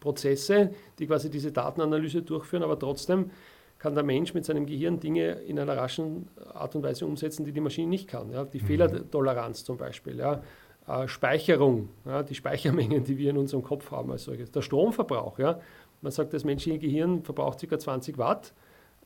Prozesse, 0.00 0.70
die 0.98 1.06
quasi 1.06 1.30
diese 1.30 1.52
Datenanalyse 1.52 2.22
durchführen, 2.22 2.62
aber 2.62 2.78
trotzdem 2.78 3.30
kann 3.78 3.94
der 3.94 4.04
Mensch 4.04 4.34
mit 4.34 4.44
seinem 4.44 4.66
Gehirn 4.66 4.98
Dinge 4.98 5.30
in 5.30 5.58
einer 5.58 5.76
raschen 5.76 6.28
Art 6.52 6.74
und 6.74 6.82
Weise 6.82 7.06
umsetzen, 7.06 7.44
die 7.44 7.52
die 7.52 7.60
Maschine 7.60 7.88
nicht 7.88 8.08
kann. 8.08 8.30
Ja. 8.32 8.44
Die 8.44 8.60
mhm. 8.60 8.66
Fehlertoleranz 8.66 9.64
zum 9.64 9.76
Beispiel, 9.76 10.18
ja. 10.18 10.42
Äh, 10.88 11.06
Speicherung, 11.06 11.90
ja, 12.04 12.22
die 12.22 12.34
Speichermengen, 12.34 13.04
die 13.04 13.18
wir 13.18 13.30
in 13.30 13.38
unserem 13.38 13.62
Kopf 13.62 13.90
haben 13.90 14.10
als 14.10 14.24
solches. 14.24 14.50
Der 14.50 14.62
Stromverbrauch, 14.62 15.38
ja. 15.38 15.60
man 16.00 16.10
sagt, 16.10 16.32
das 16.32 16.44
menschliche 16.44 16.78
Gehirn 16.78 17.22
verbraucht 17.22 17.60
ca. 17.68 17.78
20 17.78 18.18
Watt, 18.18 18.52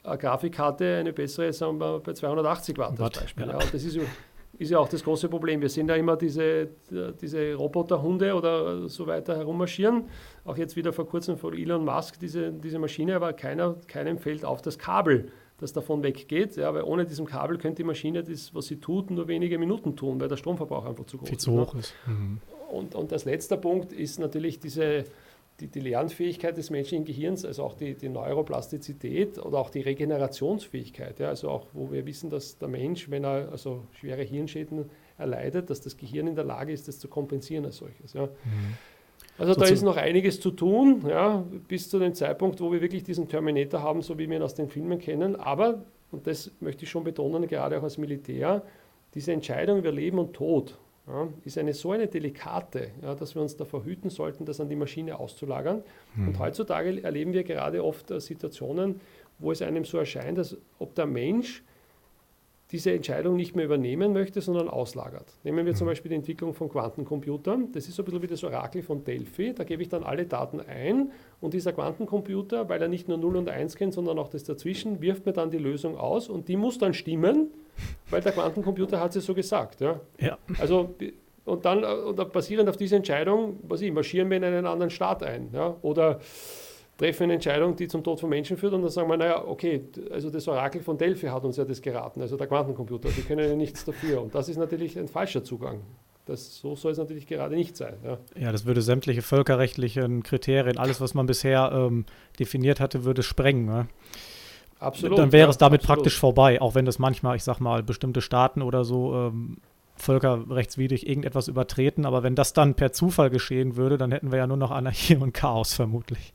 eine 0.05 0.19
Grafikkarte, 0.19 0.97
eine 0.97 1.13
bessere, 1.13 1.53
sagen 1.53 1.79
wir 1.79 2.01
bei 2.01 2.13
280 2.13 2.79
Watt, 2.79 2.99
Watt 2.99 3.01
als 3.01 3.21
Beispiel. 3.21 3.47
Ja. 3.49 3.59
Das 3.59 3.85
ist 3.85 3.99
ist 4.63 4.71
ja 4.71 4.79
auch 4.79 4.89
das 4.89 5.05
große 5.05 5.29
Problem. 5.29 5.61
Wir 5.61 5.69
sehen 5.69 5.87
da 5.87 5.95
immer 5.95 6.17
diese, 6.17 6.69
diese 7.21 7.55
Roboterhunde 7.55 8.35
oder 8.35 8.89
so 8.89 9.07
weiter 9.07 9.37
herummarschieren. 9.37 10.05
Auch 10.45 10.57
jetzt 10.57 10.77
wieder 10.77 10.93
vor 10.93 11.07
kurzem 11.07 11.37
von 11.37 11.55
Elon 11.55 11.85
Musk 11.85 12.19
diese, 12.19 12.53
diese 12.53 12.79
Maschine, 12.79 13.17
aber 13.17 13.33
keiner, 13.33 13.77
keinem 13.87 14.19
fällt 14.19 14.45
auf 14.45 14.63
das 14.63 14.79
Kabel, 14.79 15.31
das 15.59 15.73
davon 15.73 16.03
weggeht. 16.03 16.57
Ja, 16.57 16.73
weil 16.75 16.83
ohne 16.83 17.05
diesem 17.05 17.27
Kabel 17.27 17.59
könnte 17.59 17.83
die 17.83 17.87
Maschine 17.87 18.23
das, 18.23 18.55
was 18.55 18.67
sie 18.67 18.77
tut, 18.77 19.11
nur 19.11 19.29
wenige 19.29 19.59
Minuten 19.59 19.97
tun, 19.97 20.21
weil 20.21 20.29
der 20.29 20.37
Stromverbrauch 20.37 20.85
einfach 20.85 21.05
zu 21.07 21.19
groß 21.19 21.29
Viel 21.29 21.37
ist. 21.37 21.45
Viel 21.45 21.55
zu 21.55 21.61
hoch 21.61 21.75
ist. 21.75 21.95
Mhm. 22.07 22.41
Und, 22.71 22.95
und 22.95 23.13
das 23.13 23.25
letzte 23.27 23.59
Punkt 23.59 23.93
ist 23.93 24.19
natürlich 24.19 24.59
diese 24.59 25.05
die, 25.61 25.69
die 25.69 25.81
Lernfähigkeit 25.81 26.57
des 26.57 26.71
menschlichen 26.71 27.05
Gehirns, 27.05 27.45
also 27.45 27.65
auch 27.65 27.75
die, 27.75 27.95
die 27.95 28.09
Neuroplastizität 28.09 29.39
oder 29.39 29.59
auch 29.59 29.71
die 29.71 29.81
Regenerationsfähigkeit. 29.81 31.21
Ja, 31.21 31.29
also 31.29 31.51
auch, 31.51 31.67
wo 31.73 31.93
wir 31.93 32.07
wissen, 32.07 32.31
dass 32.31 32.59
der 32.59 32.69
Mensch, 32.69 33.11
wenn 33.11 33.25
er 33.25 33.51
also 33.53 33.85
schwere 33.93 34.23
Hirnschäden 34.23 34.91
erleidet, 35.19 35.71
dass 35.71 35.81
das 35.81 35.97
Gehirn 35.97 36.27
in 36.27 36.35
der 36.35 36.45
Lage 36.45 36.73
ist, 36.73 36.89
das 36.89 36.99
zu 36.99 37.09
kompensieren 37.09 37.65
als 37.65 37.77
solches. 37.77 38.13
Ja. 38.15 38.27
Mhm. 38.27 38.77
Also 39.39 39.55
da 39.55 39.65
ist 39.65 39.83
noch 39.83 39.97
einiges 39.97 40.41
zu 40.41 40.51
tun, 40.51 41.05
ja, 41.09 41.45
bis 41.67 41.89
zu 41.89 41.99
dem 41.99 42.15
Zeitpunkt, 42.15 42.61
wo 42.61 42.71
wir 42.71 42.81
wirklich 42.81 43.03
diesen 43.03 43.29
Terminator 43.29 43.83
haben, 43.83 44.03
so 44.03 44.19
wie 44.19 44.29
wir 44.29 44.37
ihn 44.37 44.43
aus 44.43 44.55
den 44.55 44.69
Filmen 44.69 44.99
kennen. 44.99 45.37
Aber, 45.37 45.85
und 46.11 46.27
das 46.27 46.51
möchte 46.61 46.85
ich 46.85 46.91
schon 46.91 47.05
betonen, 47.05 47.47
gerade 47.47 47.79
auch 47.79 47.83
als 47.83 47.99
Militär, 47.99 48.63
diese 49.15 49.33
Entscheidung 49.33 49.79
über 49.79 49.91
Leben 49.91 50.19
und 50.19 50.35
Tod, 50.35 50.79
ja, 51.07 51.29
ist 51.45 51.59
eine 51.59 51.75
so 51.75 51.93
eine 51.93 52.07
delikate, 52.07 52.91
ja, 53.03 53.15
dass 53.15 53.35
wir 53.35 53.43
uns 53.43 53.57
davor 53.57 53.85
hüten 53.85 54.11
sollten, 54.11 54.45
das 54.45 54.61
an 54.61 54.69
die 54.69 54.77
Maschine 54.77 55.19
auszulagern. 55.19 55.83
Mhm. 56.15 56.29
Und 56.29 56.39
heutzutage 56.39 57.03
erleben 57.03 57.33
wir 57.33 57.43
gerade 57.43 57.85
oft 57.85 58.11
äh, 58.11 58.21
Situationen, 58.21 59.01
wo 59.39 59.51
es 59.51 59.63
einem 59.63 59.85
so 59.85 59.99
erscheint, 59.99 60.39
als 60.39 60.57
ob 60.79 60.95
der 60.95 61.07
Mensch 61.07 61.65
diese 62.71 62.93
Entscheidung 62.93 63.37
nicht 63.37 63.55
mehr 63.55 63.67
übernehmen 63.67 64.15
möchte, 64.15 64.41
sondern 64.41 64.69
auslagert. 64.69 65.27
Nehmen 65.43 65.67
wir 65.67 65.75
zum 65.75 65.87
mhm. 65.87 65.91
Beispiel 65.91 66.09
die 66.11 66.15
Entwicklung 66.15 66.55
von 66.55 66.71
Quantencomputern. 66.71 67.73
Das 67.73 67.87
ist 67.87 67.97
so 67.97 68.03
ein 68.03 68.07
bisschen 68.07 68.23
wie 68.23 68.29
das 68.29 68.45
Orakel 68.45 68.83
von 68.83 69.05
Delphi. 69.05 69.53
Da 69.53 69.65
gebe 69.65 69.83
ich 69.83 69.89
dann 69.89 70.05
alle 70.05 70.25
Daten 70.25 70.61
ein 70.61 71.11
und 71.41 71.53
dieser 71.53 71.73
Quantencomputer, 71.73 72.69
weil 72.69 72.81
er 72.81 72.89
nicht 72.89 73.09
nur 73.09 73.19
0 73.19 73.37
und 73.37 73.49
1 73.49 73.77
kennt, 73.77 73.93
sondern 73.93 74.19
auch 74.19 74.29
das 74.29 74.45
dazwischen, 74.45 75.03
wirft 75.03 75.27
mir 75.27 75.33
dann 75.33 75.51
die 75.51 75.59
Lösung 75.59 75.99
aus 75.99 76.29
und 76.29 76.49
die 76.49 76.57
muss 76.57 76.79
dann 76.79 76.95
stimmen 76.95 77.51
weil 78.11 78.21
der 78.21 78.33
Quantencomputer 78.33 79.01
hat 79.01 79.17
es 79.17 79.25
so 79.25 79.35
gesagt. 79.35 79.81
Ja? 79.81 80.01
ja. 80.19 80.39
Also, 80.59 80.95
und 81.45 81.65
dann, 81.65 81.85
und 81.85 82.33
basierend 82.33 82.69
auf 82.69 82.77
dieser 82.77 82.97
Entscheidung, 82.97 83.59
was 83.63 83.81
ich, 83.81 83.93
marschieren 83.93 84.31
wir 84.31 84.37
in 84.37 84.45
einen 84.45 84.67
anderen 84.67 84.91
Staat 84.91 85.23
ein. 85.23 85.51
Ja? 85.53 85.77
Oder 85.83 86.21
treffen 86.99 87.25
eine 87.25 87.35
Entscheidung, 87.35 87.75
die 87.75 87.89
zum 87.89 88.05
Tod 88.05 88.21
von 88.21 88.31
Menschen 88.31 88.57
führt 88.57 88.75
und 88.75 88.83
dann 88.83 88.91
sagen 88.91 89.09
wir, 89.09 89.17
naja, 89.17 89.45
okay, 89.45 89.83
also 90.11 90.31
das 90.31 90.47
Orakel 90.47 90.83
von 90.83 90.99
Delphi 90.99 91.27
hat 91.27 91.45
uns 91.45 91.57
ja 91.57 91.65
das 91.65 91.83
geraten, 91.83 92.21
also 92.21 92.37
der 92.37 92.47
Quantencomputer, 92.47 93.09
die 93.09 93.23
können 93.23 93.49
ja 93.49 93.57
nichts 93.57 93.85
dafür. 93.85 94.23
Und 94.23 94.35
das 94.35 94.49
ist 94.49 94.57
natürlich 94.57 94.99
ein 94.99 95.09
falscher 95.09 95.43
Zugang. 95.43 95.81
Das, 96.27 96.59
so 96.59 96.77
soll 96.77 96.93
es 96.93 96.99
natürlich 96.99 97.27
gerade 97.27 97.57
nicht 97.57 97.77
sein. 97.77 97.95
Ja. 98.05 98.19
ja, 98.39 98.53
das 98.53 98.65
würde 98.65 98.81
sämtliche 98.81 99.23
völkerrechtlichen 99.23 100.23
Kriterien, 100.23 100.79
alles, 100.79 101.01
was 101.01 101.15
man 101.15 101.27
bisher 101.27 101.73
ähm, 101.75 102.05
definiert 102.39 102.79
hatte, 102.79 103.03
würde 103.05 103.25
sprengen. 103.25 103.67
Ne? 103.67 103.89
Absolut. 104.83 105.19
Dann 105.19 105.33
wäre 105.33 105.49
es 105.49 105.59
damit 105.59 105.83
absolut. 105.83 105.97
praktisch 105.99 106.19
vorbei, 106.19 106.61
auch 106.61 106.75
wenn 106.75 106.85
das 106.85 106.99
manchmal, 106.99 107.37
ich 107.37 107.45
sag 107.45 107.61
mal, 107.61 107.83
bestimmte 107.83 108.21
Staaten 108.21 108.63
oder 108.63 108.85
so 108.85 109.15
ähm, 109.15 109.59
völkerrechtswidrig 109.97 111.09
irgendetwas 111.09 111.49
übertreten. 111.49 112.05
Aber 112.05 112.23
wenn 112.23 112.35
das 112.35 112.53
dann 112.53 112.75
per 112.75 112.93
Zufall 112.93 113.31
geschehen 113.31 113.77
würde, 113.77 113.97
dann 113.97 114.11
hätten 114.13 114.33
wir 114.33 114.39
ja 114.39 114.47
nur 114.47 114.57
noch 114.57 114.71
Anarchie 114.71 115.17
und 115.17 115.33
Chaos 115.33 115.75
vermutlich. 115.75 116.33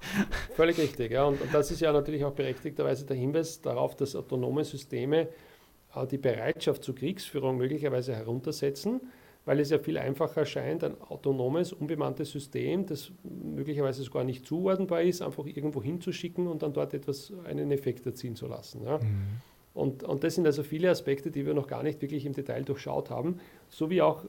Völlig 0.56 0.78
richtig, 0.78 1.12
ja. 1.12 1.26
Und, 1.26 1.42
und 1.42 1.54
das 1.54 1.72
ist 1.72 1.82
ja 1.82 1.92
natürlich 1.92 2.24
auch 2.24 2.34
berechtigterweise 2.34 3.06
der 3.06 3.18
Hinweis 3.18 3.62
darauf, 3.62 3.96
dass 3.96 4.16
autonome 4.16 4.64
Systeme 4.64 5.28
äh, 5.96 6.08
die 6.10 6.18
Bereitschaft 6.18 6.84
zur 6.84 6.96
Kriegsführung 6.96 7.58
möglicherweise 7.58 8.16
heruntersetzen 8.16 9.02
weil 9.48 9.62
es 9.62 9.70
ja 9.70 9.80
viel 9.80 9.98
einfacher 9.98 10.46
scheint, 10.46 10.84
ein 10.84 11.00
autonomes, 11.02 11.72
unbemanntes 11.72 12.32
System, 12.32 12.86
das 12.86 13.14
möglicherweise 13.24 14.04
sogar 14.04 14.26
nicht 14.26 14.46
zuordnenbar 14.46 15.04
ist, 15.04 15.22
einfach 15.22 15.46
irgendwo 15.46 15.82
hinzuschicken 15.82 16.48
und 16.48 16.64
dann 16.64 16.74
dort 16.74 16.94
etwas, 16.94 17.32
einen 17.46 17.72
Effekt 17.72 18.06
erzielen 18.06 18.36
zu 18.36 18.48
lassen. 18.48 18.84
Ja. 18.84 18.98
Mhm. 18.98 19.42
Und, 19.74 20.04
und 20.04 20.26
das 20.26 20.36
sind 20.36 20.46
also 20.46 20.64
viele 20.64 20.90
Aspekte, 20.90 21.32
die 21.32 21.46
wir 21.46 21.54
noch 21.54 21.68
gar 21.68 21.82
nicht 21.82 22.02
wirklich 22.02 22.26
im 22.26 22.34
Detail 22.34 22.64
durchschaut 22.64 23.10
haben, 23.10 23.40
so 23.70 23.90
wie 23.90 24.02
auch 24.02 24.26
äh, 24.26 24.28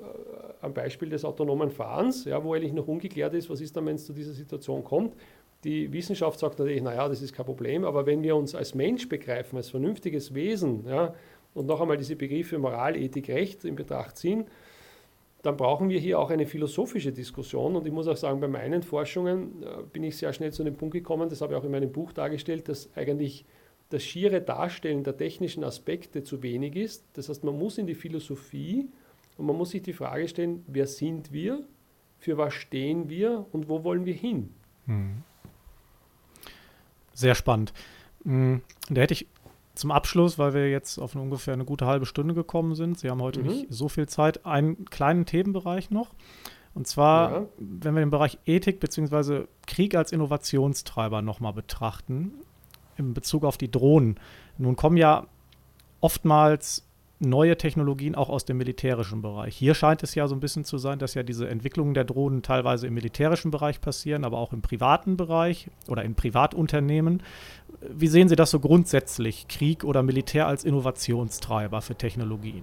am 0.60 0.72
Beispiel 0.72 1.08
des 1.08 1.24
autonomen 1.24 1.72
Fahrens, 1.72 2.24
ja, 2.24 2.44
wo 2.44 2.54
eigentlich 2.54 2.72
noch 2.72 2.86
ungeklärt 2.86 3.34
ist, 3.34 3.50
was 3.50 3.60
ist 3.60 3.76
dann, 3.76 3.86
wenn 3.86 3.96
es 3.96 4.06
zu 4.06 4.12
dieser 4.12 4.32
Situation 4.32 4.84
kommt. 4.84 5.16
Die 5.64 5.92
Wissenschaft 5.92 6.38
sagt 6.38 6.60
natürlich, 6.60 6.80
naja, 6.80 7.08
das 7.08 7.22
ist 7.22 7.32
kein 7.32 7.46
Problem, 7.46 7.84
aber 7.84 8.06
wenn 8.06 8.22
wir 8.22 8.36
uns 8.36 8.54
als 8.54 8.76
Mensch 8.76 9.08
begreifen, 9.08 9.56
als 9.56 9.70
vernünftiges 9.70 10.32
Wesen, 10.32 10.84
ja, 10.86 11.12
und 11.54 11.66
noch 11.66 11.80
einmal 11.80 11.96
diese 11.96 12.14
Begriffe 12.14 12.56
Moral, 12.58 12.96
Ethik, 12.96 13.28
Recht 13.30 13.64
in 13.64 13.74
Betracht 13.74 14.16
ziehen, 14.16 14.44
dann 15.42 15.56
brauchen 15.56 15.88
wir 15.88 16.00
hier 16.00 16.18
auch 16.18 16.30
eine 16.30 16.46
philosophische 16.46 17.12
Diskussion. 17.12 17.76
Und 17.76 17.86
ich 17.86 17.92
muss 17.92 18.08
auch 18.08 18.16
sagen, 18.16 18.40
bei 18.40 18.48
meinen 18.48 18.82
Forschungen 18.82 19.62
äh, 19.62 19.82
bin 19.92 20.02
ich 20.02 20.16
sehr 20.16 20.32
schnell 20.32 20.52
zu 20.52 20.64
dem 20.64 20.76
Punkt 20.76 20.94
gekommen, 20.94 21.28
das 21.28 21.40
habe 21.40 21.54
ich 21.54 21.60
auch 21.60 21.64
in 21.64 21.70
meinem 21.70 21.92
Buch 21.92 22.12
dargestellt, 22.12 22.68
dass 22.68 22.88
eigentlich 22.96 23.44
das 23.90 24.02
schiere 24.02 24.40
Darstellen 24.40 25.04
der 25.04 25.16
technischen 25.16 25.64
Aspekte 25.64 26.22
zu 26.22 26.42
wenig 26.42 26.76
ist. 26.76 27.04
Das 27.14 27.28
heißt, 27.28 27.44
man 27.44 27.58
muss 27.58 27.78
in 27.78 27.86
die 27.86 27.94
Philosophie 27.94 28.88
und 29.36 29.46
man 29.46 29.56
muss 29.56 29.70
sich 29.70 29.82
die 29.82 29.92
Frage 29.92 30.28
stellen, 30.28 30.64
wer 30.66 30.86
sind 30.86 31.32
wir, 31.32 31.64
für 32.18 32.36
was 32.36 32.52
stehen 32.52 33.08
wir 33.08 33.46
und 33.52 33.68
wo 33.68 33.84
wollen 33.84 34.04
wir 34.04 34.14
hin? 34.14 34.50
Hm. 34.86 35.22
Sehr 37.14 37.34
spannend. 37.34 37.72
Hm, 38.24 38.60
da 38.90 39.00
hätte 39.00 39.14
ich 39.14 39.26
zum 39.78 39.90
Abschluss, 39.90 40.38
weil 40.38 40.54
wir 40.54 40.70
jetzt 40.70 40.98
auf 40.98 41.14
eine 41.14 41.22
ungefähr 41.22 41.54
eine 41.54 41.64
gute 41.64 41.86
halbe 41.86 42.06
Stunde 42.06 42.34
gekommen 42.34 42.74
sind, 42.74 42.98
Sie 42.98 43.10
haben 43.10 43.22
heute 43.22 43.40
mhm. 43.40 43.46
nicht 43.46 43.66
so 43.70 43.88
viel 43.88 44.08
Zeit, 44.08 44.44
einen 44.44 44.84
kleinen 44.86 45.26
Themenbereich 45.26 45.90
noch. 45.90 46.14
Und 46.74 46.86
zwar, 46.86 47.32
ja. 47.32 47.46
wenn 47.58 47.94
wir 47.94 48.00
den 48.00 48.10
Bereich 48.10 48.38
Ethik 48.46 48.80
bzw. 48.80 49.46
Krieg 49.66 49.94
als 49.94 50.12
Innovationstreiber 50.12 51.22
nochmal 51.22 51.52
betrachten, 51.52 52.32
in 52.96 53.14
Bezug 53.14 53.44
auf 53.44 53.56
die 53.56 53.70
Drohnen. 53.70 54.18
Nun 54.58 54.76
kommen 54.76 54.96
ja 54.96 55.26
oftmals 56.00 56.87
neue 57.20 57.56
Technologien 57.56 58.14
auch 58.14 58.28
aus 58.28 58.44
dem 58.44 58.58
militärischen 58.58 59.22
Bereich. 59.22 59.56
Hier 59.56 59.74
scheint 59.74 60.02
es 60.02 60.14
ja 60.14 60.28
so 60.28 60.34
ein 60.34 60.40
bisschen 60.40 60.64
zu 60.64 60.78
sein, 60.78 60.98
dass 60.98 61.14
ja 61.14 61.22
diese 61.22 61.48
Entwicklungen 61.48 61.94
der 61.94 62.04
Drohnen 62.04 62.42
teilweise 62.42 62.86
im 62.86 62.94
militärischen 62.94 63.50
Bereich 63.50 63.80
passieren, 63.80 64.24
aber 64.24 64.38
auch 64.38 64.52
im 64.52 64.62
privaten 64.62 65.16
Bereich 65.16 65.68
oder 65.88 66.04
in 66.04 66.14
Privatunternehmen. 66.14 67.22
Wie 67.80 68.06
sehen 68.06 68.28
Sie 68.28 68.36
das 68.36 68.50
so 68.50 68.60
grundsätzlich, 68.60 69.48
Krieg 69.48 69.84
oder 69.84 70.02
Militär 70.02 70.46
als 70.46 70.64
Innovationstreiber 70.64 71.80
für 71.80 71.96
Technologien? 71.96 72.62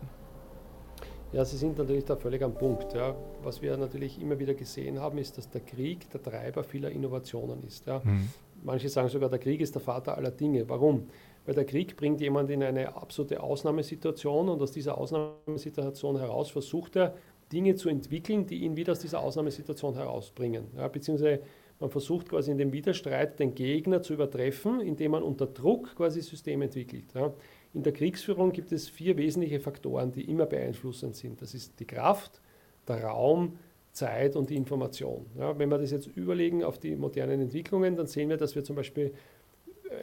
Ja, 1.34 1.44
Sie 1.44 1.58
sind 1.58 1.78
natürlich 1.78 2.06
da 2.06 2.16
völlig 2.16 2.42
am 2.44 2.54
Punkt. 2.54 2.94
Ja. 2.94 3.14
Was 3.44 3.62
wir 3.62 3.76
natürlich 3.76 4.22
immer 4.22 4.40
wieder 4.40 4.54
gesehen 4.54 5.02
haben, 5.02 5.18
ist, 5.18 5.38
dass 5.38 5.50
der 5.50 5.60
Krieg 5.60 6.10
der 6.12 6.24
Treiber 6.24 6.64
vieler 6.64 6.90
Innovationen 6.90 7.62
ist. 7.64 7.88
Ja. 7.88 8.02
Mhm. 8.04 8.30
Manche 8.64 8.88
sagen 8.88 9.10
sogar, 9.10 9.30
der 9.30 9.40
Krieg 9.40 9.60
ist 9.60 9.76
der 9.76 9.82
Vater 9.82 10.18
aller 10.18 10.32
Dinge. 10.32 10.70
Warum? 10.70 11.08
Weil 11.46 11.56
der 11.56 11.66
Krieg 11.66 11.96
bringt 11.96 12.22
jemand 12.22 12.50
in 12.50 12.64
eine 12.64 12.96
absolute 12.96 13.42
Ausnahmesituation 13.42 14.50
und 14.50 14.62
aus 14.62 14.72
dieser 14.72 14.98
Ausnahmesituation 14.98 16.18
heraus 16.18 16.50
versucht 16.50 16.96
er, 16.96 17.16
Dinge 17.52 17.76
zu 17.76 17.90
entwickeln, 17.90 18.48
die 18.48 18.64
ihn 18.64 18.76
wieder 18.76 18.94
aus 18.94 19.00
dieser 19.00 19.20
Ausnahmesituation 19.20 19.96
herausbringen. 19.96 20.66
Ja, 20.76 20.88
beziehungsweise 20.88 21.42
man 21.80 21.90
versucht 21.90 22.30
quasi 22.30 22.52
in 22.52 22.58
dem 22.58 22.72
Widerstreit 22.74 23.40
den 23.40 23.54
Gegner 23.54 24.02
zu 24.02 24.14
übertreffen, 24.14 24.80
indem 24.80 25.12
man 25.12 25.24
unter 25.24 25.46
Druck 25.46 25.96
quasi 25.96 26.22
Systeme 26.22 26.66
entwickelt. 26.66 27.14
Ja. 27.14 27.34
In 27.74 27.84
der 27.84 27.94
Kriegsführung 27.94 28.52
gibt 28.52 28.72
es 28.72 28.88
vier 28.88 29.18
wesentliche 29.18 29.60
Faktoren, 29.60 30.12
die 30.12 30.24
immer 30.30 30.46
beeinflussend 30.46 31.16
sind. 31.16 31.42
Das 31.42 31.54
ist 31.54 31.80
die 31.80 31.86
Kraft, 31.86 32.42
der 32.88 33.04
Raum, 33.04 33.58
Zeit 33.92 34.36
und 34.36 34.50
die 34.50 34.56
Information. 34.56 35.26
Ja, 35.38 35.58
wenn 35.58 35.70
wir 35.70 35.78
das 35.78 35.92
jetzt 35.92 36.08
überlegen 36.08 36.64
auf 36.64 36.80
die 36.80 36.96
modernen 36.96 37.42
Entwicklungen, 37.42 37.96
dann 37.96 38.08
sehen 38.08 38.30
wir, 38.30 38.38
dass 38.38 38.56
wir 38.56 38.64
zum 38.64 38.76
Beispiel 38.76 39.14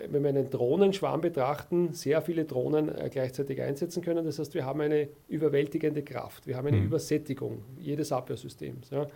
wenn 0.09 0.23
wir 0.23 0.31
einen 0.31 0.51
Drohnenschwarm 0.51 1.21
betrachten, 1.21 1.93
sehr 1.93 2.23
viele 2.23 2.45
Drohnen 2.45 2.89
äh, 2.89 3.09
gleichzeitig 3.11 3.61
einsetzen 3.61 4.03
können. 4.03 4.25
Das 4.25 4.39
heißt, 4.39 4.55
wir 4.55 4.65
haben 4.65 4.81
eine 4.81 5.09
überwältigende 5.29 6.03
Kraft, 6.03 6.47
wir 6.47 6.57
haben 6.57 6.69
eine 6.69 6.79
mhm. 6.79 6.87
Übersättigung 6.87 7.63
jedes 7.79 8.13
Abwehrsystems. 8.13 8.91
Ja. 8.91 9.07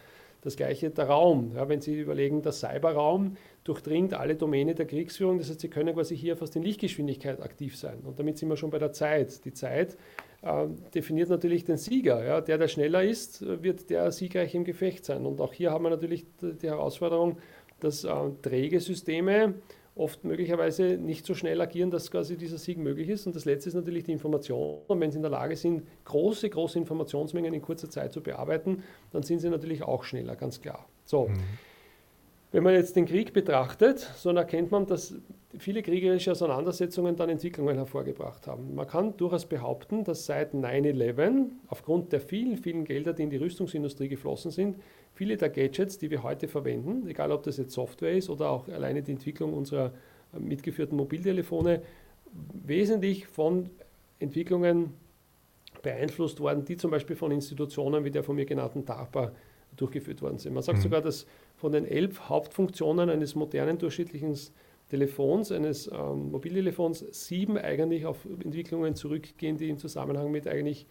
Das 0.43 0.57
gleiche 0.57 0.91
der 0.91 1.07
Raum. 1.07 1.53
Ja, 1.57 1.69
wenn 1.69 1.81
Sie 1.81 1.99
überlegen, 1.99 2.41
der 2.41 2.53
Cyberraum 2.53 3.37
durchdringt 3.65 4.15
alle 4.15 4.37
Domäne 4.37 4.77
der 4.77 4.87
Kriegsführung. 4.87 5.39
Das 5.39 5.51
heißt, 5.51 5.61
Sie 5.61 5.69
können 5.69 5.93
quasi 5.93 6.17
hier 6.17 6.37
fast 6.37 6.55
in 6.55 6.63
Lichtgeschwindigkeit 6.63 7.43
aktiv 7.43 7.77
sein. 7.77 7.99
Und 8.05 8.19
damit 8.21 8.39
sind 8.39 8.49
wir 8.49 8.57
schon 8.57 8.71
bei 8.71 8.79
der 8.79 8.93
Zeit. 8.93 9.45
Die 9.45 9.53
Zeit 9.53 9.97
äh, 10.43 10.67
definiert 10.95 11.31
natürlich 11.31 11.65
den 11.65 11.79
Sieger. 11.79 12.25
Ja. 12.25 12.41
Der, 12.41 12.59
der 12.59 12.69
schneller 12.69 13.03
ist, 13.03 13.45
wird 13.63 13.91
der 13.91 14.13
siegreich 14.13 14.55
im 14.55 14.63
Gefecht 14.63 15.05
sein. 15.05 15.27
Und 15.27 15.41
auch 15.41 15.53
hier 15.53 15.73
haben 15.73 15.83
wir 15.83 15.91
natürlich 15.91 16.27
die 16.41 16.69
Herausforderung, 16.69 17.39
dass 17.81 18.05
äh, 18.05 18.11
träge 18.43 18.79
Systeme 18.81 19.55
oft 19.97 20.25
möglicherweise 20.25 20.99
nicht 20.99 21.25
so 21.25 21.35
schnell 21.35 21.61
agieren, 21.61 21.91
dass 21.91 22.11
quasi 22.11 22.37
dieser 22.37 22.59
Sieg 22.59 22.79
möglich 22.79 23.09
ist. 23.09 23.27
Und 23.27 23.35
das 23.35 23.47
Letzte 23.47 23.71
ist 23.71 23.75
natürlich 23.75 24.05
die 24.05 24.13
Information. 24.13 24.83
Und 24.87 25.01
wenn 25.01 25.11
sie 25.11 25.17
in 25.17 25.23
der 25.23 25.31
Lage 25.31 25.57
sind, 25.57 25.83
große, 26.05 26.51
große 26.51 26.79
Informationsmengen 26.79 27.55
in 27.55 27.63
kurzer 27.63 27.89
Zeit 27.89 28.13
zu 28.13 28.23
bearbeiten, 28.23 28.83
dann 29.11 29.23
sind 29.23 29.41
sie 29.41 29.49
natürlich 29.49 29.83
auch 29.83 30.05
schneller, 30.05 30.37
ganz 30.37 30.61
klar. 30.61 30.87
So. 31.05 31.29
Mhm. 31.29 31.37
Wenn 32.53 32.63
man 32.63 32.75
jetzt 32.75 32.95
den 32.95 33.07
Krieg 33.07 33.33
betrachtet, 33.33 33.99
so 34.17 34.31
erkennt 34.31 34.71
man, 34.71 34.87
dass 34.87 35.15
viele 35.59 35.83
kriegerische 35.83 36.33
Auseinandersetzungen 36.33 37.17
dann 37.17 37.29
Entwicklungen 37.29 37.77
hervorgebracht 37.77 38.47
haben. 38.47 38.75
Man 38.75 38.87
kann 38.87 39.17
durchaus 39.17 39.47
behaupten, 39.47 40.05
dass 40.05 40.27
seit 40.27 40.55
9-11 40.55 41.51
aufgrund 41.69 42.13
der 42.13 42.21
vielen, 42.21 42.57
vielen 42.57 42.85
Gelder, 42.85 43.13
die 43.13 43.23
in 43.23 43.31
die 43.31 43.37
Rüstungsindustrie 43.37 44.09
geflossen 44.09 44.51
sind, 44.51 44.77
viele 45.15 45.37
der 45.37 45.51
Gadgets, 45.51 45.99
die 45.99 46.11
wir 46.11 46.23
heute 46.23 46.49
verwenden, 46.49 47.07
egal 47.09 47.33
ob 47.33 47.43
das 47.43 47.57
jetzt 47.57 47.73
Software 47.73 48.13
ist 48.13 48.29
oder 48.29 48.51
auch 48.51 48.69
alleine 48.69 49.03
die 49.03 49.13
Entwicklung 49.13 49.55
unserer 49.55 49.93
äh, 50.35 50.39
mitgeführten 50.39 50.97
Mobiltelefone, 50.97 51.83
wesentlich 52.65 53.27
von 53.27 53.71
Entwicklungen 54.19 54.93
beeinflusst 55.83 56.41
worden, 56.41 56.65
die 56.65 56.77
zum 56.77 56.91
Beispiel 56.91 57.17
von 57.17 57.31
Institutionen 57.31 58.05
wie 58.05 58.11
der 58.11 58.25
von 58.25 58.37
mir 58.37 58.47
genannten 58.47 58.85
DARPA 58.85 59.33
durchgeführt 59.77 60.23
worden 60.23 60.39
sind. 60.39 60.55
Man 60.55 60.63
sagt 60.63 60.79
mhm. 60.79 60.83
sogar, 60.83 61.01
dass 61.01 61.27
von 61.57 61.73
den 61.73 61.85
elf 61.87 62.29
Hauptfunktionen 62.29 63.11
eines 63.11 63.35
modernen 63.35 63.79
durchschnittlichen 63.79 64.37
Telefons, 64.89 65.51
eines 65.51 65.91
ähm, 65.93 66.31
Mobiltelefons, 66.31 67.05
sieben 67.11 67.59
eigentlich 67.59 68.07
auf 68.07 68.25
Entwicklungen 68.25 68.95
zurückgehen, 68.95 69.57
die 69.57 69.69
im 69.69 69.79
Zusammenhang 69.79 70.31
mit 70.31 70.47
eigentlich 70.47 70.87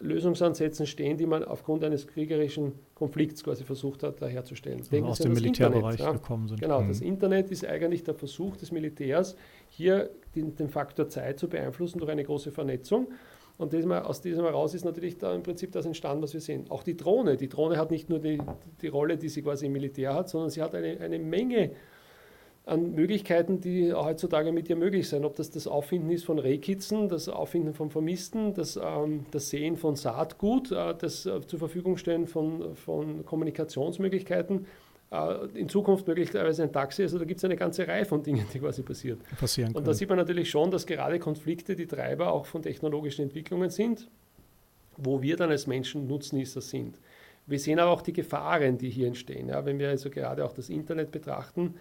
Lösungsansätzen 0.00 0.86
stehen, 0.86 1.16
die 1.16 1.26
man 1.26 1.44
aufgrund 1.44 1.84
eines 1.84 2.06
kriegerischen 2.06 2.72
Konflikts 2.94 3.44
quasi 3.44 3.64
versucht 3.64 4.02
hat, 4.02 4.20
herzustellen. 4.20 4.80
Also 4.80 5.04
aus 5.04 5.18
dem 5.18 5.32
Militärbereich 5.32 5.92
Internet, 5.92 6.00
ja. 6.00 6.12
gekommen 6.12 6.48
sind. 6.48 6.60
Genau, 6.60 6.80
mhm. 6.80 6.88
das 6.88 7.00
Internet 7.00 7.50
ist 7.50 7.66
eigentlich 7.66 8.02
der 8.04 8.14
Versuch 8.14 8.56
des 8.56 8.72
Militärs, 8.72 9.36
hier 9.68 10.10
den, 10.34 10.54
den 10.56 10.68
Faktor 10.68 11.08
Zeit 11.08 11.38
zu 11.38 11.48
beeinflussen 11.48 11.98
durch 11.98 12.10
eine 12.10 12.24
große 12.24 12.50
Vernetzung. 12.50 13.08
Und 13.58 13.74
das, 13.74 13.84
aus 13.84 14.22
diesem 14.22 14.44
heraus 14.44 14.74
ist 14.74 14.86
natürlich 14.86 15.18
da 15.18 15.34
im 15.34 15.42
Prinzip 15.42 15.72
das 15.72 15.84
entstanden, 15.84 16.22
was 16.22 16.32
wir 16.32 16.40
sehen. 16.40 16.64
Auch 16.70 16.82
die 16.82 16.96
Drohne. 16.96 17.36
Die 17.36 17.48
Drohne 17.48 17.76
hat 17.76 17.90
nicht 17.90 18.08
nur 18.08 18.18
die, 18.18 18.40
die 18.80 18.88
Rolle, 18.88 19.18
die 19.18 19.28
sie 19.28 19.42
quasi 19.42 19.66
im 19.66 19.72
Militär 19.72 20.14
hat, 20.14 20.30
sondern 20.30 20.48
sie 20.48 20.62
hat 20.62 20.74
eine, 20.74 20.98
eine 20.98 21.18
Menge 21.18 21.72
an 22.70 22.94
Möglichkeiten, 22.94 23.60
die 23.60 23.92
heutzutage 23.92 24.52
mit 24.52 24.70
ihr 24.70 24.76
möglich 24.76 25.08
sind. 25.08 25.24
Ob 25.24 25.34
das 25.36 25.50
das 25.50 25.66
Auffinden 25.66 26.10
ist 26.10 26.24
von 26.24 26.38
Rehkitzen, 26.38 27.08
das 27.08 27.28
Auffinden 27.28 27.74
von 27.74 27.90
Vermissten, 27.90 28.54
das, 28.54 28.76
ähm, 28.76 29.26
das 29.30 29.50
Sehen 29.50 29.76
von 29.76 29.96
Saatgut, 29.96 30.70
äh, 30.70 30.94
das 30.96 31.26
äh, 31.26 31.40
zur 31.46 31.58
Verfügung 31.58 31.96
stellen 31.96 32.26
von, 32.26 32.76
von 32.76 33.26
Kommunikationsmöglichkeiten. 33.26 34.66
äh, 35.10 35.46
in 35.54 35.68
Zukunft 35.68 36.06
möglicherweise 36.06 36.62
ein 36.62 36.72
Taxi. 36.72 37.02
Also 37.02 37.18
da 37.18 37.24
gibt 37.24 37.38
es 37.38 37.44
eine 37.44 37.56
ganze 37.56 37.86
Reihe 37.86 38.04
von 38.04 38.22
Dingen, 38.22 38.46
die 38.52 38.60
quasi 38.60 38.82
passiert. 38.82 39.18
passieren. 39.38 39.74
Und 39.74 39.86
da 39.86 39.92
sieht 39.92 40.08
man 40.08 40.18
natürlich 40.18 40.48
schon, 40.48 40.70
dass 40.70 40.86
gerade 40.86 41.18
Konflikte 41.18 41.74
die 41.74 41.86
Treiber 41.86 42.32
auch 42.32 42.46
von 42.46 42.62
technologischen 42.62 43.22
Entwicklungen 43.22 43.70
sind, 43.70 44.08
wo 44.96 45.20
wir 45.22 45.36
dann 45.36 45.50
als 45.50 45.66
Menschen 45.66 46.06
Nutznießer 46.06 46.60
sind. 46.60 46.98
Wir 47.46 47.58
sehen 47.58 47.80
aber 47.80 47.90
auch 47.90 48.02
die 48.02 48.12
Gefahren, 48.12 48.78
die 48.78 48.90
hier 48.90 49.08
entstehen. 49.08 49.48
Ja, 49.48 49.64
wenn 49.64 49.78
wir 49.78 49.88
also 49.88 50.08
gerade 50.08 50.44
auch 50.44 50.52
das 50.52 50.68
Internet 50.68 51.10
betrachten, 51.10 51.74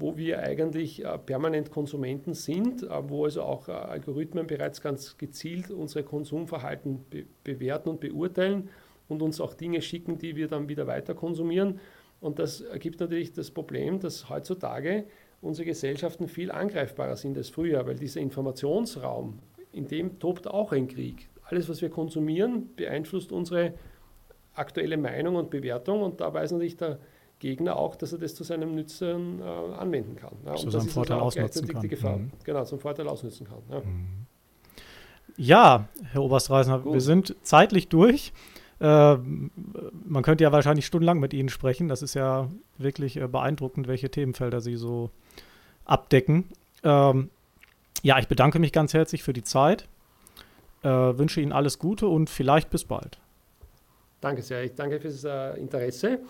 wo 0.00 0.16
wir 0.16 0.40
eigentlich 0.40 1.04
äh, 1.04 1.18
permanent 1.18 1.70
Konsumenten 1.70 2.34
sind, 2.34 2.82
äh, 2.82 2.88
wo 3.08 3.24
also 3.24 3.42
auch 3.42 3.68
äh, 3.68 3.72
Algorithmen 3.72 4.46
bereits 4.46 4.80
ganz 4.80 5.16
gezielt 5.18 5.70
unsere 5.70 6.04
Konsumverhalten 6.04 7.04
be 7.10 7.26
bewerten 7.44 7.90
und 7.90 8.00
beurteilen 8.00 8.70
und 9.08 9.22
uns 9.22 9.40
auch 9.40 9.54
Dinge 9.54 9.82
schicken, 9.82 10.18
die 10.18 10.36
wir 10.36 10.48
dann 10.48 10.68
wieder 10.68 10.86
weiter 10.86 11.14
konsumieren. 11.14 11.80
Und 12.20 12.38
das 12.38 12.60
ergibt 12.60 13.00
natürlich 13.00 13.32
das 13.32 13.50
Problem, 13.50 14.00
dass 14.00 14.28
heutzutage 14.28 15.04
unsere 15.42 15.66
Gesellschaften 15.66 16.28
viel 16.28 16.50
angreifbarer 16.50 17.16
sind 17.16 17.36
als 17.36 17.48
früher, 17.48 17.86
weil 17.86 17.96
dieser 17.96 18.20
Informationsraum, 18.20 19.38
in 19.72 19.86
dem 19.86 20.18
tobt 20.18 20.46
auch 20.46 20.72
ein 20.72 20.88
Krieg. 20.88 21.28
Alles, 21.44 21.68
was 21.68 21.82
wir 21.82 21.90
konsumieren, 21.90 22.70
beeinflusst 22.76 23.32
unsere 23.32 23.74
aktuelle 24.54 24.96
Meinung 24.96 25.36
und 25.36 25.50
Bewertung 25.50 26.02
und 26.02 26.20
da 26.20 26.32
weiß 26.32 26.52
natürlich 26.52 26.76
der 26.76 26.98
Gegner 27.40 27.76
auch, 27.76 27.96
dass 27.96 28.12
er 28.12 28.18
das 28.18 28.34
zu 28.36 28.44
seinem 28.44 28.76
Nutzen 28.76 29.40
äh, 29.40 29.44
anwenden 29.44 30.14
kann. 30.14 30.32
Ja, 30.46 30.54
zu 30.54 30.70
seinem 30.70 30.88
Vorteil 30.88 31.18
ausnutzen 31.18 31.66
kann. 31.66 31.82
Die 31.82 31.88
Gefahr. 31.88 32.18
Mhm. 32.18 32.30
Genau, 32.44 32.64
zum 32.64 32.78
Vorteil 32.78 33.08
ausnutzen 33.08 33.48
kann. 33.48 33.58
Ja, 33.68 33.80
mhm. 33.80 34.26
ja 35.36 35.88
Herr 36.12 36.22
Oberstreisner, 36.22 36.84
wir 36.84 37.00
sind 37.00 37.34
zeitlich 37.42 37.88
durch. 37.88 38.32
Äh, 38.78 39.16
man 39.16 40.22
könnte 40.22 40.44
ja 40.44 40.52
wahrscheinlich 40.52 40.86
stundenlang 40.86 41.18
mit 41.18 41.34
Ihnen 41.34 41.48
sprechen. 41.48 41.88
Das 41.88 42.02
ist 42.02 42.14
ja 42.14 42.48
wirklich 42.78 43.16
äh, 43.16 43.26
beeindruckend, 43.26 43.88
welche 43.88 44.10
Themenfelder 44.10 44.60
Sie 44.60 44.76
so 44.76 45.10
abdecken. 45.84 46.44
Ähm, 46.84 47.30
ja, 48.02 48.18
ich 48.18 48.28
bedanke 48.28 48.58
mich 48.58 48.72
ganz 48.72 48.94
herzlich 48.94 49.22
für 49.22 49.32
die 49.32 49.44
Zeit. 49.44 49.88
Äh, 50.82 50.88
wünsche 50.88 51.40
Ihnen 51.40 51.52
alles 51.52 51.78
Gute 51.78 52.06
und 52.06 52.30
vielleicht 52.30 52.70
bis 52.70 52.84
bald. 52.84 53.18
Danke 54.20 54.42
sehr. 54.42 54.64
Ich 54.64 54.74
danke 54.74 55.00
fürs 55.00 55.24
äh, 55.24 55.58
Interesse. 55.58 56.20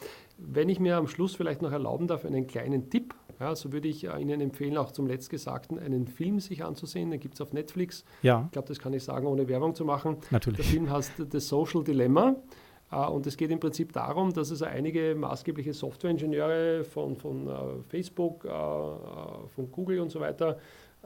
Wenn 0.43 0.69
ich 0.69 0.81
mir 0.81 0.97
am 0.97 1.07
Schluss 1.07 1.35
vielleicht 1.35 1.63
noch 1.63 1.73
erlauben 1.73 2.07
darf, 2.07 2.25
einen 2.25 2.47
kleinen 2.47 2.91
Tipp 2.91 3.15
ja, 3.41 3.57
so 3.57 3.73
würde 3.73 3.89
ich 3.89 4.05
äh, 4.05 4.21
Ihnen 4.21 4.41
empfehlen, 4.43 4.77
auch 4.77 4.93
zum 4.93 5.07
Letztgesagten 5.07 5.79
einen 5.79 6.07
Film 6.07 6.41
sich 6.41 6.63
anzusehen. 6.63 7.11
Den 7.11 7.19
gibt 7.19 7.35
es 7.35 7.41
auf 7.41 7.55
Netflix. 7.55 8.05
Ja. 8.23 8.43
Ich 8.47 8.53
glaube, 8.53 8.69
das 8.69 8.79
kann 8.79 8.93
ich 8.93 9.03
sagen, 9.03 9.27
ohne 9.27 9.49
Werbung 9.49 9.75
zu 9.75 9.87
machen. 9.87 10.19
Natürlich. 10.31 10.59
Der 10.59 10.67
Film 10.67 10.91
heißt 10.91 11.13
The 11.33 11.41
Social 11.41 11.83
Dilemma. 11.83 12.37
Uh, 12.93 13.09
und 13.13 13.25
es 13.25 13.37
geht 13.37 13.53
im 13.53 13.61
Prinzip 13.61 13.93
darum, 13.93 14.33
dass 14.33 14.51
es 14.51 14.63
einige 14.63 15.15
maßgebliche 15.15 15.73
Softwareingenieure 15.73 16.83
von, 16.83 17.15
von 17.15 17.47
uh, 17.47 17.83
Facebook, 17.89 18.43
von 18.43 19.71
Google 19.71 20.01
und 20.01 20.11
so 20.11 20.19
weiter 20.19 20.59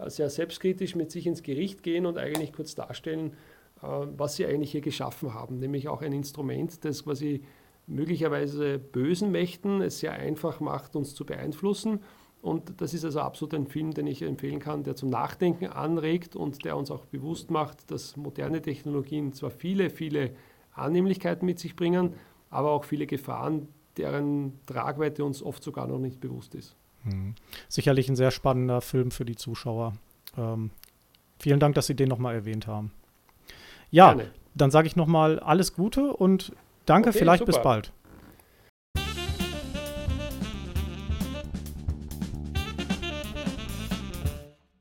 sehr 0.06 0.30
selbstkritisch 0.30 0.96
mit 0.96 1.12
sich 1.12 1.26
ins 1.26 1.42
Gericht 1.42 1.82
gehen 1.82 2.06
und 2.06 2.16
eigentlich 2.18 2.52
kurz 2.54 2.74
darstellen, 2.74 3.34
was 3.80 4.34
sie 4.34 4.44
eigentlich 4.44 4.72
hier 4.72 4.80
geschaffen 4.80 5.34
haben. 5.34 5.60
Nämlich 5.60 5.86
auch 5.86 6.02
ein 6.02 6.12
Instrument, 6.12 6.84
das 6.84 7.04
quasi 7.04 7.44
möglicherweise 7.86 8.78
bösen 8.78 9.30
Mächten 9.30 9.80
es 9.82 10.00
sehr 10.00 10.12
einfach 10.12 10.60
macht, 10.60 10.96
uns 10.96 11.14
zu 11.14 11.26
beeinflussen 11.26 12.00
und 12.44 12.82
das 12.82 12.92
ist 12.92 13.06
also 13.06 13.20
absolut 13.20 13.54
ein 13.54 13.66
Film, 13.66 13.94
den 13.94 14.06
ich 14.06 14.20
empfehlen 14.20 14.58
kann, 14.58 14.84
der 14.84 14.96
zum 14.96 15.08
Nachdenken 15.08 15.66
anregt 15.68 16.36
und 16.36 16.66
der 16.66 16.76
uns 16.76 16.90
auch 16.90 17.06
bewusst 17.06 17.50
macht, 17.50 17.90
dass 17.90 18.18
moderne 18.18 18.60
Technologien 18.60 19.32
zwar 19.32 19.50
viele, 19.50 19.88
viele 19.88 20.36
Annehmlichkeiten 20.74 21.46
mit 21.46 21.58
sich 21.58 21.74
bringen, 21.74 22.12
aber 22.50 22.72
auch 22.72 22.84
viele 22.84 23.06
Gefahren, 23.06 23.68
deren 23.96 24.60
Tragweite 24.66 25.24
uns 25.24 25.42
oft 25.42 25.62
sogar 25.62 25.86
noch 25.86 25.98
nicht 25.98 26.20
bewusst 26.20 26.54
ist. 26.54 26.76
Mhm. 27.04 27.34
Sicherlich 27.70 28.10
ein 28.10 28.16
sehr 28.16 28.30
spannender 28.30 28.82
Film 28.82 29.10
für 29.10 29.24
die 29.24 29.36
Zuschauer. 29.36 29.94
Ähm, 30.36 30.70
vielen 31.38 31.60
Dank, 31.60 31.74
dass 31.76 31.86
Sie 31.86 31.96
den 31.96 32.10
nochmal 32.10 32.34
erwähnt 32.34 32.66
haben. 32.66 32.92
Ja, 33.90 34.12
Gerne. 34.12 34.30
dann 34.54 34.70
sage 34.70 34.86
ich 34.86 34.96
nochmal 34.96 35.38
alles 35.38 35.72
Gute 35.72 36.12
und 36.12 36.52
danke, 36.86 37.10
okay, 37.10 37.18
vielleicht 37.18 37.40
super. 37.40 37.52
bis 37.52 37.62
bald. 37.62 37.92